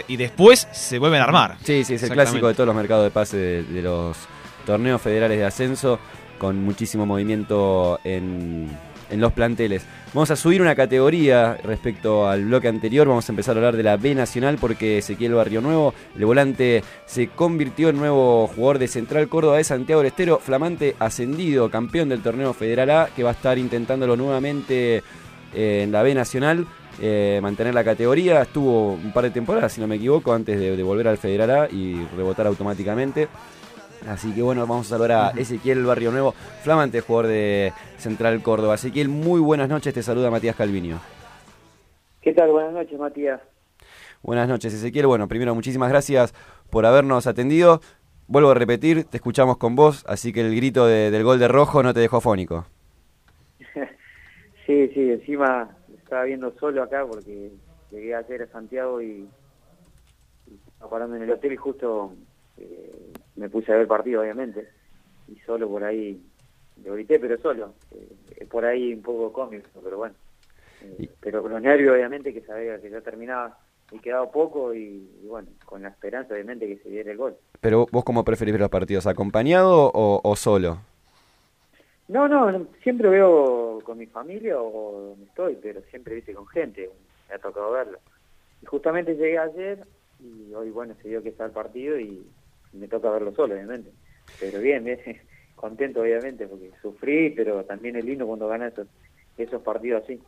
y 0.09 0.17
después 0.17 0.67
se 0.73 0.99
vuelven 0.99 1.21
a 1.21 1.23
armar. 1.23 1.55
Sí, 1.63 1.83
sí, 1.85 1.93
es 1.95 2.03
el 2.03 2.11
clásico 2.11 2.49
de 2.49 2.53
todos 2.53 2.67
los 2.67 2.75
mercados 2.75 3.05
de 3.05 3.09
pase 3.11 3.37
de, 3.37 3.63
de 3.63 3.81
los 3.81 4.17
torneos 4.65 5.01
federales 5.01 5.37
de 5.39 5.45
ascenso, 5.45 5.97
con 6.37 6.61
muchísimo 6.63 7.05
movimiento 7.05 7.99
en, 8.03 8.69
en 9.09 9.21
los 9.21 9.33
planteles. 9.33 9.83
Vamos 10.13 10.31
a 10.31 10.35
subir 10.35 10.61
una 10.61 10.75
categoría 10.75 11.57
respecto 11.63 12.27
al 12.27 12.45
bloque 12.45 12.67
anterior, 12.67 13.07
vamos 13.07 13.29
a 13.29 13.31
empezar 13.31 13.55
a 13.55 13.59
hablar 13.59 13.77
de 13.77 13.83
la 13.83 13.97
B 13.97 14.15
Nacional 14.15 14.57
porque 14.59 14.99
Ezequiel 14.99 15.33
Barrio 15.33 15.61
Nuevo, 15.61 15.93
el 16.15 16.25
volante, 16.25 16.83
se 17.05 17.27
convirtió 17.27 17.89
en 17.89 17.97
nuevo 17.97 18.47
jugador 18.47 18.79
de 18.79 18.87
Central 18.87 19.27
Córdoba 19.27 19.57
de 19.57 19.63
Santiago 19.63 20.01
del 20.01 20.07
Estero, 20.07 20.39
flamante 20.39 20.95
ascendido, 20.99 21.69
campeón 21.69 22.09
del 22.09 22.21
torneo 22.21 22.53
Federal 22.53 22.89
A, 22.89 23.09
que 23.15 23.23
va 23.23 23.29
a 23.29 23.33
estar 23.33 23.57
intentándolo 23.57 24.15
nuevamente 24.15 25.03
eh, 25.53 25.81
en 25.83 25.91
la 25.91 26.01
B 26.03 26.15
Nacional. 26.15 26.65
eh, 27.01 27.39
mantener 27.41 27.73
la 27.73 27.83
categoría, 27.83 28.41
estuvo 28.41 28.93
un 28.93 29.11
par 29.13 29.23
de 29.23 29.31
temporadas, 29.31 29.73
si 29.73 29.81
no 29.81 29.87
me 29.87 29.95
equivoco, 29.95 30.33
antes 30.33 30.59
de, 30.59 30.75
de 30.75 30.83
volver 30.83 31.07
al 31.07 31.17
Federal 31.17 31.51
A 31.51 31.69
y 31.69 32.05
rebotar 32.15 32.47
automáticamente. 32.47 33.27
Así 34.07 34.33
que 34.33 34.41
bueno, 34.41 34.61
vamos 34.65 34.87
a 34.87 34.89
saludar 34.91 35.11
a 35.11 35.29
Ezequiel 35.39 35.83
Barrio 35.85 36.11
Nuevo, 36.11 36.33
flamante 36.63 37.01
jugador 37.01 37.27
de 37.27 37.73
Central 37.97 38.41
Córdoba. 38.41 38.75
Ezequiel, 38.75 39.09
muy 39.09 39.39
buenas 39.41 39.69
noches, 39.69 39.93
te 39.93 40.01
saluda 40.03 40.31
Matías 40.31 40.55
Calviño. 40.55 40.99
¿Qué 42.21 42.33
tal? 42.33 42.49
Buenas 42.51 42.73
noches, 42.73 42.97
Matías. 42.99 43.41
Buenas 44.21 44.47
noches, 44.49 44.73
Ezequiel. 44.73 45.07
Bueno, 45.07 45.27
primero, 45.27 45.53
muchísimas 45.55 45.89
gracias 45.89 46.33
por 46.69 46.85
habernos 46.85 47.27
atendido. 47.27 47.81
Vuelvo 48.27 48.51
a 48.51 48.53
repetir, 48.53 49.05
te 49.05 49.17
escuchamos 49.17 49.57
con 49.57 49.75
vos, 49.75 50.03
así 50.07 50.31
que 50.33 50.41
el 50.41 50.55
grito 50.55 50.85
de- 50.85 51.09
del 51.11 51.23
gol 51.23 51.39
de 51.39 51.47
rojo 51.47 51.81
no 51.83 51.93
te 51.93 51.99
dejó 51.99 52.21
fónico. 52.21 52.65
Sí, 54.65 54.87
sí, 54.93 55.09
encima 55.09 55.67
estaba 55.97 56.25
viendo 56.25 56.53
solo 56.59 56.83
acá 56.83 57.03
porque 57.09 57.49
llegué 57.89 58.13
ayer 58.13 58.43
a 58.43 58.47
Santiago 58.51 59.01
y, 59.01 59.27
y 60.45 60.53
estaba 60.67 60.91
parando 60.91 61.15
en 61.15 61.23
el 61.23 61.31
hotel 61.31 61.53
y 61.53 61.55
justo 61.55 62.13
eh, 62.57 62.98
me 63.39 63.49
puse 63.49 63.71
a 63.71 63.75
ver 63.75 63.83
el 63.83 63.87
partido, 63.87 64.21
obviamente. 64.21 64.67
Y 65.27 65.39
solo 65.39 65.69
por 65.69 65.83
ahí 65.83 66.21
lo 66.83 66.93
grité, 66.93 67.19
pero 67.19 67.37
solo. 67.37 67.73
Eh, 67.91 68.45
por 68.45 68.65
ahí 68.65 68.93
un 68.93 69.01
poco 69.01 69.31
cómico, 69.31 69.67
pero 69.83 69.97
bueno. 69.97 70.15
Eh, 70.81 71.09
pero 71.19 71.41
con 71.41 71.51
los 71.51 71.61
nervios, 71.61 71.93
obviamente, 71.93 72.33
que 72.33 72.41
sabía 72.41 72.79
que 72.79 72.89
ya 72.89 73.01
terminaba 73.01 73.57
y 73.91 73.99
quedaba 73.99 74.29
poco 74.29 74.73
y, 74.73 75.09
y 75.23 75.27
bueno, 75.27 75.47
con 75.65 75.81
la 75.81 75.89
esperanza, 75.89 76.33
obviamente, 76.33 76.67
que 76.67 76.77
se 76.77 76.89
diera 76.89 77.11
el 77.11 77.17
gol. 77.17 77.35
Pero 77.61 77.87
vos 77.91 78.03
cómo 78.03 78.23
preferís 78.23 78.53
ver 78.53 78.61
los 78.61 78.69
partidos, 78.69 79.07
acompañado 79.07 79.91
o, 79.93 80.21
o 80.23 80.35
solo? 80.35 80.79
No, 82.07 82.27
no, 82.27 82.51
no, 82.51 82.67
siempre 82.81 83.07
veo 83.07 83.81
con 83.83 83.97
mi 83.97 84.07
familia 84.07 84.59
o 84.59 85.09
donde 85.09 85.25
estoy, 85.25 85.57
pero 85.61 85.81
siempre 85.91 86.15
viste 86.15 86.33
con 86.33 86.47
gente, 86.47 86.89
me 87.29 87.35
ha 87.35 87.39
tocado 87.39 87.71
verlo. 87.71 87.99
Y 88.61 88.65
justamente 88.65 89.15
llegué 89.15 89.37
ayer 89.37 89.85
y 90.19 90.53
hoy, 90.53 90.71
bueno, 90.71 90.95
se 91.01 91.09
dio 91.09 91.21
que 91.21 91.29
está 91.29 91.45
el 91.45 91.51
partido 91.51 91.99
y 91.99 92.25
me 92.73 92.87
toca 92.87 93.09
verlo 93.09 93.33
solo, 93.33 93.55
obviamente. 93.55 93.91
Pero 94.39 94.59
bien, 94.59 94.83
bien, 94.83 94.99
contento, 95.55 96.01
obviamente, 96.01 96.47
porque 96.47 96.71
sufrí, 96.81 97.31
pero 97.31 97.63
también 97.65 97.95
es 97.95 98.05
lindo 98.05 98.25
cuando 98.27 98.47
gana 98.47 98.71
esos, 99.37 99.61
partidos 99.61 100.03
así. 100.03 100.19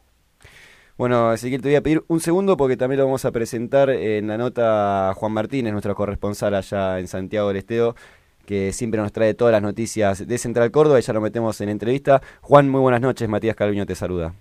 Bueno, 0.98 1.34
Ezequiel, 1.34 1.62
te 1.62 1.70
voy 1.70 1.76
a 1.76 1.82
pedir 1.82 2.04
un 2.08 2.20
segundo 2.20 2.58
porque 2.58 2.78
también 2.78 3.00
lo 3.00 3.06
vamos 3.06 3.26
a 3.26 3.32
presentar 3.32 3.90
en 3.90 4.28
la 4.28 4.38
nota 4.38 5.10
a 5.10 5.14
Juan 5.14 5.32
Martínez, 5.32 5.72
nuestro 5.72 5.96
corresponsal 5.96 6.54
allá 6.54 7.00
en 7.00 7.08
Santiago 7.08 7.48
del 7.48 7.58
Estero, 7.58 7.96
que 8.46 8.72
siempre 8.74 9.02
nos 9.02 9.12
trae 9.12 9.34
todas 9.34 9.52
las 9.52 9.62
noticias 9.62 10.28
de 10.28 10.38
Central 10.38 10.70
Córdoba 10.72 11.00
y 11.00 11.02
ya 11.02 11.14
lo 11.14 11.22
metemos 11.22 11.60
en 11.62 11.70
entrevista. 11.70 12.22
Juan, 12.42 12.70
muy 12.70 12.82
buenas 12.82 13.02
noches, 13.02 13.28
Matías 13.28 13.56
Calviño 13.56 13.86
te 13.86 13.96
saluda. 13.96 14.34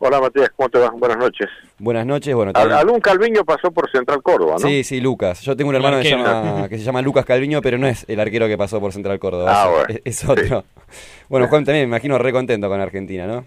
Hola 0.00 0.20
Matías, 0.20 0.50
¿cómo 0.54 0.68
te 0.68 0.78
va? 0.78 0.90
Buenas 0.90 1.18
noches. 1.18 1.48
Buenas 1.78 2.06
noches, 2.06 2.32
bueno. 2.34 2.50
Al- 2.54 2.62
también- 2.68 2.78
algún 2.78 3.00
Calviño 3.00 3.44
pasó 3.44 3.72
por 3.72 3.90
Central 3.90 4.22
Córdoba, 4.22 4.52
¿no? 4.52 4.58
Sí, 4.58 4.84
sí, 4.84 5.00
Lucas. 5.00 5.40
Yo 5.42 5.56
tengo 5.56 5.70
un 5.70 5.76
hermano 5.76 5.98
que 5.98 6.04
se, 6.04 6.10
llama, 6.10 6.68
que 6.68 6.78
se 6.78 6.84
llama 6.84 7.02
Lucas 7.02 7.24
Calviño, 7.24 7.60
pero 7.60 7.78
no 7.78 7.88
es 7.88 8.04
el 8.08 8.20
arquero 8.20 8.46
que 8.46 8.56
pasó 8.56 8.78
por 8.80 8.92
Central 8.92 9.18
Córdoba. 9.18 9.50
Ah, 9.52 9.64
es, 9.66 9.70
bueno, 9.72 10.00
es- 10.04 10.22
es 10.22 10.28
otro. 10.28 10.64
Bueno, 11.28 11.46
Juan 11.48 11.64
también 11.66 11.84
me 11.90 11.96
imagino 11.96 12.16
re 12.16 12.32
contento 12.32 12.68
con 12.70 12.80
Argentina, 12.80 13.26
¿no? 13.26 13.44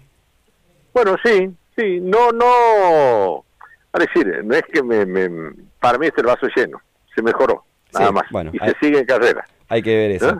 Bueno, 0.94 1.16
sí, 1.24 1.50
sí, 1.76 1.98
no, 2.00 2.30
no, 2.30 3.44
a 3.92 3.98
decir, 3.98 4.24
no 4.44 4.54
es 4.54 4.62
que 4.72 4.82
me, 4.84 5.04
me- 5.04 5.52
para 5.80 5.98
mí 5.98 6.06
es 6.06 6.12
el 6.16 6.24
vaso 6.26 6.46
lleno, 6.54 6.80
se 7.12 7.22
mejoró, 7.22 7.64
nada 7.92 8.06
Sí, 8.08 8.12
más, 8.14 8.24
bueno, 8.30 8.50
y 8.54 8.58
hay- 8.62 8.70
se 8.70 8.86
sigue 8.86 8.98
en 9.00 9.04
carrera. 9.06 9.44
Hay 9.68 9.82
que 9.82 9.96
ver 9.96 10.10
eso. 10.12 10.28
¿Eh? 10.30 10.34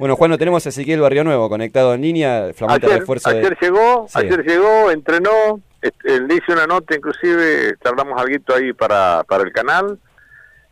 Bueno, 0.00 0.16
Juan, 0.16 0.30
lo 0.30 0.38
tenemos 0.38 0.64
a 0.64 0.70
Ezequiel 0.70 1.00
Barrio 1.00 1.22
Nuevo 1.24 1.48
conectado 1.48 1.94
en 1.94 2.00
línea, 2.00 2.50
flamante 2.54 2.86
Ayer, 2.86 2.98
refuerzo 3.00 3.30
de- 3.30 3.38
ayer 3.38 3.56
llegó, 3.60 4.06
Sí. 4.08 4.18
ayer 4.18 4.42
llegó, 4.44 4.90
entrenó, 4.90 5.60
este, 5.82 6.20
le 6.20 6.34
hice 6.34 6.52
una 6.52 6.66
nota, 6.66 6.96
inclusive 6.96 7.74
charlamos 7.84 8.20
algo 8.20 8.54
ahí 8.54 8.72
para, 8.72 9.22
para 9.28 9.44
el 9.44 9.52
canal, 9.52 9.98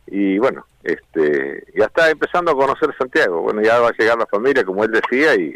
y 0.07 0.39
bueno, 0.39 0.65
este, 0.83 1.63
ya 1.77 1.85
está 1.85 2.09
empezando 2.09 2.51
a 2.51 2.55
conocer 2.55 2.89
Santiago, 2.97 3.41
bueno, 3.41 3.61
ya 3.61 3.79
va 3.79 3.89
a 3.89 3.93
llegar 3.97 4.17
la 4.17 4.25
familia, 4.25 4.63
como 4.63 4.83
él 4.83 4.91
decía, 4.91 5.35
y 5.35 5.55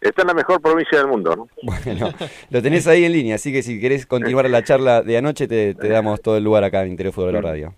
está 0.00 0.20
en 0.22 0.28
la 0.28 0.34
mejor 0.34 0.60
provincia 0.60 0.98
del 0.98 1.08
mundo, 1.08 1.34
¿no? 1.34 1.48
Bueno, 1.62 2.12
lo 2.50 2.60
tenés 2.62 2.86
ahí 2.86 3.04
en 3.06 3.12
línea, 3.12 3.36
así 3.36 3.52
que 3.54 3.62
si 3.62 3.80
querés 3.80 4.04
continuar 4.04 4.48
la 4.50 4.62
charla 4.62 5.00
de 5.02 5.16
anoche, 5.16 5.48
te, 5.48 5.74
te 5.74 5.88
damos 5.88 6.20
todo 6.20 6.36
el 6.36 6.44
lugar 6.44 6.62
acá 6.64 6.82
en 6.82 6.90
Interior 6.90 7.14
Fútbol 7.14 7.32
de 7.32 7.40
la 7.40 7.48
Radio. 7.48 7.74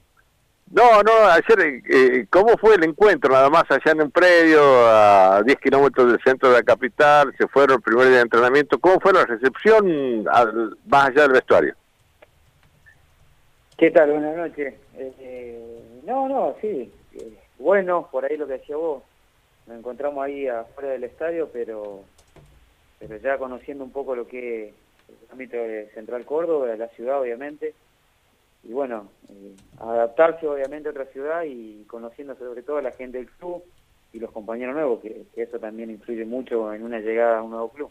No, 0.71 1.03
no, 1.03 1.13
ayer, 1.29 1.83
eh, 1.89 2.27
¿cómo 2.31 2.57
fue 2.59 2.75
el 2.75 2.85
encuentro? 2.85 3.33
Nada 3.33 3.49
más 3.49 3.65
allá 3.71 3.93
en 3.93 4.03
un 4.03 4.11
predio, 4.11 4.61
a 4.87 5.43
10 5.43 5.59
kilómetros 5.61 6.11
del 6.13 6.21
centro 6.23 6.51
de 6.51 6.57
la 6.57 6.63
capital, 6.63 7.35
se 7.39 7.49
fueron 7.49 7.77
el 7.77 7.83
primer 7.83 8.07
día 8.09 8.17
de 8.17 8.23
entrenamiento. 8.23 8.79
¿Cómo 8.79 9.01
fue 9.01 9.13
la 9.15 9.25
recepción 9.25 10.27
al- 10.31 10.77
más 10.87 11.09
allá 11.09 11.23
del 11.23 11.33
vestuario? 11.33 11.75
¿Qué 13.79 13.91
tal? 13.91 14.11
Buenas 14.11 14.37
noches. 14.37 14.75
Eh, 14.99 16.01
no, 16.05 16.29
no, 16.29 16.55
sí. 16.61 16.93
eh, 17.15 17.39
bueno, 17.59 18.09
por 18.11 18.25
ahí 18.25 18.37
lo 18.37 18.47
que 18.47 18.55
decía 18.55 18.77
vos. 18.77 19.03
Nos 19.67 19.79
encontramos 19.79 20.25
ahí 20.25 20.49
afuera 20.49 20.91
del 20.91 21.05
estadio, 21.05 21.49
pero 21.53 22.03
pero 22.99 23.17
ya 23.19 23.39
conociendo 23.39 23.85
un 23.85 23.93
poco 23.93 24.17
lo 24.17 24.27
que 24.27 24.69
es 24.69 24.75
el 25.09 25.33
ámbito 25.33 25.57
de 25.57 25.89
Central 25.95 26.25
Córdoba, 26.25 26.75
la 26.77 26.89
ciudad, 26.89 27.21
obviamente. 27.21 27.75
Y 28.65 28.73
bueno, 28.73 29.09
eh, 29.31 29.55
adaptarse 29.79 30.47
obviamente 30.47 30.89
a 30.89 30.93
otra 30.93 31.07
ciudad 31.07 31.45
y 31.45 31.85
conociendo 31.85 32.37
sobre 32.37 32.63
todo 32.63 32.79
a 32.79 32.83
la 32.83 32.93
gente 32.93 33.19
del 33.19 33.31
club 33.31 33.63
y 34.13 34.19
los 34.19 34.33
compañeros 34.33 34.75
nuevos, 34.75 35.01
que, 35.01 35.25
que 35.35 35.43
eso 35.43 35.59
también 35.59 35.91
influye 35.91 36.25
mucho 36.25 36.73
en 36.73 36.83
una 36.83 36.99
llegada 36.99 37.39
a 37.39 37.43
un 37.43 37.51
nuevo 37.51 37.69
club. 37.71 37.91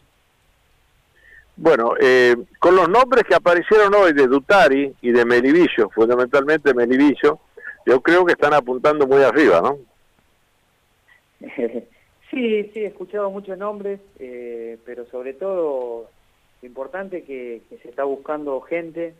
Bueno, 1.60 1.94
eh, 2.00 2.36
con 2.60 2.76
los 2.76 2.88
nombres 2.88 3.24
que 3.24 3.34
aparecieron 3.34 3.92
hoy 3.92 4.12
de 4.12 4.28
Dutari 4.28 4.94
y 5.02 5.10
de 5.10 5.24
Melivillo, 5.24 5.90
fundamentalmente 5.90 6.72
Melivillo, 6.72 7.40
yo 7.84 8.00
creo 8.00 8.24
que 8.24 8.32
están 8.32 8.54
apuntando 8.54 9.08
muy 9.08 9.22
arriba, 9.22 9.60
¿no? 9.60 9.78
Sí, 12.30 12.70
sí, 12.74 12.80
he 12.80 12.86
escuchado 12.86 13.30
muchos 13.30 13.56
nombres, 13.56 14.00
eh, 14.18 14.76
pero 14.84 15.06
sobre 15.06 15.32
todo 15.32 16.10
lo 16.60 16.68
importante 16.68 17.18
es 17.18 17.24
que, 17.24 17.62
que 17.70 17.78
se 17.78 17.88
está 17.88 18.04
buscando 18.04 18.60
gente, 18.60 19.14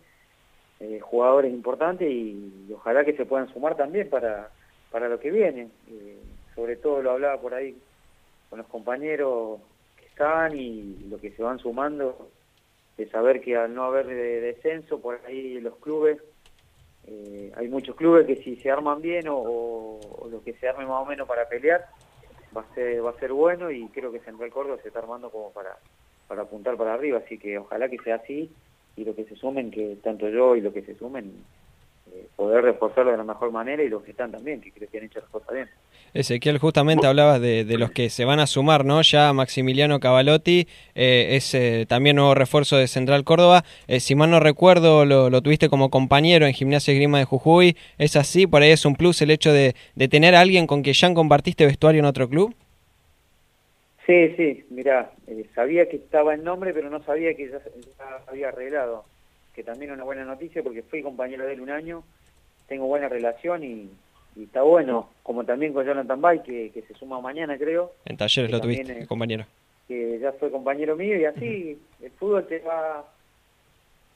eh, 0.81 1.01
jugadores 1.01 1.53
importantes 1.53 2.09
y, 2.11 2.71
ojalá 2.73 3.05
que 3.05 3.17
se 3.17 3.27
puedan 3.27 3.53
sumar 3.53 3.77
también 3.77 4.09
para, 4.09 4.51
para 4.91 5.09
lo 5.09 5.19
que 5.19 5.31
viene. 5.31 5.69
Eh, 5.89 6.19
sobre 6.55 6.77
todo 6.77 7.03
lo 7.03 7.13
hablaba 7.13 7.41
por 7.41 7.55
ahí 7.55 7.81
con 8.49 8.59
los 8.59 8.69
compañeros 8.69 9.61
que 9.97 10.07
están 10.07 10.55
y 10.55 11.07
lo 11.09 11.19
que 11.19 11.33
se 11.33 11.43
van 11.43 11.59
sumando, 11.59 12.31
de 12.97 13.09
saber 13.11 13.41
que 13.41 13.57
al 13.57 13.75
no 13.75 13.85
haber 13.85 14.07
de- 14.07 14.41
descenso 14.41 15.01
por 15.01 15.21
ahí 15.27 15.61
los 15.61 15.77
clubes, 15.77 16.19
eh, 17.07 17.53
hay 17.57 17.69
muchos 17.69 17.95
clubes 17.97 18.27
que 18.27 18.43
si 18.43 18.57
se 18.57 18.71
arman 18.71 19.01
bien 19.01 19.29
o, 19.29 19.39
o, 19.39 20.29
lo 20.31 20.43
que 20.43 20.55
se 20.55 20.69
arme 20.69 20.85
más 20.85 21.03
o 21.03 21.07
menos 21.07 21.27
para 21.29 21.49
pelear, 21.49 21.87
va 22.57 22.63
a 22.63 22.75
ser 22.75 23.05
va 23.05 23.11
a 23.11 23.19
ser 23.19 23.33
bueno 23.33 23.71
y 23.71 23.89
creo 23.89 24.11
que 24.11 24.21
Central 24.21 24.51
Córdoba 24.51 24.79
se 24.83 24.89
está 24.89 25.01
armando 25.01 25.31
como 25.31 25.53
para 25.53 25.77
para 26.27 26.43
apuntar 26.43 26.77
para 26.77 26.95
arriba 26.95 27.19
así 27.19 27.39
que 27.39 27.59
ojalá 27.59 27.89
que 27.89 27.99
sea 27.99 28.17
así 28.17 28.55
y 28.99 29.05
lo 29.05 29.15
que 29.15 29.25
se 29.25 29.37
sumen 29.37 29.71
que 29.71 29.97
tanto 30.03 30.29
yo 30.29 30.57
y 30.57 30.61
lo 30.61 30.73
que 30.73 30.83
se 30.83 30.95
sumen 30.97 31.33
eh, 32.13 32.27
poder 32.37 32.65
reforzarlo 32.65 33.13
de 33.13 33.17
la 33.17 33.25
mejor 33.25 33.53
manera 33.53 33.83
y 33.83 33.89
los 33.89 34.03
que 34.03 34.11
están 34.11 34.33
también 34.33 34.61
que 34.61 34.73
creo 34.73 34.89
que 34.91 34.99
han 34.99 35.05
hecho 35.05 35.21
las 35.21 35.29
cosas 35.29 35.55
bien 35.55 35.69
Ezequiel, 36.15 36.59
justamente 36.59 37.07
hablabas 37.07 37.41
de, 37.41 37.65
de 37.65 37.79
los 37.79 37.91
que 37.91 38.09
se 38.11 38.25
van 38.25 38.41
a 38.41 38.47
sumar, 38.47 38.85
¿no? 38.85 39.03
Ya 39.03 39.33
Maximiliano 39.33 40.01
Cavalotti 40.01 40.67
eh, 40.95 41.29
es 41.33 41.55
eh, 41.55 41.87
también 41.87 42.17
nuevo 42.17 42.35
refuerzo 42.35 42.77
de 42.77 42.89
Central 42.89 43.25
Córdoba. 43.25 43.65
Eh, 43.87 44.01
si 44.01 44.15
mal 44.15 44.31
no 44.31 44.41
recuerdo, 44.41 45.05
lo, 45.05 45.31
lo 45.31 45.43
tuviste 45.43 45.69
como 45.69 45.91
compañero 45.91 46.47
en 46.47 46.55
Gimnasia 46.55 46.95
y 46.95 46.97
Grima 46.97 47.19
de 47.19 47.25
Jujuy. 47.25 47.77
¿Es 47.99 48.17
así? 48.17 48.47
¿Por 48.47 48.63
ahí 48.63 48.71
es 48.71 48.85
un 48.87 48.97
plus 48.97 49.21
el 49.23 49.31
hecho 49.31 49.53
de, 49.53 49.75
de 49.95 50.09
tener 50.09 50.35
a 50.35 50.41
alguien 50.41 50.67
con 50.67 50.83
que 50.83 50.93
ya 50.93 51.13
compartiste 51.13 51.67
vestuario 51.67 52.01
en 52.01 52.07
otro 52.07 52.29
club? 52.29 52.55
Sí 54.09 54.35
sí 54.37 54.65
mira 54.71 55.13
sabía 55.55 55.89
que 55.89 55.97
estaba 55.97 56.35
el 56.35 56.43
nombre 56.43 56.75
pero 56.75 56.91
no 56.91 57.01
sabía 57.05 57.35
que 57.35 57.49
ya, 57.49 57.59
ya 57.61 58.23
había 58.27 58.49
arreglado. 58.49 59.05
Que 59.55 59.63
también 59.63 59.91
es 59.91 59.97
una 59.97 60.05
buena 60.05 60.25
noticia 60.25 60.63
porque 60.63 60.83
fui 60.83 61.03
compañero 61.03 61.45
de 61.47 61.53
él 61.53 61.61
un 61.61 61.71
año 61.71 62.03
tengo 62.69 62.87
buena 62.87 63.09
relación 63.09 63.63
y, 63.65 63.91
y 64.37 64.45
está 64.45 64.63
bueno 64.63 65.11
como 65.23 65.45
también 65.45 65.73
con 65.73 65.85
Jonathan 65.87 66.21
Bay 66.21 66.41
que, 66.43 66.71
que 66.73 66.83
se 66.83 66.95
suma 66.95 67.21
mañana 67.21 67.57
creo. 67.59 67.93
En 68.05 68.17
talleres 68.17 68.51
lo 68.51 68.61
también, 68.61 68.87
tuviste, 68.87 69.03
eh, 69.03 69.07
compañero. 69.07 69.45
que 69.89 70.19
ya 70.21 70.33
fue 70.33 70.51
compañero 70.51 70.97
mío 70.97 71.17
y 71.19 71.25
así 71.25 71.79
el 72.03 72.11
fútbol 72.13 72.47
te 72.47 72.61
va 72.61 73.05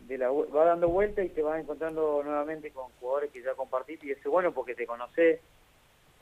de 0.01 0.18
la, 0.18 0.30
va 0.30 0.64
dando 0.64 0.88
vuelta 0.88 1.22
y 1.22 1.28
te 1.28 1.43
vas 1.43 1.61
encontrando 1.61 2.22
nuevamente 2.24 2.70
con 2.70 2.86
jugadores 3.01 3.30
que 3.30 3.43
ya 3.43 3.55
compartiste 3.55 4.07
y 4.07 4.11
eso 4.11 4.20
es 4.24 4.30
bueno 4.30 4.53
porque 4.53 4.74
te 4.74 4.86
conoces 4.86 5.40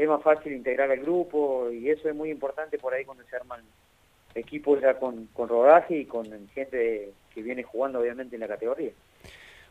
es 0.03 0.09
más 0.09 0.23
fácil 0.23 0.53
integrar 0.53 0.91
al 0.91 1.01
grupo 1.01 1.69
y 1.71 1.91
eso 1.91 2.09
es 2.09 2.15
muy 2.15 2.31
importante 2.31 2.79
por 2.79 2.95
ahí 2.95 3.05
cuando 3.05 3.23
se 3.29 3.37
arman 3.37 3.61
equipos 4.35 4.81
ya 4.81 4.95
con, 4.99 5.27
con 5.35 5.49
rodaje 5.49 5.99
y 5.99 6.05
con 6.07 6.27
gente 6.55 7.11
que 7.35 7.43
viene 7.43 7.63
jugando 7.63 8.01
obviamente 8.01 8.37
en 8.37 8.41
la 8.41 8.49
categoría. 8.49 8.93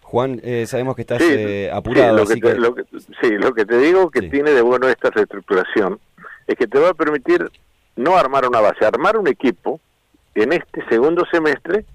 Juan, 0.04 0.40
eh, 0.44 0.66
sabemos 0.68 0.96
que 0.96 1.02
estás 1.02 1.20
Sí, 1.22 1.28
eh, 1.32 1.72
apurado, 1.72 2.10
sí, 2.12 2.16
lo 2.18 2.24
así 2.24 2.42
que 2.42 2.48
te- 2.48 2.54
que... 2.54 2.60
lo 2.60 2.76
que- 2.76 2.84
sí, 3.22 3.30
lo 3.38 3.54
que 3.54 3.66
te 3.66 3.78
digo 3.78 4.10
que 4.12 4.22
tiene 4.24 4.52
de 4.52 4.62
bueno 4.62 4.88
esta 4.88 5.10
reestructuración 5.10 6.00
es 6.48 6.56
que 6.56 6.68
te 6.68 6.80
va 6.80 6.90
a 6.90 6.94
permitir 6.94 7.50
no 7.96 8.16
armar 8.18 8.48
una 8.48 8.60
base, 8.62 8.86
armar 8.86 9.18
un 9.18 9.28
equipo 9.28 9.80
en 10.36 10.54
este 10.54 10.86
segundo 10.90 11.26
semestre, 11.32 11.86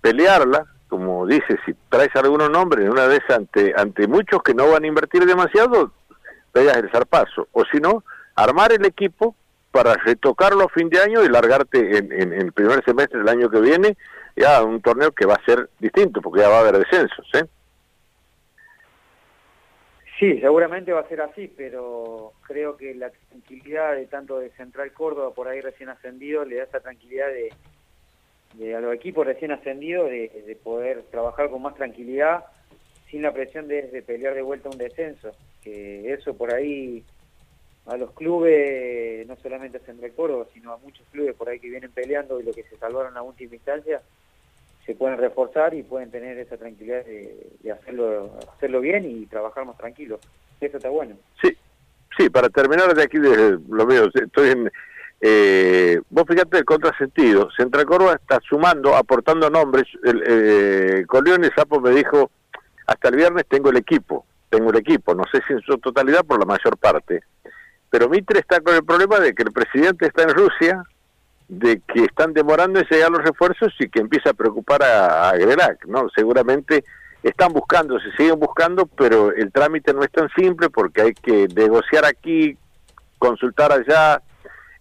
pelearla, 0.00 0.66
como 0.88 1.26
dices, 1.26 1.58
si 1.64 1.72
traes 1.88 2.14
algunos 2.16 2.50
nombres, 2.50 2.88
una 2.88 3.06
vez 3.06 3.20
ante, 3.30 3.72
ante 3.76 4.06
muchos 4.06 4.42
que 4.42 4.52
no 4.54 4.68
van 4.70 4.84
a 4.84 4.86
invertir 4.86 5.24
demasiado, 5.24 5.90
pegas 6.52 6.76
el 6.76 6.90
zarpazo. 6.90 7.48
O 7.52 7.64
si 7.64 7.78
no, 7.78 8.04
armar 8.34 8.72
el 8.72 8.84
equipo 8.84 9.34
para 9.70 9.94
retocarlo 9.94 10.64
a 10.64 10.68
fin 10.68 10.88
de 10.90 11.00
año 11.00 11.24
y 11.24 11.28
largarte 11.28 11.96
en, 11.98 12.12
en- 12.12 12.32
en 12.34 12.40
el 12.42 12.52
primer 12.52 12.84
semestre 12.84 13.18
del 13.18 13.28
año 13.28 13.48
que 13.50 13.60
viene 13.60 13.96
ya 14.36 14.62
un 14.62 14.80
torneo 14.82 15.12
que 15.12 15.26
va 15.26 15.34
a 15.34 15.44
ser 15.44 15.68
distinto, 15.78 16.20
porque 16.20 16.40
ya 16.40 16.48
va 16.48 16.58
a 16.58 16.60
haber 16.60 16.78
descensos, 16.78 17.26
¿eh? 17.34 17.44
Sí, 20.18 20.38
seguramente 20.40 20.92
va 20.92 21.00
a 21.00 21.08
ser 21.08 21.20
así, 21.20 21.48
pero 21.56 22.32
creo 22.42 22.76
que 22.76 22.94
la 22.94 23.10
tranquilidad 23.10 23.94
de 23.96 24.06
tanto 24.06 24.38
de 24.38 24.50
Central 24.50 24.92
Córdoba, 24.92 25.34
por 25.34 25.48
ahí 25.48 25.60
recién 25.60 25.88
ascendido, 25.88 26.44
le 26.44 26.56
da 26.56 26.64
esa 26.64 26.80
tranquilidad 26.80 27.26
de, 27.28 27.52
de 28.54 28.76
a 28.76 28.80
los 28.80 28.94
equipos 28.94 29.26
recién 29.26 29.50
ascendidos 29.52 30.08
de, 30.10 30.44
de 30.46 30.56
poder 30.56 31.02
trabajar 31.10 31.50
con 31.50 31.62
más 31.62 31.74
tranquilidad 31.74 32.44
sin 33.12 33.20
la 33.22 33.32
presión 33.32 33.68
de, 33.68 34.02
pelear 34.04 34.34
de 34.34 34.42
vuelta 34.42 34.70
un 34.70 34.78
descenso. 34.78 35.32
Que 35.62 36.12
eso 36.14 36.34
por 36.34 36.52
ahí 36.52 37.04
a 37.86 37.96
los 37.98 38.12
clubes, 38.12 39.26
no 39.26 39.36
solamente 39.36 39.76
a 39.76 39.80
Central 39.80 40.12
Córdoba, 40.16 40.46
sino 40.54 40.72
a 40.72 40.78
muchos 40.78 41.06
clubes 41.12 41.34
por 41.36 41.48
ahí 41.48 41.60
que 41.60 41.68
vienen 41.68 41.90
peleando 41.92 42.40
y 42.40 42.42
lo 42.42 42.52
que 42.52 42.62
se 42.64 42.76
salvaron 42.78 43.16
a 43.16 43.22
última 43.22 43.54
instancia, 43.54 44.00
se 44.86 44.94
pueden 44.94 45.18
reforzar 45.18 45.74
y 45.74 45.82
pueden 45.82 46.10
tener 46.10 46.38
esa 46.38 46.56
tranquilidad 46.56 47.04
de, 47.04 47.70
hacerlo 47.70 48.38
hacerlo 48.54 48.80
bien 48.80 49.04
y 49.04 49.26
trabajar 49.26 49.66
más 49.66 49.76
tranquilo. 49.76 50.18
Eso 50.60 50.78
está 50.78 50.88
bueno. 50.88 51.16
Sí, 52.16 52.28
para 52.30 52.48
terminar 52.48 52.94
de 52.94 53.02
aquí, 53.02 53.18
de 53.18 53.58
lo 53.68 53.86
mío, 53.86 54.08
estoy 54.14 54.50
en... 54.50 54.70
Eh, 55.24 56.00
vos 56.10 56.24
fíjate 56.26 56.58
el 56.58 56.64
contrasentido. 56.64 57.50
Central 57.52 57.84
Córdoba 57.86 58.14
está 58.14 58.40
sumando, 58.40 58.96
aportando 58.96 59.48
nombres. 59.50 59.84
El, 60.02 60.22
eh, 60.26 61.04
Corleone 61.06 61.48
Sapo 61.54 61.80
me 61.80 61.90
dijo, 61.90 62.30
hasta 62.92 63.08
el 63.08 63.16
viernes 63.16 63.44
tengo 63.48 63.70
el 63.70 63.76
equipo, 63.76 64.24
tengo 64.50 64.70
el 64.70 64.76
equipo, 64.76 65.14
no 65.14 65.24
sé 65.32 65.40
si 65.46 65.52
en 65.54 65.60
su 65.62 65.78
totalidad, 65.78 66.24
por 66.24 66.38
la 66.38 66.46
mayor 66.46 66.76
parte. 66.78 67.22
Pero 67.90 68.08
Mitre 68.08 68.40
está 68.40 68.60
con 68.60 68.74
el 68.74 68.84
problema 68.84 69.18
de 69.20 69.34
que 69.34 69.42
el 69.42 69.52
presidente 69.52 70.06
está 70.06 70.22
en 70.22 70.30
Rusia, 70.30 70.82
de 71.48 71.80
que 71.92 72.04
están 72.04 72.32
demorando 72.32 72.78
en 72.80 72.86
llegar 72.90 73.10
los 73.10 73.22
refuerzos 73.22 73.74
y 73.78 73.88
que 73.88 74.00
empieza 74.00 74.30
a 74.30 74.34
preocupar 74.34 74.82
a, 74.82 75.30
a 75.30 75.34
¿no? 75.86 76.08
Seguramente 76.14 76.84
están 77.22 77.52
buscando, 77.52 78.00
se 78.00 78.10
siguen 78.12 78.38
buscando, 78.40 78.86
pero 78.86 79.32
el 79.32 79.52
trámite 79.52 79.92
no 79.92 80.02
es 80.02 80.10
tan 80.10 80.28
simple 80.36 80.70
porque 80.70 81.02
hay 81.02 81.12
que 81.14 81.46
negociar 81.54 82.04
aquí, 82.04 82.56
consultar 83.18 83.70
allá 83.72 84.20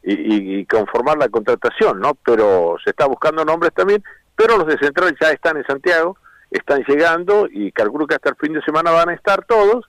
y, 0.03 0.13
y- 0.13 0.59
y 0.59 0.65
conformar 0.65 1.17
la 1.17 1.29
contratación, 1.29 1.99
¿no? 1.99 2.15
Pero 2.25 2.77
se 2.83 2.89
está 2.91 3.05
buscando 3.05 3.45
nombres 3.45 3.73
también, 3.73 4.01
pero 4.35 4.57
los 4.57 4.67
de 4.67 4.77
Central 4.77 5.15
ya 5.21 5.29
están 5.31 5.57
en 5.57 5.65
Santiago, 5.65 6.17
están 6.51 6.83
llegando 6.87 7.47
y 7.51 7.71
calculo 7.71 8.05
que 8.05 8.15
hasta 8.15 8.29
el 8.29 8.35
fin 8.35 8.53
de 8.53 8.61
semana 8.61 8.91
van 8.91 9.09
a 9.09 9.13
estar 9.13 9.43
todos 9.45 9.85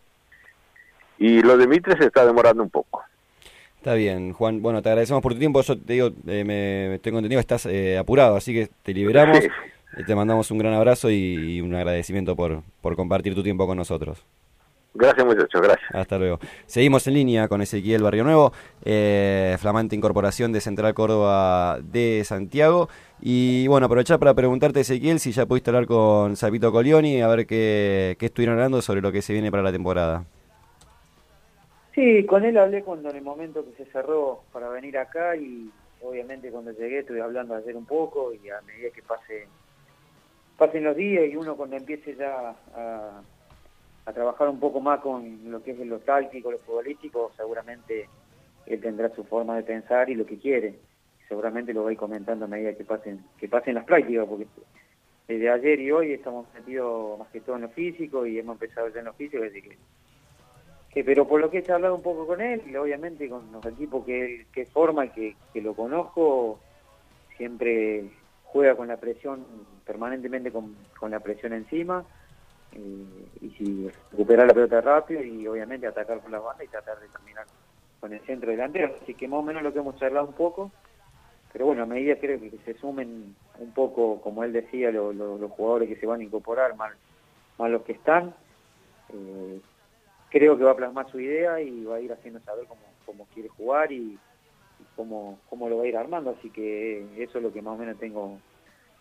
y 1.18 1.42
lo 1.42 1.56
de 1.56 1.66
Mitre 1.66 1.96
se 1.98 2.06
está 2.06 2.24
demorando 2.24 2.62
un 2.62 2.70
poco. 2.70 3.02
Está 3.76 3.94
bien, 3.94 4.32
Juan. 4.32 4.62
Bueno, 4.62 4.80
te 4.80 4.88
agradecemos 4.88 5.22
por 5.22 5.32
tu 5.32 5.40
tiempo. 5.40 5.60
Yo 5.62 5.76
te 5.76 5.92
digo, 5.92 6.10
eh, 6.26 6.44
me 6.44 6.98
tengo 7.00 7.18
entendido 7.18 7.38
que 7.38 7.42
estás 7.42 7.66
eh, 7.66 7.98
apurado, 7.98 8.36
así 8.36 8.54
que 8.54 8.68
te 8.82 8.94
liberamos. 8.94 9.38
Sí. 9.38 9.48
Eh, 9.98 10.04
Te 10.06 10.14
mandamos 10.14 10.50
un 10.50 10.58
gran 10.58 10.72
abrazo 10.72 11.10
y, 11.10 11.56
y 11.56 11.60
un 11.60 11.74
agradecimiento 11.74 12.34
por, 12.36 12.62
por 12.80 12.96
compartir 12.96 13.34
tu 13.34 13.42
tiempo 13.42 13.66
con 13.66 13.76
nosotros. 13.76 14.24
Gracias 14.94 15.26
muchachos, 15.26 15.60
gracias. 15.62 15.94
Hasta 15.94 16.18
luego. 16.18 16.38
Seguimos 16.66 17.06
en 17.06 17.14
línea 17.14 17.48
con 17.48 17.62
Ezequiel 17.62 18.02
Barrio 18.02 18.24
Nuevo, 18.24 18.52
eh, 18.84 19.56
flamante 19.58 19.96
incorporación 19.96 20.52
de 20.52 20.60
Central 20.60 20.92
Córdoba 20.92 21.78
de 21.80 22.22
Santiago. 22.24 22.88
Y 23.20 23.66
bueno, 23.68 23.86
aprovechar 23.86 24.18
para 24.18 24.34
preguntarte, 24.34 24.80
Ezequiel, 24.80 25.18
si 25.18 25.32
ya 25.32 25.46
pudiste 25.46 25.70
hablar 25.70 25.86
con 25.86 26.36
Sapito 26.36 26.70
Colioni, 26.72 27.22
a 27.22 27.28
ver 27.28 27.46
qué, 27.46 28.16
qué 28.18 28.26
estuvieron 28.26 28.56
hablando 28.56 28.82
sobre 28.82 29.00
lo 29.00 29.12
que 29.12 29.22
se 29.22 29.32
viene 29.32 29.50
para 29.50 29.62
la 29.62 29.72
temporada. 29.72 30.24
Sí, 31.94 32.24
con 32.24 32.44
él 32.44 32.56
hablé 32.56 32.82
cuando 32.82 33.10
en 33.10 33.16
el 33.16 33.22
momento 33.22 33.64
que 33.64 33.84
se 33.84 33.90
cerró 33.90 34.42
para 34.52 34.68
venir 34.68 34.96
acá 34.96 35.36
y 35.36 35.70
obviamente 36.02 36.50
cuando 36.50 36.72
llegué 36.72 37.00
estuve 37.00 37.20
hablando 37.20 37.54
ayer 37.54 37.76
un 37.76 37.84
poco 37.84 38.32
y 38.32 38.48
a 38.48 38.60
medida 38.62 38.90
que 38.90 39.02
pase 39.02 39.46
pasen 40.56 40.84
los 40.84 40.96
días 40.96 41.24
y 41.30 41.36
uno 41.36 41.54
cuando 41.54 41.76
empiece 41.76 42.14
ya 42.14 42.54
a, 42.74 43.20
a 44.04 44.12
trabajar 44.12 44.48
un 44.48 44.58
poco 44.58 44.80
más 44.80 45.00
con 45.00 45.50
lo 45.50 45.62
que 45.62 45.72
es 45.72 45.78
lo 45.78 46.00
táctico, 46.00 46.50
lo 46.50 46.58
futbolístico, 46.58 47.32
seguramente 47.36 48.08
él 48.66 48.80
tendrá 48.80 49.08
su 49.10 49.24
forma 49.24 49.56
de 49.56 49.62
pensar 49.62 50.10
y 50.10 50.14
lo 50.14 50.26
que 50.26 50.38
quiere. 50.38 50.74
Seguramente 51.28 51.72
lo 51.72 51.82
voy 51.82 51.96
comentando 51.96 52.44
a 52.44 52.48
medida 52.48 52.74
que 52.74 52.84
pasen 52.84 53.24
que 53.38 53.48
pasen 53.48 53.74
las 53.74 53.84
prácticas, 53.84 54.26
porque 54.26 54.46
desde 55.28 55.50
ayer 55.50 55.80
y 55.80 55.90
hoy 55.92 56.12
estamos 56.12 56.46
metidos 56.52 57.18
más 57.18 57.28
que 57.28 57.40
todo 57.40 57.56
en 57.56 57.62
lo 57.62 57.68
físico 57.70 58.26
y 58.26 58.38
hemos 58.38 58.54
empezado 58.54 58.88
ya 58.88 58.98
en 58.98 59.06
lo 59.06 59.12
físico, 59.14 59.42
así 59.44 59.62
que 59.62 59.78
pero 61.04 61.26
por 61.26 61.40
lo 61.40 61.50
que 61.50 61.58
he 61.58 61.62
charlado 61.62 61.94
un 61.94 62.02
poco 62.02 62.26
con 62.26 62.42
él 62.42 62.62
y 62.66 62.76
obviamente 62.76 63.26
con 63.26 63.50
los 63.50 63.64
equipos 63.64 64.04
que 64.04 64.68
forma 64.70 65.10
que, 65.10 65.36
que 65.54 65.62
lo 65.62 65.74
conozco 65.74 66.60
siempre 67.38 68.10
juega 68.44 68.76
con 68.76 68.88
la 68.88 68.98
presión 68.98 69.46
permanentemente 69.86 70.52
con, 70.52 70.76
con 71.00 71.10
la 71.10 71.20
presión 71.20 71.54
encima 71.54 72.04
y 72.74 73.50
si 73.58 73.88
recuperar 74.10 74.46
la 74.48 74.54
pelota 74.54 74.80
rápido 74.80 75.22
y 75.22 75.46
obviamente 75.46 75.86
atacar 75.86 76.20
por 76.20 76.30
la 76.30 76.38
banda 76.40 76.64
y 76.64 76.68
tratar 76.68 76.98
de 77.00 77.08
terminar 77.08 77.46
con 78.00 78.12
el 78.12 78.20
centro 78.26 78.50
delantero 78.50 78.94
así 79.02 79.14
que 79.14 79.28
más 79.28 79.40
o 79.40 79.42
menos 79.42 79.62
lo 79.62 79.72
que 79.72 79.78
hemos 79.80 79.96
charlado 79.96 80.26
un 80.26 80.34
poco 80.34 80.72
pero 81.52 81.66
bueno 81.66 81.82
a 81.82 81.86
medida 81.86 82.16
creo 82.18 82.40
que 82.40 82.50
se 82.64 82.74
sumen 82.74 83.36
un 83.58 83.72
poco 83.72 84.20
como 84.22 84.42
él 84.44 84.52
decía 84.52 84.90
lo- 84.90 85.12
lo- 85.12 85.38
los 85.38 85.50
jugadores 85.52 85.88
que 85.88 85.96
se 85.96 86.06
van 86.06 86.20
a 86.20 86.24
incorporar 86.24 86.74
más, 86.76 86.92
los 87.58 87.82
que 87.82 87.92
están 87.92 88.34
eh, 89.10 89.60
creo 90.30 90.56
que 90.56 90.64
va 90.64 90.70
a 90.72 90.76
plasmar 90.76 91.10
su 91.10 91.20
idea 91.20 91.60
y 91.60 91.84
va 91.84 91.96
a 91.96 92.00
ir 92.00 92.10
haciendo 92.12 92.40
saber 92.40 92.66
cómo, 92.66 92.80
cómo 93.04 93.26
quiere 93.34 93.50
jugar 93.50 93.92
y, 93.92 94.18
cómo 94.96 95.68
lo 95.68 95.76
va 95.76 95.84
a 95.84 95.86
ir 95.86 95.96
armando. 95.96 96.30
Así 96.38 96.50
que 96.50 97.22
eso 97.22 97.38
es 97.38 97.44
lo 97.44 97.52
que 97.52 97.60
más 97.62 97.74
o 97.74 97.78
menos 97.78 97.98
tengo 97.98 98.40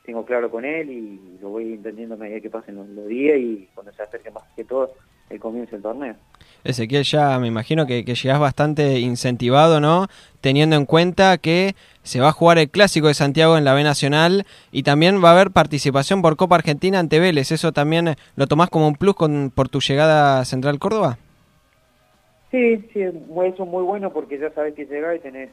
tengo 0.04 0.26
claro 0.26 0.50
con 0.50 0.66
él 0.66 0.90
y 0.90 1.38
lo 1.42 1.50
voy 1.50 1.74
entendiendo 1.74 2.16
a 2.16 2.18
medida 2.18 2.40
que 2.40 2.50
pasen 2.50 2.76
los, 2.76 2.88
los 2.90 3.08
días 3.08 3.38
y 3.38 3.70
cuando 3.74 3.92
se 3.94 4.02
acerque 4.02 4.32
más 4.32 4.44
que 4.56 4.64
todo 4.64 4.94
el 5.30 5.40
comienzo 5.40 5.72
del 5.72 5.84
torneo. 5.84 6.16
Ezequiel, 6.64 7.04
ya 7.04 7.40
me 7.40 7.48
imagino 7.48 7.88
que, 7.88 8.06
que 8.06 8.14
llegás 8.14 8.40
bastante 8.40 9.00
incentivado, 9.00 9.80
¿no? 9.80 10.08
Teniendo 10.42 10.76
en 10.76 10.86
cuenta 10.86 11.38
que 11.38 11.76
se 12.04 12.20
va 12.20 12.30
a 12.30 12.34
jugar 12.34 12.58
el 12.58 12.70
Clásico 12.70 13.08
de 13.08 13.14
Santiago 13.14 13.58
en 13.58 13.64
la 13.64 13.74
B 13.74 13.84
Nacional 13.84 14.46
y 14.72 14.84
también 14.84 15.24
va 15.24 15.30
a 15.30 15.34
haber 15.34 15.52
participación 15.52 16.22
por 16.22 16.36
Copa 16.36 16.56
Argentina 16.56 17.00
ante 17.00 17.20
Vélez. 17.20 17.52
¿Eso 17.52 17.72
también 17.72 18.16
lo 18.36 18.48
tomás 18.48 18.70
como 18.70 18.88
un 18.88 18.96
plus 18.96 19.16
con, 19.16 19.52
por 19.54 19.70
tu 19.70 19.80
llegada 19.80 20.40
a 20.40 20.46
Central 20.46 20.78
Córdoba? 20.78 21.18
Sí, 22.52 22.78
sí, 22.94 23.02
eso 23.02 23.64
es 23.64 23.70
muy 23.70 23.84
bueno 23.84 24.12
porque 24.12 24.38
ya 24.38 24.52
sabes 24.52 24.74
que 24.76 24.86
llegás 24.86 25.16
y 25.16 25.20
tenés 25.20 25.50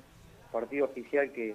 partido 0.51 0.87
oficial 0.87 1.31
que, 1.33 1.55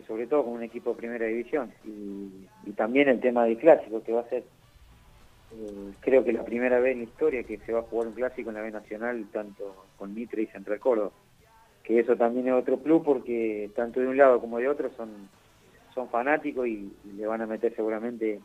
que 0.00 0.06
sobre 0.06 0.26
todo 0.26 0.44
con 0.44 0.54
un 0.54 0.62
equipo 0.62 0.90
de 0.90 0.96
primera 0.96 1.26
división. 1.26 1.72
Y, 1.84 2.72
también 2.76 3.08
el 3.08 3.20
tema 3.20 3.44
del 3.44 3.58
clásico, 3.58 4.02
que 4.02 4.12
va 4.12 4.20
a 4.20 4.28
ser, 4.28 4.44
eh, 5.52 5.92
creo 6.00 6.24
que 6.24 6.32
la 6.32 6.44
primera 6.44 6.78
vez 6.78 6.92
en 6.92 6.98
la 6.98 7.04
historia 7.04 7.42
que 7.42 7.58
se 7.58 7.72
va 7.72 7.80
a 7.80 7.82
jugar 7.82 8.08
un 8.08 8.14
clásico 8.14 8.48
en 8.50 8.56
la 8.56 8.62
B 8.62 8.70
Nacional, 8.70 9.26
tanto 9.32 9.84
con 9.96 10.14
Mitre 10.14 10.42
y 10.42 10.46
Central 10.46 10.78
Córdoba. 10.78 11.10
Que 11.82 11.98
eso 11.98 12.16
también 12.16 12.48
es 12.48 12.54
otro 12.54 12.78
plus 12.78 13.02
porque 13.02 13.70
tanto 13.74 14.00
de 14.00 14.06
un 14.06 14.16
lado 14.16 14.40
como 14.40 14.58
de 14.58 14.68
otro 14.68 14.90
son, 14.96 15.10
son 15.94 16.08
fanáticos 16.08 16.66
y, 16.66 16.92
le 17.16 17.26
van 17.26 17.42
a 17.42 17.46
meter 17.46 17.74
seguramente 17.74 18.40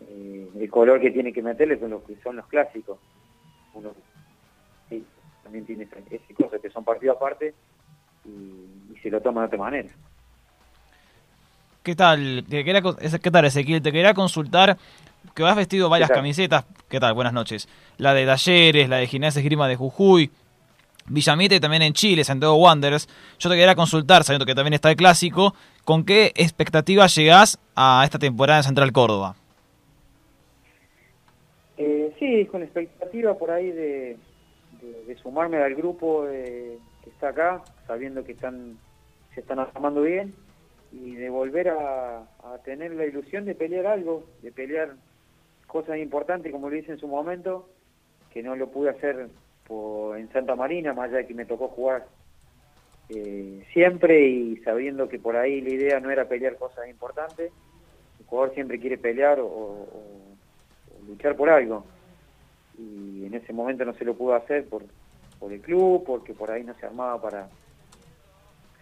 eh, 0.00 0.48
el 0.58 0.70
color 0.70 1.00
que 1.00 1.10
tiene 1.10 1.32
que 1.32 1.42
meterle 1.42 1.78
con 1.78 1.90
lo 1.90 2.04
que 2.04 2.16
son 2.16 2.36
los 2.36 2.46
clásicos. 2.48 2.98
Uno 3.74 3.92
también 5.42 5.64
tiene 5.64 5.84
ese, 5.84 6.16
ese 6.16 6.34
cosa, 6.34 6.58
que 6.58 6.68
son 6.68 6.84
partidos 6.84 7.16
aparte 7.16 7.54
y, 8.26 8.92
y 8.92 8.98
se 9.02 9.08
lo 9.08 9.22
toman 9.22 9.44
de 9.44 9.46
otra 9.46 9.58
manera. 9.58 9.88
¿Qué 11.88 11.96
tal? 11.96 12.44
Te 12.46 12.64
quería 12.64 12.82
¿Qué 12.82 13.30
tal, 13.30 13.46
Ezequiel? 13.46 13.80
Te 13.80 13.90
quería 13.90 14.12
consultar 14.12 14.76
que 15.34 15.42
has 15.42 15.56
vestido 15.56 15.88
varias 15.88 16.10
camisetas. 16.10 16.66
¿Qué 16.86 17.00
tal? 17.00 17.14
Buenas 17.14 17.32
noches. 17.32 17.66
La 17.96 18.12
de 18.12 18.26
Talleres, 18.26 18.90
la 18.90 18.98
de 18.98 19.06
Gimnasia 19.06 19.40
Esgrima 19.40 19.66
de 19.66 19.76
Jujuy, 19.76 20.30
Villamite 21.06 21.54
y 21.54 21.60
también 21.60 21.80
en 21.80 21.94
Chile, 21.94 22.24
Santiago 22.24 22.56
Wanderers. 22.56 23.08
Yo 23.38 23.48
te 23.48 23.56
quería 23.56 23.74
consultar, 23.74 24.22
sabiendo 24.22 24.44
que 24.44 24.54
también 24.54 24.74
está 24.74 24.90
el 24.90 24.96
clásico, 24.96 25.54
¿con 25.86 26.04
qué 26.04 26.30
expectativas 26.36 27.14
llegás 27.14 27.58
a 27.74 28.02
esta 28.04 28.18
temporada 28.18 28.58
en 28.58 28.64
Central 28.64 28.92
Córdoba? 28.92 29.34
Eh, 31.78 32.14
sí, 32.18 32.44
con 32.52 32.62
expectativa 32.62 33.32
por 33.32 33.50
ahí 33.50 33.70
de, 33.70 34.18
de- 34.82 35.04
de 35.06 35.16
sumarme 35.22 35.56
al 35.56 35.74
grupo 35.74 36.26
eh, 36.28 36.76
que 37.02 37.08
está 37.08 37.30
acá, 37.30 37.62
sabiendo 37.86 38.22
que 38.24 38.32
están 38.32 38.76
se 39.34 39.40
están 39.40 39.58
armando 39.58 40.02
bien 40.02 40.34
y 40.90 41.14
de 41.16 41.28
volver 41.30 41.68
a, 41.68 42.28
tener 42.64 42.92
la 42.92 43.06
ilusión 43.06 43.44
de 43.44 43.54
pelear 43.54 43.86
algo, 43.86 44.26
de 44.42 44.52
pelear 44.52 44.96
cosas 45.66 45.98
importantes, 45.98 46.50
como 46.50 46.70
lo 46.70 46.76
hice 46.76 46.92
en 46.92 46.98
su 46.98 47.08
momento, 47.08 47.68
que 48.30 48.42
no 48.42 48.56
lo 48.56 48.70
pude 48.70 48.90
hacer 48.90 49.28
por- 49.66 50.18
en 50.18 50.30
Santa 50.32 50.56
Marina, 50.56 50.92
más 50.92 51.08
allá 51.08 51.18
de 51.18 51.26
que 51.26 51.34
me 51.34 51.46
tocó 51.46 51.68
jugar 51.68 52.06
eh, 53.10 53.66
siempre 53.72 54.20
y 54.20 54.56
sabiendo 54.58 55.08
que 55.08 55.18
por 55.18 55.36
ahí 55.36 55.60
la 55.62 55.70
idea 55.70 56.00
no 56.00 56.10
era 56.10 56.28
pelear 56.28 56.56
cosas 56.56 56.88
importantes, 56.88 57.52
el 58.18 58.26
jugador 58.26 58.54
siempre 58.54 58.78
quiere 58.78 58.98
pelear 58.98 59.38
o- 59.40 60.36
luchar 61.06 61.36
por 61.36 61.48
algo. 61.48 61.86
Y 62.76 63.24
en 63.24 63.34
ese 63.34 63.52
momento 63.52 63.84
no 63.84 63.94
se 63.94 64.04
lo 64.04 64.14
pudo 64.14 64.34
hacer 64.34 64.68
por 64.68 64.84
el 65.50 65.60
club, 65.62 66.04
porque 66.04 66.34
por 66.34 66.50
ahí 66.50 66.64
no 66.64 66.74
se 66.74 66.86
armaba 66.86 67.20
para... 67.20 67.48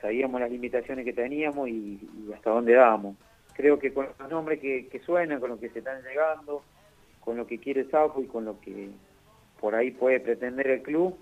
Sabíamos 0.07 0.40
las 0.40 0.52
limitaciones 0.52 1.04
que 1.04 1.12
teníamos 1.12 1.68
y, 1.68 1.98
hasta 2.32 2.50
dónde 2.50 2.74
dábamos. 2.74 3.16
Creo 3.54 3.76
que 3.76 3.92
con 3.92 4.07
los 4.16 4.30
nombres 4.30 4.61
que, 4.61 5.00
suenan, 5.04 5.40
con 5.40 5.50
los 5.50 5.59
que 5.59 5.68
se 5.70 5.80
están 5.80 6.00
llegando, 6.04 6.62
con 7.18 7.36
lo 7.36 7.44
que 7.44 7.59
quiere 7.59 7.90
Sapo 7.90 8.22
y 8.22 8.28
con 8.28 8.44
lo 8.44 8.61
que 8.61 8.88
por 9.61 9.74
ahí 9.74 9.90
puede 9.90 10.20
pretender 10.20 10.68
el 10.68 10.82
club, 10.82 11.18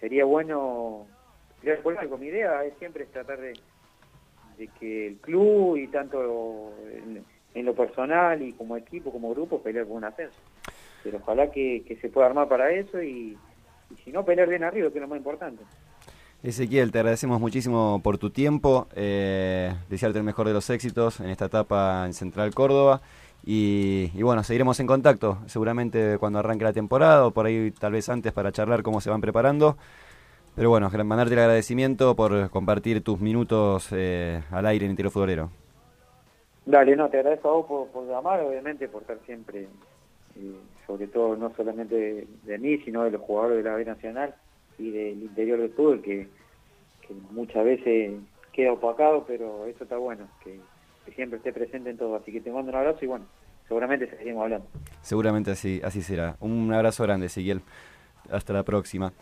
sería 0.00 0.24
bueno 0.24 1.06
pelear 1.60 1.80
por 1.80 1.98
algo. 1.98 2.16
Mi 2.16 2.28
idea 2.28 2.64
es 2.64 2.72
siempre 2.78 3.04
tratar 3.04 3.38
de, 3.38 3.52
que 4.80 5.08
el 5.08 5.16
club 5.18 5.76
y 5.76 5.88
tanto 5.88 6.72
en, 7.54 7.66
lo 7.66 7.74
personal 7.74 8.40
y 8.40 8.54
como 8.54 8.78
equipo, 8.78 9.12
como 9.12 9.28
grupo, 9.28 9.62
pelear 9.62 9.84
por 9.84 9.98
un 9.98 10.04
ascenso. 10.04 10.40
Pero 11.04 11.18
ojalá 11.18 11.50
que, 11.50 11.84
que 11.86 11.96
se 11.96 12.08
pueda 12.08 12.28
armar 12.28 12.48
para 12.48 12.70
eso 12.70 13.02
y, 13.02 13.36
y 13.90 14.02
si 14.02 14.10
no, 14.10 14.24
pelear 14.24 14.48
bien 14.48 14.64
arriba, 14.64 14.88
que 14.88 14.96
es 14.96 15.02
lo 15.02 15.08
más 15.08 15.18
importante. 15.18 15.62
Ezequiel, 16.42 16.90
te 16.90 16.98
agradecemos 16.98 17.40
muchísimo 17.40 18.00
por 18.02 18.18
tu 18.18 18.30
tiempo, 18.30 18.88
eh, 18.96 19.72
desearte 19.88 20.18
el 20.18 20.24
mejor 20.24 20.48
de 20.48 20.52
los 20.52 20.68
éxitos 20.70 21.20
en 21.20 21.30
esta 21.30 21.44
etapa 21.44 22.04
en 22.04 22.14
Central 22.14 22.52
Córdoba 22.52 23.00
y, 23.46 24.10
y 24.12 24.22
bueno, 24.22 24.42
seguiremos 24.42 24.80
en 24.80 24.88
contacto, 24.88 25.38
seguramente 25.46 26.18
cuando 26.18 26.40
arranque 26.40 26.64
la 26.64 26.72
temporada 26.72 27.26
o 27.26 27.30
por 27.30 27.46
ahí 27.46 27.70
tal 27.70 27.92
vez 27.92 28.08
antes 28.08 28.32
para 28.32 28.50
charlar 28.50 28.82
cómo 28.82 29.00
se 29.00 29.08
van 29.08 29.20
preparando. 29.20 29.76
Pero 30.56 30.68
bueno, 30.68 30.90
mandarte 31.04 31.34
el 31.34 31.40
agradecimiento 31.40 32.16
por 32.16 32.50
compartir 32.50 33.04
tus 33.04 33.20
minutos 33.20 33.88
eh, 33.92 34.42
al 34.50 34.66
aire 34.66 34.84
en 34.84 34.90
Interior 34.90 35.12
Futbolero. 35.12 35.50
Dale, 36.66 36.96
no, 36.96 37.08
te 37.08 37.18
agradezco 37.18 37.48
a 37.48 37.52
vos 37.52 37.66
por, 37.66 37.88
por 37.88 38.08
llamar, 38.08 38.40
obviamente, 38.40 38.88
por 38.88 39.02
estar 39.02 39.18
siempre, 39.26 39.68
eh, 40.36 40.56
sobre 40.88 41.06
todo 41.06 41.36
no 41.36 41.54
solamente 41.54 42.26
de 42.42 42.58
mí, 42.58 42.78
sino 42.78 43.04
de 43.04 43.12
los 43.12 43.22
jugadores 43.22 43.62
de 43.62 43.70
la 43.70 43.76
B 43.76 43.84
Nacional 43.84 44.34
y 44.78 44.90
del 44.90 45.22
interior 45.22 45.60
del 45.60 45.70
fútbol, 45.70 46.02
que, 46.02 46.28
que 47.06 47.14
muchas 47.30 47.64
veces 47.64 48.12
queda 48.52 48.72
opacado, 48.72 49.24
pero 49.26 49.66
eso 49.66 49.84
está 49.84 49.96
bueno, 49.96 50.28
que, 50.44 50.60
siempre 51.14 51.38
esté 51.38 51.52
presente 51.52 51.90
en 51.90 51.96
todo. 51.96 52.16
Así 52.16 52.32
que 52.32 52.40
te 52.40 52.50
mando 52.50 52.70
un 52.70 52.76
abrazo 52.76 52.98
y 53.02 53.08
bueno, 53.08 53.26
seguramente 53.66 54.08
seguimos 54.16 54.44
hablando. 54.44 54.66
Seguramente 55.00 55.50
así, 55.50 55.80
así 55.84 56.00
será. 56.00 56.36
Un 56.40 56.72
abrazo 56.72 57.02
grande, 57.02 57.26
Ezequiel. 57.26 57.60
Hasta 58.30 58.52
la 58.52 58.62
próxima. 58.62 59.12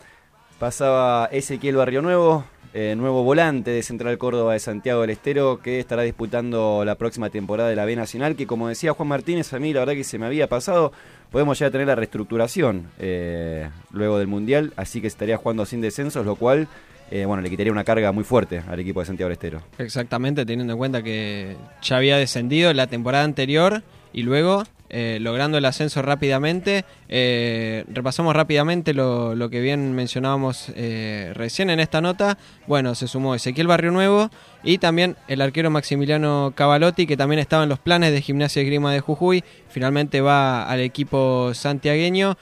Pasaba 0.61 1.27
Ezequiel 1.31 1.75
Barrio 1.75 2.03
Nuevo, 2.03 2.45
eh, 2.75 2.93
nuevo 2.95 3.23
volante 3.23 3.71
de 3.71 3.81
Central 3.81 4.19
Córdoba 4.19 4.53
de 4.53 4.59
Santiago 4.59 5.01
del 5.01 5.09
Estero, 5.09 5.59
que 5.59 5.79
estará 5.79 6.03
disputando 6.03 6.85
la 6.85 6.93
próxima 6.93 7.31
temporada 7.31 7.67
de 7.67 7.75
la 7.75 7.83
B 7.83 7.95
Nacional, 7.95 8.35
que 8.35 8.45
como 8.45 8.67
decía 8.67 8.93
Juan 8.93 9.09
Martínez, 9.09 9.51
a 9.53 9.59
mí 9.59 9.73
la 9.73 9.79
verdad 9.79 9.95
que 9.95 10.03
se 10.03 10.19
me 10.19 10.27
había 10.27 10.45
pasado, 10.45 10.91
podemos 11.31 11.57
ya 11.57 11.71
tener 11.71 11.87
la 11.87 11.95
reestructuración 11.95 12.91
eh, 12.99 13.71
luego 13.89 14.19
del 14.19 14.27
Mundial, 14.27 14.71
así 14.75 15.01
que 15.01 15.07
estaría 15.07 15.35
jugando 15.35 15.65
sin 15.65 15.81
descensos, 15.81 16.27
lo 16.27 16.35
cual 16.35 16.67
eh, 17.09 17.25
bueno, 17.25 17.41
le 17.41 17.49
quitaría 17.49 17.71
una 17.71 17.83
carga 17.83 18.11
muy 18.11 18.23
fuerte 18.23 18.61
al 18.67 18.79
equipo 18.79 18.99
de 18.99 19.07
Santiago 19.07 19.29
del 19.29 19.33
Estero. 19.33 19.63
Exactamente, 19.79 20.45
teniendo 20.45 20.73
en 20.73 20.77
cuenta 20.77 21.01
que 21.01 21.57
ya 21.81 21.97
había 21.97 22.17
descendido 22.17 22.71
la 22.71 22.85
temporada 22.85 23.23
anterior 23.23 23.81
y 24.13 24.23
luego 24.23 24.63
eh, 24.93 25.19
logrando 25.21 25.57
el 25.57 25.63
ascenso 25.63 26.01
rápidamente. 26.01 26.83
Eh, 27.07 27.85
repasamos 27.87 28.35
rápidamente 28.35 28.93
lo, 28.93 29.35
lo, 29.35 29.49
que 29.49 29.61
bien 29.61 29.93
mencionábamos 29.93 30.69
eh, 30.75 31.31
recién 31.33 31.69
en 31.69 31.79
esta 31.79 32.01
nota. 32.01 32.37
Bueno, 32.67 32.93
se 32.93 33.07
sumó 33.07 33.33
Ezequiel 33.33 33.67
Barrio 33.67 33.91
Nuevo 33.91 34.29
y 34.63 34.79
también 34.79 35.15
el 35.29 35.39
arquero 35.39 35.69
Maximiliano 35.69 36.51
Cavalotti, 36.55 37.07
que 37.07 37.15
también 37.15 37.39
estaba 37.39 37.63
en 37.63 37.69
los 37.69 37.79
planes 37.79 38.11
de 38.11 38.21
Gimnasia 38.21 38.63
y 38.63 38.65
Grima 38.65 38.91
de 38.91 38.99
Jujuy. 38.99 39.45
Finalmente 39.69 40.19
va 40.19 40.63
al 40.63 40.81
equipo 40.81 41.53
santiagueño, 41.53 42.37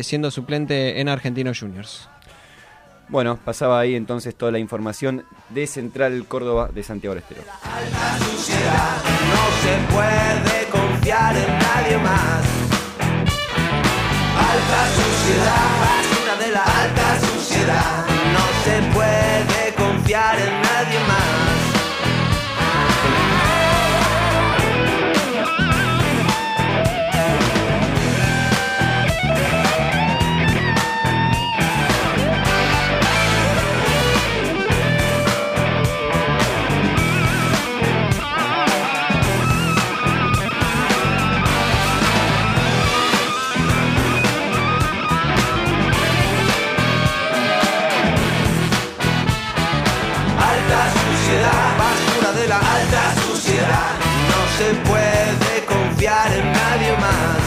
siendo 0.00 0.30
suplente 0.30 0.98
en 0.98 1.10
Argentinos 1.10 1.60
Juniors. 1.60 2.08
Bueno, 3.10 3.38
pasaba 3.44 3.80
ahí 3.80 3.94
entonces 3.94 4.34
toda 4.34 4.50
la 4.50 4.58
información 4.58 5.26
de 5.50 5.66
Central 5.66 6.24
Córdoba 6.26 6.70
de 6.72 6.82
Santiago 6.82 7.14
del 7.14 7.22
Estero. 7.22 7.42
No 9.28 9.46
se 9.60 9.94
puede 9.94 10.61
confiar 11.02 11.36
en 11.36 11.58
nadie 11.58 11.98
más. 11.98 12.44
Alta 14.38 14.82
suciedad, 14.94 15.66
basura 15.82 16.36
de 16.44 16.52
la 16.52 16.62
alta 16.62 17.18
suciedad. 17.26 18.06
No 18.32 18.44
se 18.64 18.82
puede 18.94 19.74
confiar 19.74 20.38
en 20.38 20.62
nadie 20.62 21.00
más. 21.08 21.31
Se 54.58 54.74
puede 54.88 55.64
confiar 55.66 56.32
en 56.32 56.52
nadie 56.52 56.92
más. 56.98 57.40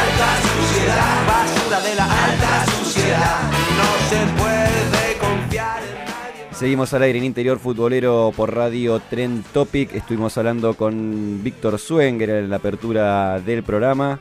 Alta 0.00 0.30
suciedad, 0.48 1.26
basura 1.26 1.80
de 1.80 1.94
la 1.94 2.04
alta 2.04 2.66
suciedad, 2.78 3.40
no 3.78 3.90
se 4.08 4.20
puede 4.40 5.18
confiar 5.18 5.82
en 5.82 6.04
nadie 6.04 6.46
más. 6.50 6.58
Seguimos 6.58 6.94
al 6.94 7.02
aire 7.02 7.18
en 7.18 7.24
Interior 7.24 7.58
Futbolero 7.58 8.32
por 8.34 8.54
Radio 8.54 9.00
Trend 9.10 9.44
Topic. 9.52 9.94
Estuvimos 9.94 10.38
hablando 10.38 10.74
con 10.74 11.42
Víctor 11.42 11.78
Suenger 11.78 12.30
en 12.30 12.50
la 12.50 12.56
apertura 12.56 13.40
del 13.40 13.62
programa. 13.62 14.18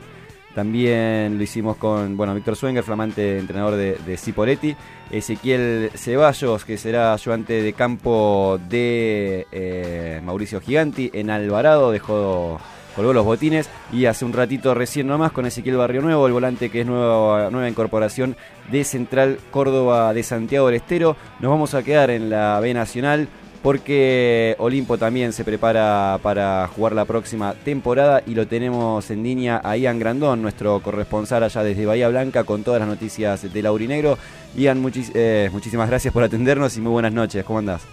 También 0.56 1.38
lo 1.38 1.44
hicimos 1.44 1.78
con, 1.78 2.16
bueno, 2.16 2.36
Víctor 2.36 2.56
Suenger, 2.56 2.84
flamante 2.84 3.40
entrenador 3.40 3.76
de, 3.76 3.98
de. 4.06 4.76
Ezequiel 5.12 5.92
Ceballos, 5.96 6.66
que 6.66 6.78
será 6.78 7.14
ayudante 7.14 7.62
de 7.62 7.74
campo 7.74 8.60
de 8.70 9.48
eh, 9.52 10.22
Mauricio 10.24 10.60
Giganti 10.62 11.12
en 11.14 11.30
Alvarado, 11.30 11.92
dejó 11.92 12.60
colgó 12.96 13.14
los 13.14 13.26
botines 13.26 13.70
y 13.92 14.06
hace 14.06 14.26
un 14.26 14.34
ratito 14.34 14.74
recién 14.74 15.08
nomás 15.08 15.32
con 15.32 15.46
Ezequiel 15.46 15.78
Barrio 15.78 16.02
Nuevo, 16.02 16.28
el 16.28 16.34
volante 16.34 16.70
que 16.70 16.82
es 16.82 16.86
nueva, 16.86 17.50
nueva 17.50 17.70
incorporación 17.70 18.36
de 18.72 18.84
Central 18.84 19.40
Córdoba 19.52 20.14
de 20.14 20.24
Santiago 20.24 20.68
del 20.68 20.76
Estero. 20.76 21.16
Nos 21.40 21.50
vamos 21.50 21.74
a 21.74 21.84
quedar 21.84 22.10
en 22.10 22.30
la 22.30 22.60
B 22.60 22.74
Nacional 22.74 23.28
porque 23.64 24.56
Olimpo 24.60 24.98
también 24.98 25.32
se 25.32 25.46
prepara 25.46 26.20
para 26.22 26.68
jugar 26.68 26.92
la 26.92 27.06
próxima 27.06 27.56
temporada 27.64 28.22
y 28.28 28.36
lo 28.36 28.46
tenemos 28.46 29.10
en 29.10 29.24
línea 29.24 29.62
a 29.64 29.78
Ian 29.78 30.00
Grandón, 30.00 30.42
nuestro 30.42 30.82
corresponsal 30.82 31.44
allá 31.44 31.64
desde 31.64 31.86
Bahía 31.86 32.10
Blanca 32.10 32.44
con 32.44 32.64
todas 32.64 32.82
las 32.82 32.90
noticias 32.90 33.52
del 33.54 33.66
Aurinegro. 33.66 34.18
Ian, 34.56 34.82
muchis 34.82 35.14
eh, 35.16 35.50
muchísimas 35.54 35.90
gracias 35.90 36.14
por 36.14 36.24
atendernos 36.24 36.76
y 36.78 36.82
muy 36.82 36.92
buenas 36.92 37.14
noches, 37.14 37.46
¿cómo 37.46 37.60
andás? 37.60 37.88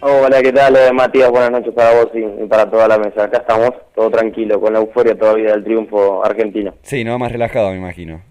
Hola, 0.00 0.40
¿qué 0.40 0.52
tal 0.52 0.74
eh, 0.76 0.92
Matías? 0.92 1.30
Buenas 1.30 1.50
noches 1.50 1.74
para 1.74 1.92
vos 1.92 2.08
y, 2.14 2.20
y, 2.20 2.46
para 2.46 2.70
toda 2.70 2.88
la 2.88 2.98
mesa. 2.98 3.24
Acá 3.24 3.38
estamos, 3.38 3.72
todo 3.94 4.08
tranquilo, 4.10 4.58
con 4.58 4.72
la 4.72 4.78
euforia 4.78 5.18
todavía 5.18 5.50
del 5.50 5.64
triunfo 5.64 6.24
argentino. 6.24 6.72
Sí, 6.82 7.04
no 7.04 7.18
más 7.18 7.30
relajado 7.30 7.70
me 7.72 7.76
imagino. 7.76 8.22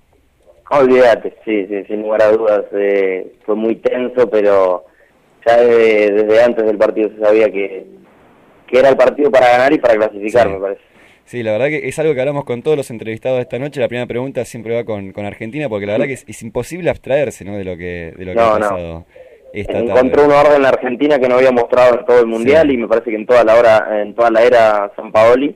Olvídate, 0.72 1.36
sí, 1.46 1.68
sí, 1.68 1.84
sin 1.86 2.02
lugar 2.02 2.24
a 2.24 2.32
dudas. 2.32 2.66
Eh, 2.72 3.34
fue 3.46 3.56
muy 3.56 3.76
tenso, 3.76 4.28
pero 4.30 4.87
ya 5.48 5.58
desde, 5.58 6.12
desde, 6.12 6.44
antes 6.44 6.66
del 6.66 6.78
partido 6.78 7.10
se 7.10 7.20
sabía 7.20 7.50
que, 7.50 7.86
que 8.68 8.80
era 8.80 8.90
el 8.90 8.98
partido 8.98 9.32
para 9.32 9.50
ganar 9.50 9.74
y 9.74 9.80
para 9.80 9.96
clasificar, 9.96 10.48
sí. 10.48 10.54
me 10.54 10.60
parece. 10.60 10.82
Sí, 11.28 11.44
la 11.44 11.52
verdad 11.52 11.68
que 11.68 11.90
es 11.90 12.00
algo 12.00 12.14
que 12.14 12.22
hablamos 12.22 12.46
con 12.46 12.62
todos 12.62 12.78
los 12.78 12.90
entrevistados 12.90 13.38
de 13.38 13.42
esta 13.42 13.60
noche. 13.60 13.82
La 13.82 13.90
primera 13.90 14.08
pregunta 14.08 14.46
siempre 14.46 14.76
va 14.76 14.86
con, 14.86 15.12
con 15.12 15.26
Argentina, 15.26 15.68
porque 15.68 15.86
la 15.86 15.92
verdad 15.92 16.08
que 16.08 16.14
es, 16.14 16.24
es 16.26 16.42
imposible 16.42 16.90
abstraerse 16.90 17.44
¿no? 17.44 17.58
de 17.58 17.66
lo 17.66 17.76
que, 17.76 18.14
de 18.18 18.26
lo 18.26 18.32
que 18.32 18.38
no, 18.38 18.46
ha 18.46 18.60
pasado. 18.60 18.94
No. 18.94 19.06
Encontró 19.54 20.26
una 20.26 20.40
orden 20.40 20.56
en 20.56 20.62
la 20.62 20.70
Argentina 20.70 21.20
que 21.20 21.28
no 21.28 21.36
había 21.36 21.52
mostrado 21.52 22.00
en 22.00 22.06
todo 22.06 22.20
el 22.22 22.28
mundial 22.28 22.68
sí. 22.68 22.76
y 22.76 22.78
me 22.78 22.88
parece 22.88 23.10
que 23.10 23.18
en 23.18 23.26
toda 23.26 23.44
la 23.44 23.56
hora, 23.56 24.02
en 24.02 24.16
toda 24.16 24.32
la 24.32 24.44
era 24.44 24.92
San 24.96 25.12
Paoli 25.12 25.54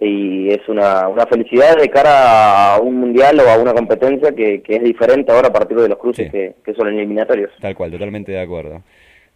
y 0.00 0.50
es 0.50 0.68
una, 0.68 1.08
una 1.08 1.26
felicidad 1.26 1.76
de 1.76 1.88
cara 1.88 2.74
a 2.74 2.80
un 2.80 3.00
mundial 3.00 3.40
o 3.40 3.50
a 3.50 3.58
una 3.58 3.74
competencia 3.74 4.30
que, 4.30 4.62
que 4.62 4.76
es 4.76 4.84
diferente 4.84 5.32
ahora 5.32 5.48
a 5.48 5.52
partir 5.52 5.76
de 5.78 5.88
los 5.88 5.98
cruces 5.98 6.26
sí. 6.26 6.30
que, 6.30 6.54
que 6.64 6.74
son 6.74 6.86
eliminatorios. 6.88 7.50
Tal 7.60 7.74
cual, 7.74 7.90
totalmente 7.90 8.30
de 8.30 8.40
acuerdo 8.40 8.82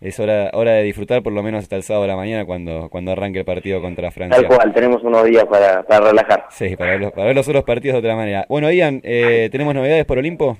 es 0.02 0.18
hora, 0.18 0.50
hora 0.52 0.72
de 0.72 0.82
disfrutar 0.82 1.22
por 1.22 1.32
lo 1.32 1.42
menos 1.42 1.62
hasta 1.62 1.76
el 1.76 1.84
sábado 1.84 2.02
de 2.02 2.08
la 2.08 2.16
mañana 2.16 2.44
cuando, 2.44 2.88
cuando 2.90 3.12
arranque 3.12 3.38
el 3.38 3.44
partido 3.44 3.80
contra 3.80 4.10
Francia. 4.10 4.36
Tal 4.36 4.48
cual, 4.48 4.72
tenemos 4.74 5.02
unos 5.04 5.24
días 5.24 5.44
para, 5.44 5.84
para 5.84 6.10
relajar. 6.10 6.46
Sí, 6.50 6.76
para 6.76 6.92
ver, 6.92 7.00
los, 7.00 7.12
para 7.12 7.26
ver 7.28 7.36
los 7.36 7.48
otros 7.48 7.62
partidos 7.62 7.94
de 7.94 7.98
otra 8.00 8.16
manera. 8.16 8.44
Bueno, 8.48 8.70
Ian, 8.70 9.00
eh, 9.04 9.48
¿tenemos 9.52 9.74
novedades 9.74 10.04
por 10.04 10.18
Olimpo? 10.18 10.58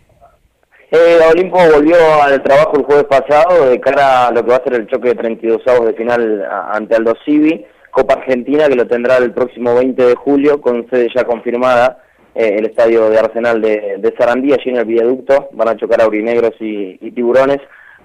Eh, 0.92 1.18
Olimpo 1.28 1.58
volvió 1.58 1.96
al 2.22 2.40
trabajo 2.42 2.76
el 2.76 2.84
jueves 2.84 3.04
pasado 3.04 3.68
de 3.68 3.80
cara 3.80 4.28
a 4.28 4.30
lo 4.30 4.44
que 4.44 4.50
va 4.50 4.56
a 4.56 4.64
ser 4.64 4.74
el 4.74 4.86
choque 4.86 5.08
de 5.08 5.14
32 5.16 5.66
avos 5.66 5.86
de 5.86 5.94
final 5.94 6.46
ante 6.70 6.94
Aldo 6.94 7.14
Civi, 7.24 7.64
Copa 7.90 8.14
Argentina 8.14 8.68
que 8.68 8.76
lo 8.76 8.86
tendrá 8.86 9.16
el 9.16 9.32
próximo 9.32 9.74
20 9.74 10.04
de 10.04 10.14
julio 10.14 10.60
con 10.60 10.88
sede 10.88 11.08
ya 11.14 11.24
confirmada 11.24 11.98
eh, 12.34 12.56
el 12.58 12.66
estadio 12.66 13.10
de 13.10 13.18
Arsenal 13.18 13.60
de, 13.60 13.96
de 13.98 14.14
Sarandí, 14.16 14.52
allí 14.52 14.70
en 14.70 14.76
el 14.76 14.84
viaducto, 14.84 15.48
van 15.52 15.68
a 15.68 15.76
chocar 15.76 16.00
aurinegros 16.00 16.54
y, 16.60 16.98
y 17.00 17.10
tiburones 17.10 17.58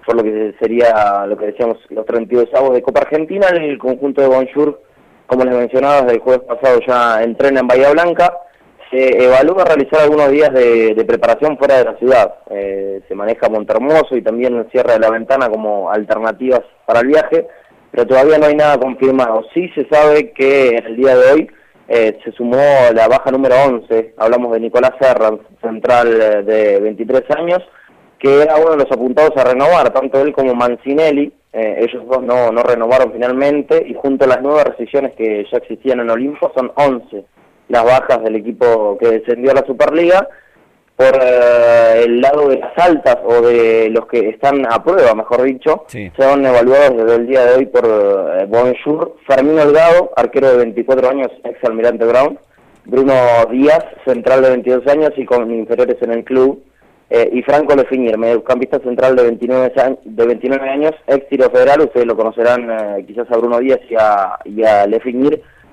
por 0.08 0.16
lo 0.16 0.24
que 0.24 0.56
sería 0.58 1.26
lo 1.28 1.38
que 1.38 1.48
decíamos 1.48 1.78
los 1.90 2.06
32 2.06 2.48
avos 2.54 2.74
de 2.74 2.82
Copa 2.82 3.02
Argentina, 3.02 3.48
el 3.50 3.78
conjunto 3.78 4.22
de 4.22 4.28
Bonjour, 4.28 4.82
como 5.26 5.44
les 5.44 5.54
mencionaba, 5.54 6.04
desde 6.04 6.14
el 6.14 6.22
jueves 6.22 6.48
pasado 6.48 6.80
ya 6.88 7.22
entrena 7.22 7.60
en 7.60 7.68
Bahía 7.68 7.92
Blanca, 7.92 8.34
se 8.90 9.22
evalúa 9.22 9.66
realizar 9.66 10.00
algunos 10.00 10.32
días 10.32 10.54
de, 10.54 11.04
preparación 11.06 11.58
fuera 11.58 11.80
de 11.80 11.84
la 11.84 11.98
ciudad. 11.98 12.36
Eh, 12.50 13.02
se 13.06 13.16
maneja 13.16 13.50
Montermoso 13.50 14.16
y 14.16 14.22
también 14.22 14.56
el 14.56 14.72
cierre 14.72 14.94
de 14.94 15.00
la 15.00 15.10
ventana 15.10 15.50
como 15.50 15.92
alternativas 15.92 16.62
para 16.86 17.02
el 17.02 17.08
viaje, 17.08 17.46
pero 17.92 18.08
todavía 18.08 18.38
no 18.38 18.46
hay 18.46 18.56
nada 18.56 18.80
confirmado. 18.80 19.44
Sí 19.54 19.70
se 19.76 19.90
sabe 19.90 20.32
que 20.32 20.70
en 20.70 20.86
el 20.86 20.96
día 20.96 21.18
de 21.18 21.32
hoy 21.34 21.52
eh, 21.90 22.18
se 22.24 22.32
sumó 22.32 22.64
la 22.94 23.10
baja 23.10 23.30
número 23.30 23.56
11, 23.62 24.14
hablamos 24.16 24.54
de 24.54 24.62
Nicolás 24.62 24.94
Serran, 25.02 25.42
central 25.62 26.08
eh, 26.22 26.44
de 26.44 26.80
23 26.80 27.24
años, 27.38 27.62
que 28.20 28.42
era 28.42 28.58
uno 28.58 28.72
de 28.72 28.78
los 28.78 28.92
apuntados 28.92 29.36
a 29.38 29.44
renovar, 29.44 29.92
tanto 29.92 30.22
él 30.22 30.34
como 30.34 30.56
Mancinelli, 30.56 31.32
eh, 31.54 31.80
ellos 31.80 32.06
dos 32.08 32.24
no, 32.24 32.52
no 32.52 32.64
renovaron 32.64 33.12
finalmente, 33.12 33.84
y 33.88 33.94
junto 33.94 34.26
a 34.26 34.28
las 34.28 34.42
nuevas 34.42 34.66
rescisiones 34.66 35.14
que 35.16 35.46
ya 35.52 35.58
existían 35.58 36.00
en 36.00 36.10
Olimpo, 36.10 36.52
son 36.56 36.72
11 36.76 37.26
las 37.70 37.84
bajas 37.84 38.24
del 38.24 38.38
equipo 38.38 38.98
que 38.98 39.10
descendió 39.10 39.52
a 39.52 39.56
la 39.56 39.66
Superliga, 39.66 40.28
por 40.96 41.16
eh, 41.22 42.04
el 42.06 42.22
lado 42.22 42.50
de 42.50 42.58
las 42.58 42.76
altas 42.78 43.18
o 43.24 43.42
de 43.42 43.90
los 43.92 44.08
que 44.08 44.30
están 44.30 44.66
a 44.66 44.84
prueba, 44.84 45.14
mejor 45.14 45.44
dicho, 45.44 45.86
son 46.18 46.46
evaluados 46.46 46.98
desde 46.98 47.16
el 47.16 47.28
día 47.28 47.46
de 47.46 47.56
hoy 47.56 47.66
por 47.68 47.86
eh, 47.86 48.46
Bonjour, 48.48 49.16
Fermín 49.28 49.58
Delgado, 49.58 50.12
arquero 50.16 50.50
de 50.50 50.58
24 50.58 51.10
años, 51.10 51.28
ex 51.44 51.64
Almirante 51.64 52.04
Brown, 52.04 52.40
Bruno 52.86 53.14
Díaz, 53.52 53.86
central 54.06 54.42
de 54.42 54.50
22 54.50 54.88
años 54.88 55.12
y 55.18 55.26
con 55.26 55.54
inferiores 55.54 56.02
en 56.02 56.14
el 56.14 56.24
club, 56.24 56.64
eh, 57.10 57.30
y 57.32 57.42
Franco 57.44 57.76
Lefinier, 57.76 58.18
mediocampista 58.18 58.80
central 58.80 59.16
de 59.16 59.24
29, 59.24 59.72
años, 59.82 60.00
de 60.04 60.26
29 60.26 60.70
años, 60.70 60.92
ex 61.08 61.28
tiro 61.30 61.50
federal, 61.50 61.82
ustedes 61.82 62.06
lo 62.06 62.16
conocerán 62.18 62.70
eh, 62.70 63.06
quizás 63.08 63.28
a 63.32 63.38
Bruno 63.38 63.60
Díaz 63.60 63.80
y 63.90 63.96
a, 63.96 64.38
y 64.46 64.64
a 64.64 64.86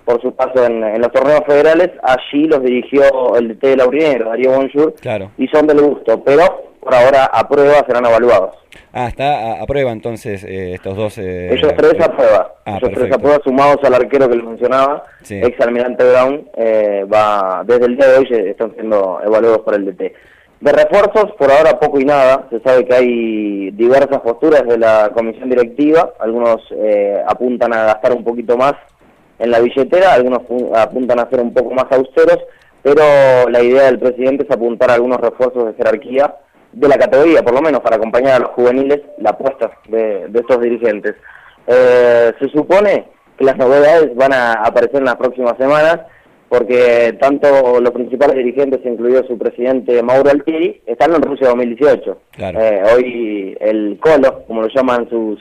por 0.05 0.20
su 0.20 0.35
paso 0.35 0.64
en, 0.66 0.85
en 0.85 1.01
los 1.01 1.11
torneos 1.12 1.41
federales, 1.47 1.91
allí 2.03 2.45
los 2.45 2.62
dirigió 2.62 3.37
el 3.37 3.49
DT 3.49 3.66
de 3.68 3.76
Laurinero, 3.76 4.28
Darío 4.28 4.51
Bonjour, 4.53 4.95
Claro. 5.01 5.30
y 5.39 5.49
son 5.49 5.66
del 5.66 5.80
gusto, 5.80 6.22
pero 6.22 6.43
por 6.80 6.95
ahora 6.95 7.24
a 7.32 7.49
prueba 7.49 7.82
serán 7.87 8.05
evaluados. 8.05 8.55
Ah, 8.93 9.09
está 9.09 9.53
a, 9.59 9.62
a 9.62 9.66
prueba 9.66 9.91
entonces 9.93 10.45
eh, 10.45 10.74
estos 10.74 10.95
dos. 10.97 11.16
eh, 11.18 11.55
Ellos 11.55 11.72
tres 11.76 11.95
a 12.07 12.14
prueba, 12.14 12.53
Ah, 12.66 12.78
ellos 12.82 12.91
tres 12.95 13.12
a 13.12 13.18
prueba 13.18 13.41
sumados 13.43 13.78
al 13.82 13.95
arquero 13.95 14.28
que 14.28 14.37
les 14.37 14.45
mencionaba, 14.45 15.03
Sí. 15.22 15.41
ex 15.43 15.59
almirante 15.61 16.05
Brown, 16.05 16.49
eh, 16.57 17.07
va 17.12 17.62
desde 17.66 17.87
el 17.87 17.97
día 17.97 18.09
de 18.09 18.18
hoy 18.18 18.28
están 18.51 18.74
siendo 18.74 19.20
evaluados 19.24 19.61
por 19.61 19.74
el 19.74 19.87
DT. 19.87 20.12
De 20.61 20.72
refuerzos, 20.72 21.32
por 21.38 21.50
ahora 21.50 21.78
poco 21.78 22.00
y 22.00 22.05
nada, 22.05 22.46
se 22.48 22.59
sabe 22.61 22.86
que 22.86 22.94
hay 22.94 23.70
diversas 23.72 24.20
posturas 24.20 24.62
de 24.66 24.78
la 24.78 25.11
comisión 25.14 25.50
directiva, 25.50 26.14
algunos 26.18 26.57
eh, 26.70 27.22
apuntan 27.26 27.74
a 27.74 27.84
gastar 27.84 28.12
un 28.12 28.24
poquito 28.24 28.57
más 28.57 28.72
en 29.38 29.50
la 29.50 29.59
billetera, 29.61 30.14
algunos 30.14 30.38
pu- 30.40 30.70
apuntan 30.74 31.18
a 31.20 31.28
ser 31.28 31.40
un 31.40 31.52
poco 31.52 31.74
más 31.74 31.84
austeros, 31.90 32.38
pero 32.82 33.02
la 33.50 33.61
idea 33.62 33.84
del 33.84 33.98
presidente 33.98 34.44
es 34.44 34.50
apuntar 34.50 34.90
a 34.90 34.94
algunos 34.94 35.20
refuerzos 35.20 35.66
de 35.66 35.74
jerarquía 35.74 36.34
de 36.72 36.88
la 36.88 36.96
categoría, 36.96 37.42
por 37.42 37.55
lo 37.55 37.61
menos 37.61 37.80
para 37.80 37.96
acompañar 37.96 38.34
a 38.34 38.38
los 38.38 38.50
juveniles 38.52 39.00
la 39.18 39.30
apuesta 39.30 39.70
de, 39.88 40.28
de 40.28 40.40
estos 40.40 40.61
dirigentes. 40.61 41.14
Eh, 41.66 42.32
se 42.38 42.48
supone 42.48 43.09
que 43.36 43.44
las 43.44 43.57
novedades 43.57 44.14
van 44.16 44.32
a 44.32 44.52
aparecer 44.55 44.96
en 45.00 45.07
las 45.07 45.16
próximas 45.16 45.57
semanas, 45.59 46.00
porque 46.59 47.16
tanto 47.20 47.80
los 47.80 47.90
principales 47.90 48.36
dirigentes, 48.36 48.80
incluido 48.84 49.24
su 49.26 49.36
presidente 49.36 50.02
Mauro 50.02 50.30
Altieri, 50.30 50.80
están 50.86 51.12
en 51.14 51.22
Rusia 51.22 51.48
2018. 51.48 52.18
Claro. 52.32 52.61
Eh, 52.61 52.82
hoy 52.94 53.57
el 53.61 53.98
Colo, 54.00 54.44
como 54.46 54.62
lo 54.62 54.68
llaman 54.68 55.09
sus 55.11 55.40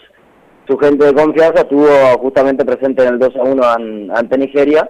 su 0.68 0.78
gente 0.78 1.06
de 1.06 1.14
confianza, 1.14 1.62
estuvo 1.62 1.88
justamente 2.20 2.64
presente 2.66 3.04
en 3.04 3.14
el 3.14 3.20
2 3.20 3.36
a 3.36 3.42
1 3.44 3.64
an- 3.64 4.12
ante 4.16 4.38
Nigeria. 4.38 4.90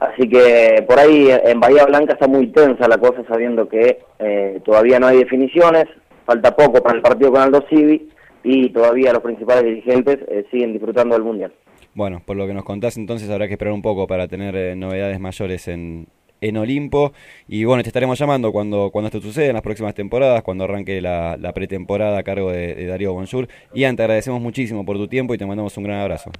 Así 0.00 0.28
que 0.28 0.84
por 0.88 0.98
ahí 0.98 1.28
en 1.44 1.60
Bahía 1.60 1.84
Blanca 1.86 2.12
está 2.14 2.28
muy 2.28 2.48
tensa 2.48 2.86
la 2.88 2.98
cosa, 2.98 3.22
sabiendo 3.28 3.68
que 3.68 4.00
eh, 4.18 4.60
todavía 4.64 4.98
no 5.00 5.06
hay 5.08 5.18
definiciones, 5.18 5.84
falta 6.26 6.54
poco 6.54 6.82
para 6.82 6.96
el 6.96 7.02
partido 7.02 7.32
con 7.32 7.40
Aldo 7.42 7.64
Civi 7.70 8.08
y 8.44 8.68
todavía 8.70 9.12
los 9.12 9.22
principales 9.22 9.64
dirigentes 9.64 10.18
eh, 10.28 10.44
siguen 10.50 10.72
disfrutando 10.72 11.14
del 11.14 11.24
Mundial. 11.24 11.52
Bueno, 11.98 12.22
por 12.24 12.36
lo 12.36 12.46
que 12.46 12.54
nos 12.54 12.62
contás, 12.62 12.96
entonces 12.96 13.28
habrá 13.28 13.48
que 13.48 13.54
esperar 13.54 13.74
un 13.74 13.82
poco 13.82 14.06
para 14.06 14.28
tener 14.28 14.54
eh, 14.54 14.76
novedades 14.76 15.18
mayores 15.18 15.66
en, 15.66 16.06
en 16.40 16.56
Olimpo. 16.56 17.12
Y 17.48 17.64
bueno, 17.64 17.82
te 17.82 17.88
estaremos 17.88 18.16
llamando 18.16 18.52
cuando, 18.52 18.90
cuando 18.92 19.08
esto 19.08 19.20
suceda 19.20 19.46
en 19.46 19.54
las 19.54 19.62
próximas 19.62 19.94
temporadas, 19.94 20.44
cuando 20.44 20.62
arranque 20.62 21.00
la, 21.00 21.36
la 21.36 21.52
pretemporada 21.52 22.16
a 22.16 22.22
cargo 22.22 22.52
de, 22.52 22.76
de 22.76 22.86
Darío 22.86 23.14
Bonjour. 23.14 23.48
Ian, 23.74 23.96
te 23.96 24.04
agradecemos 24.04 24.40
muchísimo 24.40 24.86
por 24.86 24.96
tu 24.96 25.08
tiempo 25.08 25.34
y 25.34 25.38
te 25.38 25.44
mandamos 25.44 25.76
un 25.76 25.82
gran 25.82 25.98
abrazo. 25.98 26.30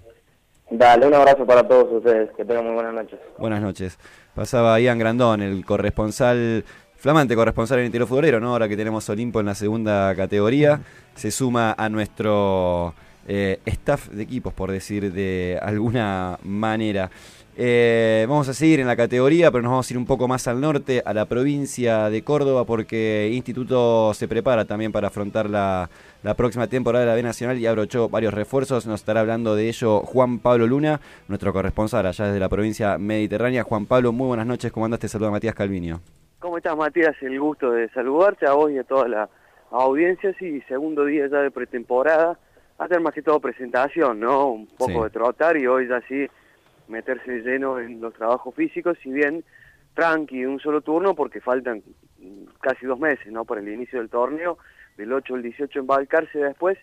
Dale, 0.71 1.09
un 1.09 1.15
abrazo 1.15 1.45
para 1.45 1.67
todos 1.67 1.93
ustedes, 1.93 2.31
que 2.37 2.45
tengan 2.45 2.65
muy 2.65 2.75
buenas 2.75 2.95
noches. 2.95 3.19
Buenas 3.37 3.61
noches. 3.61 3.99
Pasaba 4.37 4.79
Ian 4.79 5.01
Grandón, 5.01 5.43
el 5.43 5.65
corresponsal, 5.65 6.65
flamante 6.95 7.35
corresponsal 7.35 7.79
en 7.79 7.81
el 7.81 7.87
interior 7.87 8.07
futbolero, 8.07 8.39
¿no? 8.39 8.53
Ahora 8.53 8.69
que 8.69 8.77
tenemos 8.77 9.09
Olimpo 9.09 9.41
en 9.41 9.47
la 9.47 9.57
segunda 9.57 10.15
categoría, 10.15 10.83
se 11.17 11.33
suma 11.33 11.75
a 11.77 11.89
nuestro 11.89 12.95
eh, 13.29 13.61
staff 13.67 14.09
de 14.09 14.23
equipos, 14.25 14.53
por 14.53 14.73
decir 14.73 15.13
de 15.13 15.59
alguna 15.63 16.39
manera. 16.43 17.11
Eh, 17.61 18.25
vamos 18.29 18.49
a 18.49 18.55
seguir 18.55 18.79
en 18.79 18.87
la 18.87 18.95
categoría, 18.95 19.51
pero 19.51 19.63
nos 19.63 19.73
vamos 19.73 19.91
a 19.91 19.93
ir 19.93 19.99
un 19.99 20.07
poco 20.07 20.29
más 20.29 20.47
al 20.47 20.61
norte, 20.61 21.03
a 21.05 21.13
la 21.13 21.25
provincia 21.25 22.09
de 22.09 22.23
Córdoba, 22.23 22.65
porque 22.65 23.31
Instituto 23.33 24.15
se 24.15 24.29
prepara 24.29 24.65
también 24.65 24.93
para 24.93 25.09
afrontar 25.09 25.51
la, 25.51 25.91
la 26.23 26.35
próxima 26.35 26.69
temporada 26.69 27.05
de 27.05 27.11
la 27.11 27.17
B 27.17 27.23
Nacional 27.25 27.59
y 27.59 27.67
abrochó 27.67 28.09
varios 28.09 28.33
refuerzos. 28.33 28.87
Nos 28.87 29.01
estará 29.01 29.21
hablando 29.21 29.57
de 29.57 29.69
ello 29.69 30.01
Juan 30.03 30.39
Pablo 30.39 30.69
Luna, 30.69 31.01
nuestro 31.27 31.53
corresponsal 31.53 32.07
allá 32.07 32.27
desde 32.27 32.39
la 32.39 32.49
provincia 32.49 32.97
mediterránea. 32.97 33.65
Juan 33.65 33.87
Pablo, 33.87 34.13
muy 34.13 34.29
buenas 34.29 34.47
noches, 34.47 34.71
¿cómo 34.71 34.85
andas? 34.85 35.01
Te 35.01 35.09
saluda 35.09 35.33
Matías 35.33 35.57
Calviño. 35.57 36.01
¿Cómo 36.39 36.59
estás, 36.59 36.77
Matías? 36.77 37.17
El 37.21 37.41
gusto 37.41 37.73
de 37.73 37.89
saludarte 37.89 38.47
a 38.47 38.53
vos 38.53 38.71
y 38.71 38.79
a 38.79 38.85
toda 38.85 39.09
la 39.09 39.29
audiencia. 39.73 40.33
Sí, 40.39 40.63
segundo 40.69 41.05
día 41.05 41.27
ya 41.29 41.39
de 41.39 41.51
pretemporada. 41.51 42.39
Hacer 42.79 43.01
más 43.01 43.13
que 43.13 43.23
todo 43.23 43.41
presentación, 43.41 44.21
¿no? 44.21 44.49
Un 44.51 44.67
poco 44.69 44.93
Sí. 44.93 45.01
de 45.03 45.11
trotar 45.11 45.57
y 45.57 45.67
hoy 45.67 45.89
ya 45.89 46.01
sí 46.03 46.29
meterse 46.87 47.31
de 47.31 47.41
lleno 47.43 47.79
en 47.81 48.01
los 48.01 48.15
trabajos 48.15 48.55
físicos, 48.55 48.97
si 49.03 49.11
bien 49.11 49.45
tranqui, 49.95 50.45
un 50.47 50.61
solo 50.61 50.81
turno, 50.81 51.15
porque 51.15 51.41
faltan 51.41 51.83
casi 52.61 52.87
dos 52.87 52.99
meses, 53.01 53.27
¿no? 53.33 53.45
Para 53.45 53.61
el 53.61 53.69
inicio 53.69 53.99
del 53.99 54.09
torneo, 54.09 54.59
del 54.97 55.13
8 55.13 55.35
al 55.35 55.43
18 55.43 55.81
en 55.81 55.87
Balcarce 55.87 56.39
después, 56.39 56.79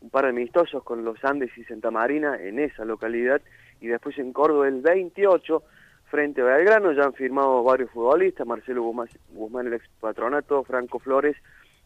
un 0.00 0.08
par 0.10 0.24
de 0.24 0.30
amistosos 0.30 0.82
con 0.82 1.04
los 1.04 1.22
Andes 1.24 1.56
y 1.58 1.64
Santa 1.64 1.90
Marina 1.90 2.36
en 2.40 2.58
esa 2.58 2.84
localidad, 2.84 3.42
y 3.80 3.86
después 3.88 4.18
en 4.18 4.32
Córdoba 4.32 4.66
el 4.66 4.80
28 4.80 5.62
frente 6.10 6.40
a 6.40 6.44
Belgrano, 6.44 6.92
ya 6.92 7.04
han 7.04 7.12
firmado 7.12 7.62
varios 7.62 7.90
futbolistas, 7.90 8.46
Marcelo 8.46 8.82
Guzmán, 8.82 9.08
Guzmán 9.30 9.66
el 9.66 9.74
ex 9.74 9.86
patronato, 10.00 10.64
Franco 10.64 10.98
Flores 10.98 11.36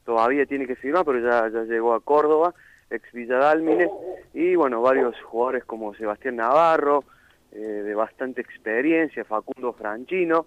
todavía 0.05 0.47
tiene 0.47 0.67
que 0.67 0.77
firmar, 0.77 1.05
pero 1.05 1.19
ya, 1.21 1.49
ya 1.49 1.63
llegó 1.65 1.95
a 1.95 2.01
Córdoba, 2.01 2.55
ex 2.91 3.13
Villadálmine, 3.13 3.91
y 4.35 4.55
bueno, 4.55 4.81
varios 4.81 5.21
jugadores 5.23 5.65
como 5.65 5.95
Sebastián 5.95 6.37
Navarro, 6.37 7.05
eh, 7.53 7.59
de 7.59 7.95
bastante 7.95 8.41
experiencia, 8.41 9.25
Facundo 9.25 9.73
Franchino, 9.73 10.47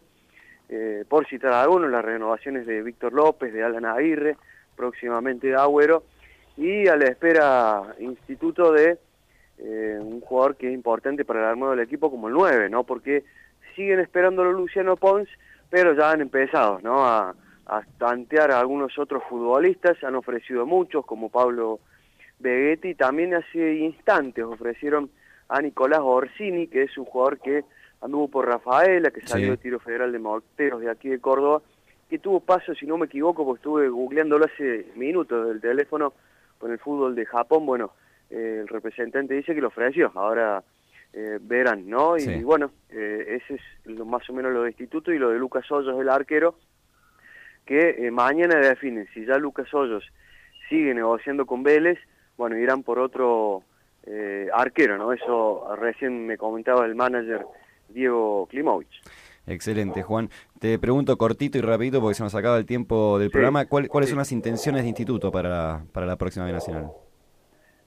eh, 0.69 1.03
por 1.07 1.27
citar 1.27 1.53
algunos, 1.53 1.91
las 1.91 2.05
renovaciones 2.05 2.65
de 2.65 2.81
Víctor 2.81 3.13
López, 3.13 3.53
de 3.53 3.63
Alan 3.63 3.85
Aguirre, 3.85 4.37
próximamente 4.75 5.47
de 5.47 5.55
Agüero, 5.55 6.03
y 6.57 6.87
a 6.87 6.95
la 6.95 7.05
espera 7.05 7.95
Instituto 7.99 8.71
de 8.71 8.97
eh, 9.57 9.97
un 9.99 10.21
jugador 10.21 10.55
que 10.55 10.67
es 10.67 10.73
importante 10.73 11.25
para 11.25 11.39
el 11.39 11.45
armado 11.45 11.71
del 11.71 11.81
equipo 11.81 12.09
como 12.09 12.27
el 12.27 12.33
9, 12.33 12.69
¿no? 12.69 12.83
Porque 12.83 13.23
siguen 13.75 13.99
esperándolo 13.99 14.51
Luciano 14.53 14.95
Pons, 14.95 15.29
pero 15.69 15.93
ya 15.93 16.11
han 16.11 16.21
empezado, 16.21 16.79
¿no? 16.81 17.05
A, 17.05 17.35
a 17.65 17.81
tantear 17.97 18.51
a 18.51 18.59
algunos 18.59 18.97
otros 18.97 19.23
futbolistas, 19.29 20.03
han 20.03 20.15
ofrecido 20.15 20.65
muchos, 20.65 21.05
como 21.05 21.29
Pablo 21.29 21.79
Begetti, 22.41 22.95
también 22.95 23.33
hace 23.33 23.75
instantes 23.75 24.43
ofrecieron 24.43 25.09
a 25.49 25.61
Nicolás 25.61 25.99
Orsini, 26.01 26.67
que 26.67 26.83
es 26.83 26.97
un 26.97 27.05
jugador 27.05 27.39
que 27.39 27.63
anduvo 28.01 28.27
por 28.29 28.47
Rafaela, 28.47 29.11
que 29.11 29.21
salió 29.27 29.47
Sí. 29.47 29.51
de 29.51 29.57
tiro 29.57 29.79
federal 29.79 30.11
de 30.11 30.19
Morteros 30.19 30.81
de 30.81 30.89
aquí 30.89 31.09
de 31.09 31.19
Córdoba, 31.19 31.61
que 32.09 32.19
tuvo 32.19 32.39
paso, 32.39 32.73
si 32.75 32.85
no 32.85 32.97
me 32.97 33.05
equivoco, 33.05 33.45
porque 33.45 33.59
estuve 33.59 33.89
googleándolo 33.89 34.45
hace 34.45 34.85
minutos 34.95 35.47
del 35.47 35.61
teléfono 35.61 36.13
con 36.57 36.71
el 36.71 36.79
fútbol 36.79 37.15
de 37.15 37.25
Japón, 37.25 37.65
bueno, 37.65 37.91
eh, 38.29 38.59
el 38.61 38.67
representante 38.67 39.33
dice 39.33 39.53
que 39.55 39.61
lo 39.61 39.67
ofreció, 39.69 40.11
ahora 40.15 40.63
eh, 41.13 41.39
verán, 41.41 41.89
¿no? 41.89 42.15
Y, 42.15 42.21
Sí. 42.21 42.43
bueno, 42.43 42.71
eh, 42.89 43.39
ese 43.43 43.55
es 43.55 43.61
lo, 43.85 44.05
más 44.05 44.29
o 44.29 44.33
menos 44.33 44.53
lo 44.53 44.63
de 44.63 44.69
Instituto 44.69 45.11
y 45.11 45.19
lo 45.19 45.29
de 45.29 45.37
Lucas 45.39 45.69
Hoyos, 45.69 45.99
el 45.99 46.07
arquero, 46.07 46.55
que 47.65 48.07
eh, 48.07 48.11
mañana 48.11 48.55
definen 48.59 49.07
si 49.13 49.25
ya 49.25 49.37
Lucas 49.37 49.73
Hoyos 49.73 50.03
sigue 50.69 50.93
negociando 50.93 51.45
con 51.45 51.63
Vélez, 51.63 51.99
bueno, 52.41 52.57
irán 52.57 52.81
por 52.81 52.97
otro 52.97 53.61
eh, 54.07 54.47
arquero, 54.51 54.97
¿no? 54.97 55.13
Eso 55.13 55.75
recién 55.75 56.25
me 56.25 56.39
comentaba 56.39 56.87
el 56.87 56.95
manager 56.95 57.45
Diego 57.89 58.47
Klimovich. 58.47 58.89
Excelente, 59.45 60.01
Juan. 60.01 60.27
Te 60.59 60.79
pregunto 60.79 61.15
cortito 61.19 61.59
y 61.59 61.61
rapidito 61.61 62.01
porque 62.01 62.15
se 62.15 62.23
nos 62.23 62.33
acaba 62.33 62.57
el 62.57 62.65
tiempo 62.65 63.19
del 63.19 63.29
programa. 63.29 63.67
¿Cuál- 63.67 63.87
¿Cuáles 63.89 64.09
son 64.09 64.17
las 64.17 64.31
intenciones 64.31 64.81
de 64.81 64.87
Instituto 64.87 65.31
para 65.31 65.49
la, 65.49 65.85
para 65.93 66.07
la 66.07 66.15
próxima 66.15 66.45
B 66.47 66.51
Nacional? 66.51 66.87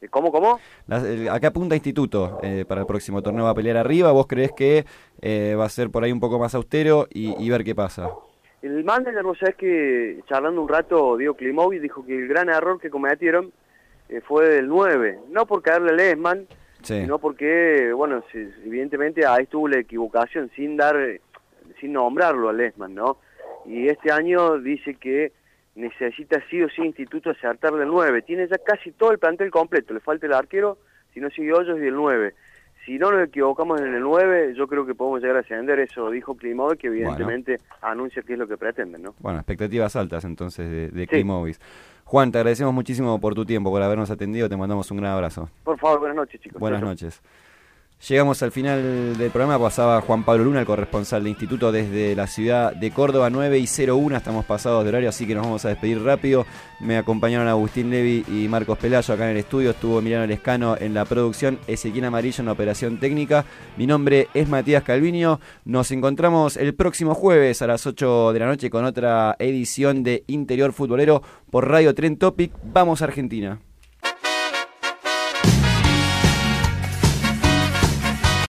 Eh, 0.01 0.07
¿Cómo, 0.09 0.31
cómo? 0.31 0.61
Las- 0.87 1.05
el- 1.05 1.29
acá 1.29 1.49
apunta 1.49 1.75
Instituto 1.75 2.39
eh, 2.43 2.65
para 2.65 2.83
el 2.83 2.87
próximo 2.87 3.21
torneo 3.21 3.45
va 3.47 3.51
a 3.51 3.55
pelear 3.55 3.77
arriba. 3.77 4.13
¿Vos 4.13 4.29
creés 4.29 4.53
que 4.53 4.85
eh, 5.21 5.57
va 5.59 5.65
a 5.65 5.69
ser 5.69 5.91
por 5.91 6.05
ahí 6.05 6.13
un 6.13 6.21
poco 6.21 6.39
más 6.39 6.55
austero 6.55 7.09
y, 7.13 7.35
y 7.45 7.51
ver 7.51 7.65
qué 7.65 7.75
pasa? 7.75 8.09
El 8.63 8.85
manager, 8.85 9.25
vos 9.25 9.37
sabés 9.37 9.57
que 9.57 10.21
charlando 10.29 10.63
un 10.63 10.69
rato, 10.69 11.17
Diego 11.17 11.35
Klimovic 11.35 11.83
dijo 11.83 12.05
que 12.07 12.17
el 12.17 12.29
gran 12.29 12.49
error 12.51 12.81
que 12.81 12.89
cometieron 12.89 13.53
eh, 14.09 14.21
fue 14.21 14.49
del 14.49 14.69
9. 14.69 15.19
No 15.31 15.47
por 15.47 15.63
caerle 15.63 15.91
a 15.91 15.95
Lesman, 15.95 16.47
Sí. 16.83 17.01
sino 17.01 17.19
porque, 17.19 17.93
bueno, 17.95 18.23
si- 18.31 18.51
evidentemente 18.67 19.25
ahí 19.27 19.45
estuvo 19.45 19.69
la 19.69 19.79
equivocación 19.79 20.51
sin 20.55 20.77
dar, 20.77 20.97
sin 21.81 21.93
nombrarlo 21.95 22.49
a 22.49 22.53
Lesman, 22.53 22.95
¿no? 22.95 23.19
Y 23.67 23.89
este 23.89 24.13
año 24.13 24.59
dice 24.59 24.95
que 24.95 25.33
necesita 25.75 26.43
sí 26.51 26.63
o 26.63 26.69
sí 26.69 26.83
Instituto 26.83 27.31
acertarle 27.31 27.83
el 27.85 27.89
9. 27.89 28.23
Tiene 28.23 28.47
ya 28.47 28.59
casi 28.59 28.93
todo 28.93 29.11
el 29.13 29.19
plantel 29.19 29.51
completo, 29.51 29.95
le 29.95 30.01
falta 30.01 30.27
el 30.27 30.35
arquero, 30.35 30.79
si 31.15 31.21
no 31.21 31.31
sigue 31.31 31.53
Hoyos 31.53 31.79
y 31.81 31.87
el 31.87 31.95
9. 31.95 32.35
Si 32.85 32.99
no 32.99 33.11
nos 33.11 33.27
equivocamos 33.27 33.81
en 33.81 33.95
el 33.95 34.03
9, 34.03 34.55
yo 34.57 34.67
creo 34.69 34.85
que 34.85 34.95
podemos 34.95 35.21
llegar 35.23 35.37
a 35.37 35.41
ascender, 35.41 35.79
eso 35.81 36.11
dijo 36.11 36.37
Klimovic, 36.37 36.81
que 36.81 36.87
evidentemente 36.89 37.61
anuncia 37.81 38.23
que 38.23 38.35
es 38.35 38.39
lo 38.39 38.47
que 38.47 38.57
pretenden, 38.59 39.03
¿no? 39.03 39.15
Bueno, 39.21 39.39
expectativas 39.39 39.97
altas 39.97 40.25
entonces 40.25 40.71
de, 40.71 40.89
de 40.91 41.03
Sí. 41.03 41.07
Klimovic. 41.09 41.57
Juan, 42.05 42.31
te 42.31 42.39
agradecemos 42.39 42.75
muchísimo 42.75 43.19
por 43.21 43.35
tu 43.35 43.47
tiempo, 43.47 43.71
por 43.71 43.81
habernos 43.83 44.11
atendido. 44.11 44.49
Te 44.49 44.57
mandamos 44.59 44.91
un 44.91 44.99
gran 44.99 45.13
abrazo. 45.13 45.49
Por 45.65 45.79
favor, 45.79 46.01
buenas 46.01 46.17
noches, 46.17 46.41
chicos. 46.41 46.61
Buenas 46.61 46.83
noches. 46.83 47.23
Llegamos 48.07 48.43
al 48.43 48.53
final 48.53 49.17
del 49.17 49.31
programa, 49.31 49.59
pasaba 49.59 50.03
Juan 50.03 50.25
Pablo 50.25 50.45
Luna, 50.45 50.61
el 50.61 50.67
corresponsal 50.67 51.25
de 51.25 51.31
instituto 51.31 51.73
desde 51.73 52.15
la 52.15 52.27
ciudad 52.27 52.75
de 52.75 52.91
Córdoba, 52.91 53.31
9 53.31 53.59
y 53.59 53.67
01, 53.67 54.15
estamos 54.15 54.45
pasados 54.45 54.85
de 54.85 54.91
horario, 54.91 55.09
así 55.09 55.27
que 55.27 55.35
nos 55.35 55.45
vamos 55.45 55.65
a 55.65 55.71
despedir 55.71 56.03
rápido. 56.03 56.45
Me 56.81 56.99
acompañaron 56.99 57.49
Agustín 57.49 57.89
Levi 57.89 58.23
y 58.29 58.47
Marcos 58.47 58.77
Pelayo 58.77 59.15
acá 59.15 59.25
en 59.25 59.31
el 59.31 59.37
estudio, 59.39 59.71
estuvo 59.71 60.01
Emiliano 60.01 60.27
Lescano 60.27 60.77
en 60.79 60.93
la 60.93 61.07
producción, 61.07 61.59
Ezequiel 61.67 62.05
Amarillo 62.05 62.43
en 62.43 62.47
la 62.47 62.53
operación 62.53 63.01
técnica. 63.01 63.47
Mi 63.79 63.87
nombre 63.87 64.29
es 64.35 64.51
Matías 64.51 64.83
Calviño, 64.83 65.41
nos 65.65 65.91
encontramos 65.91 66.59
el 66.59 66.75
próximo 66.75 67.15
jueves 67.15 67.63
a 67.63 67.67
las 67.67 67.87
8 67.87 68.35
de 68.35 68.39
la 68.39 68.47
noche 68.47 68.69
con 68.69 68.85
otra 68.85 69.35
edición 69.39 70.03
de 70.03 70.25
Interior 70.27 70.75
Futbolero 70.75 71.23
por 71.51 71.71
Radio 71.71 71.95
Tren 71.95 72.19
Topic. 72.19 72.53
Vamos 72.65 73.01
a 73.01 73.07
Argentina. 73.07 73.61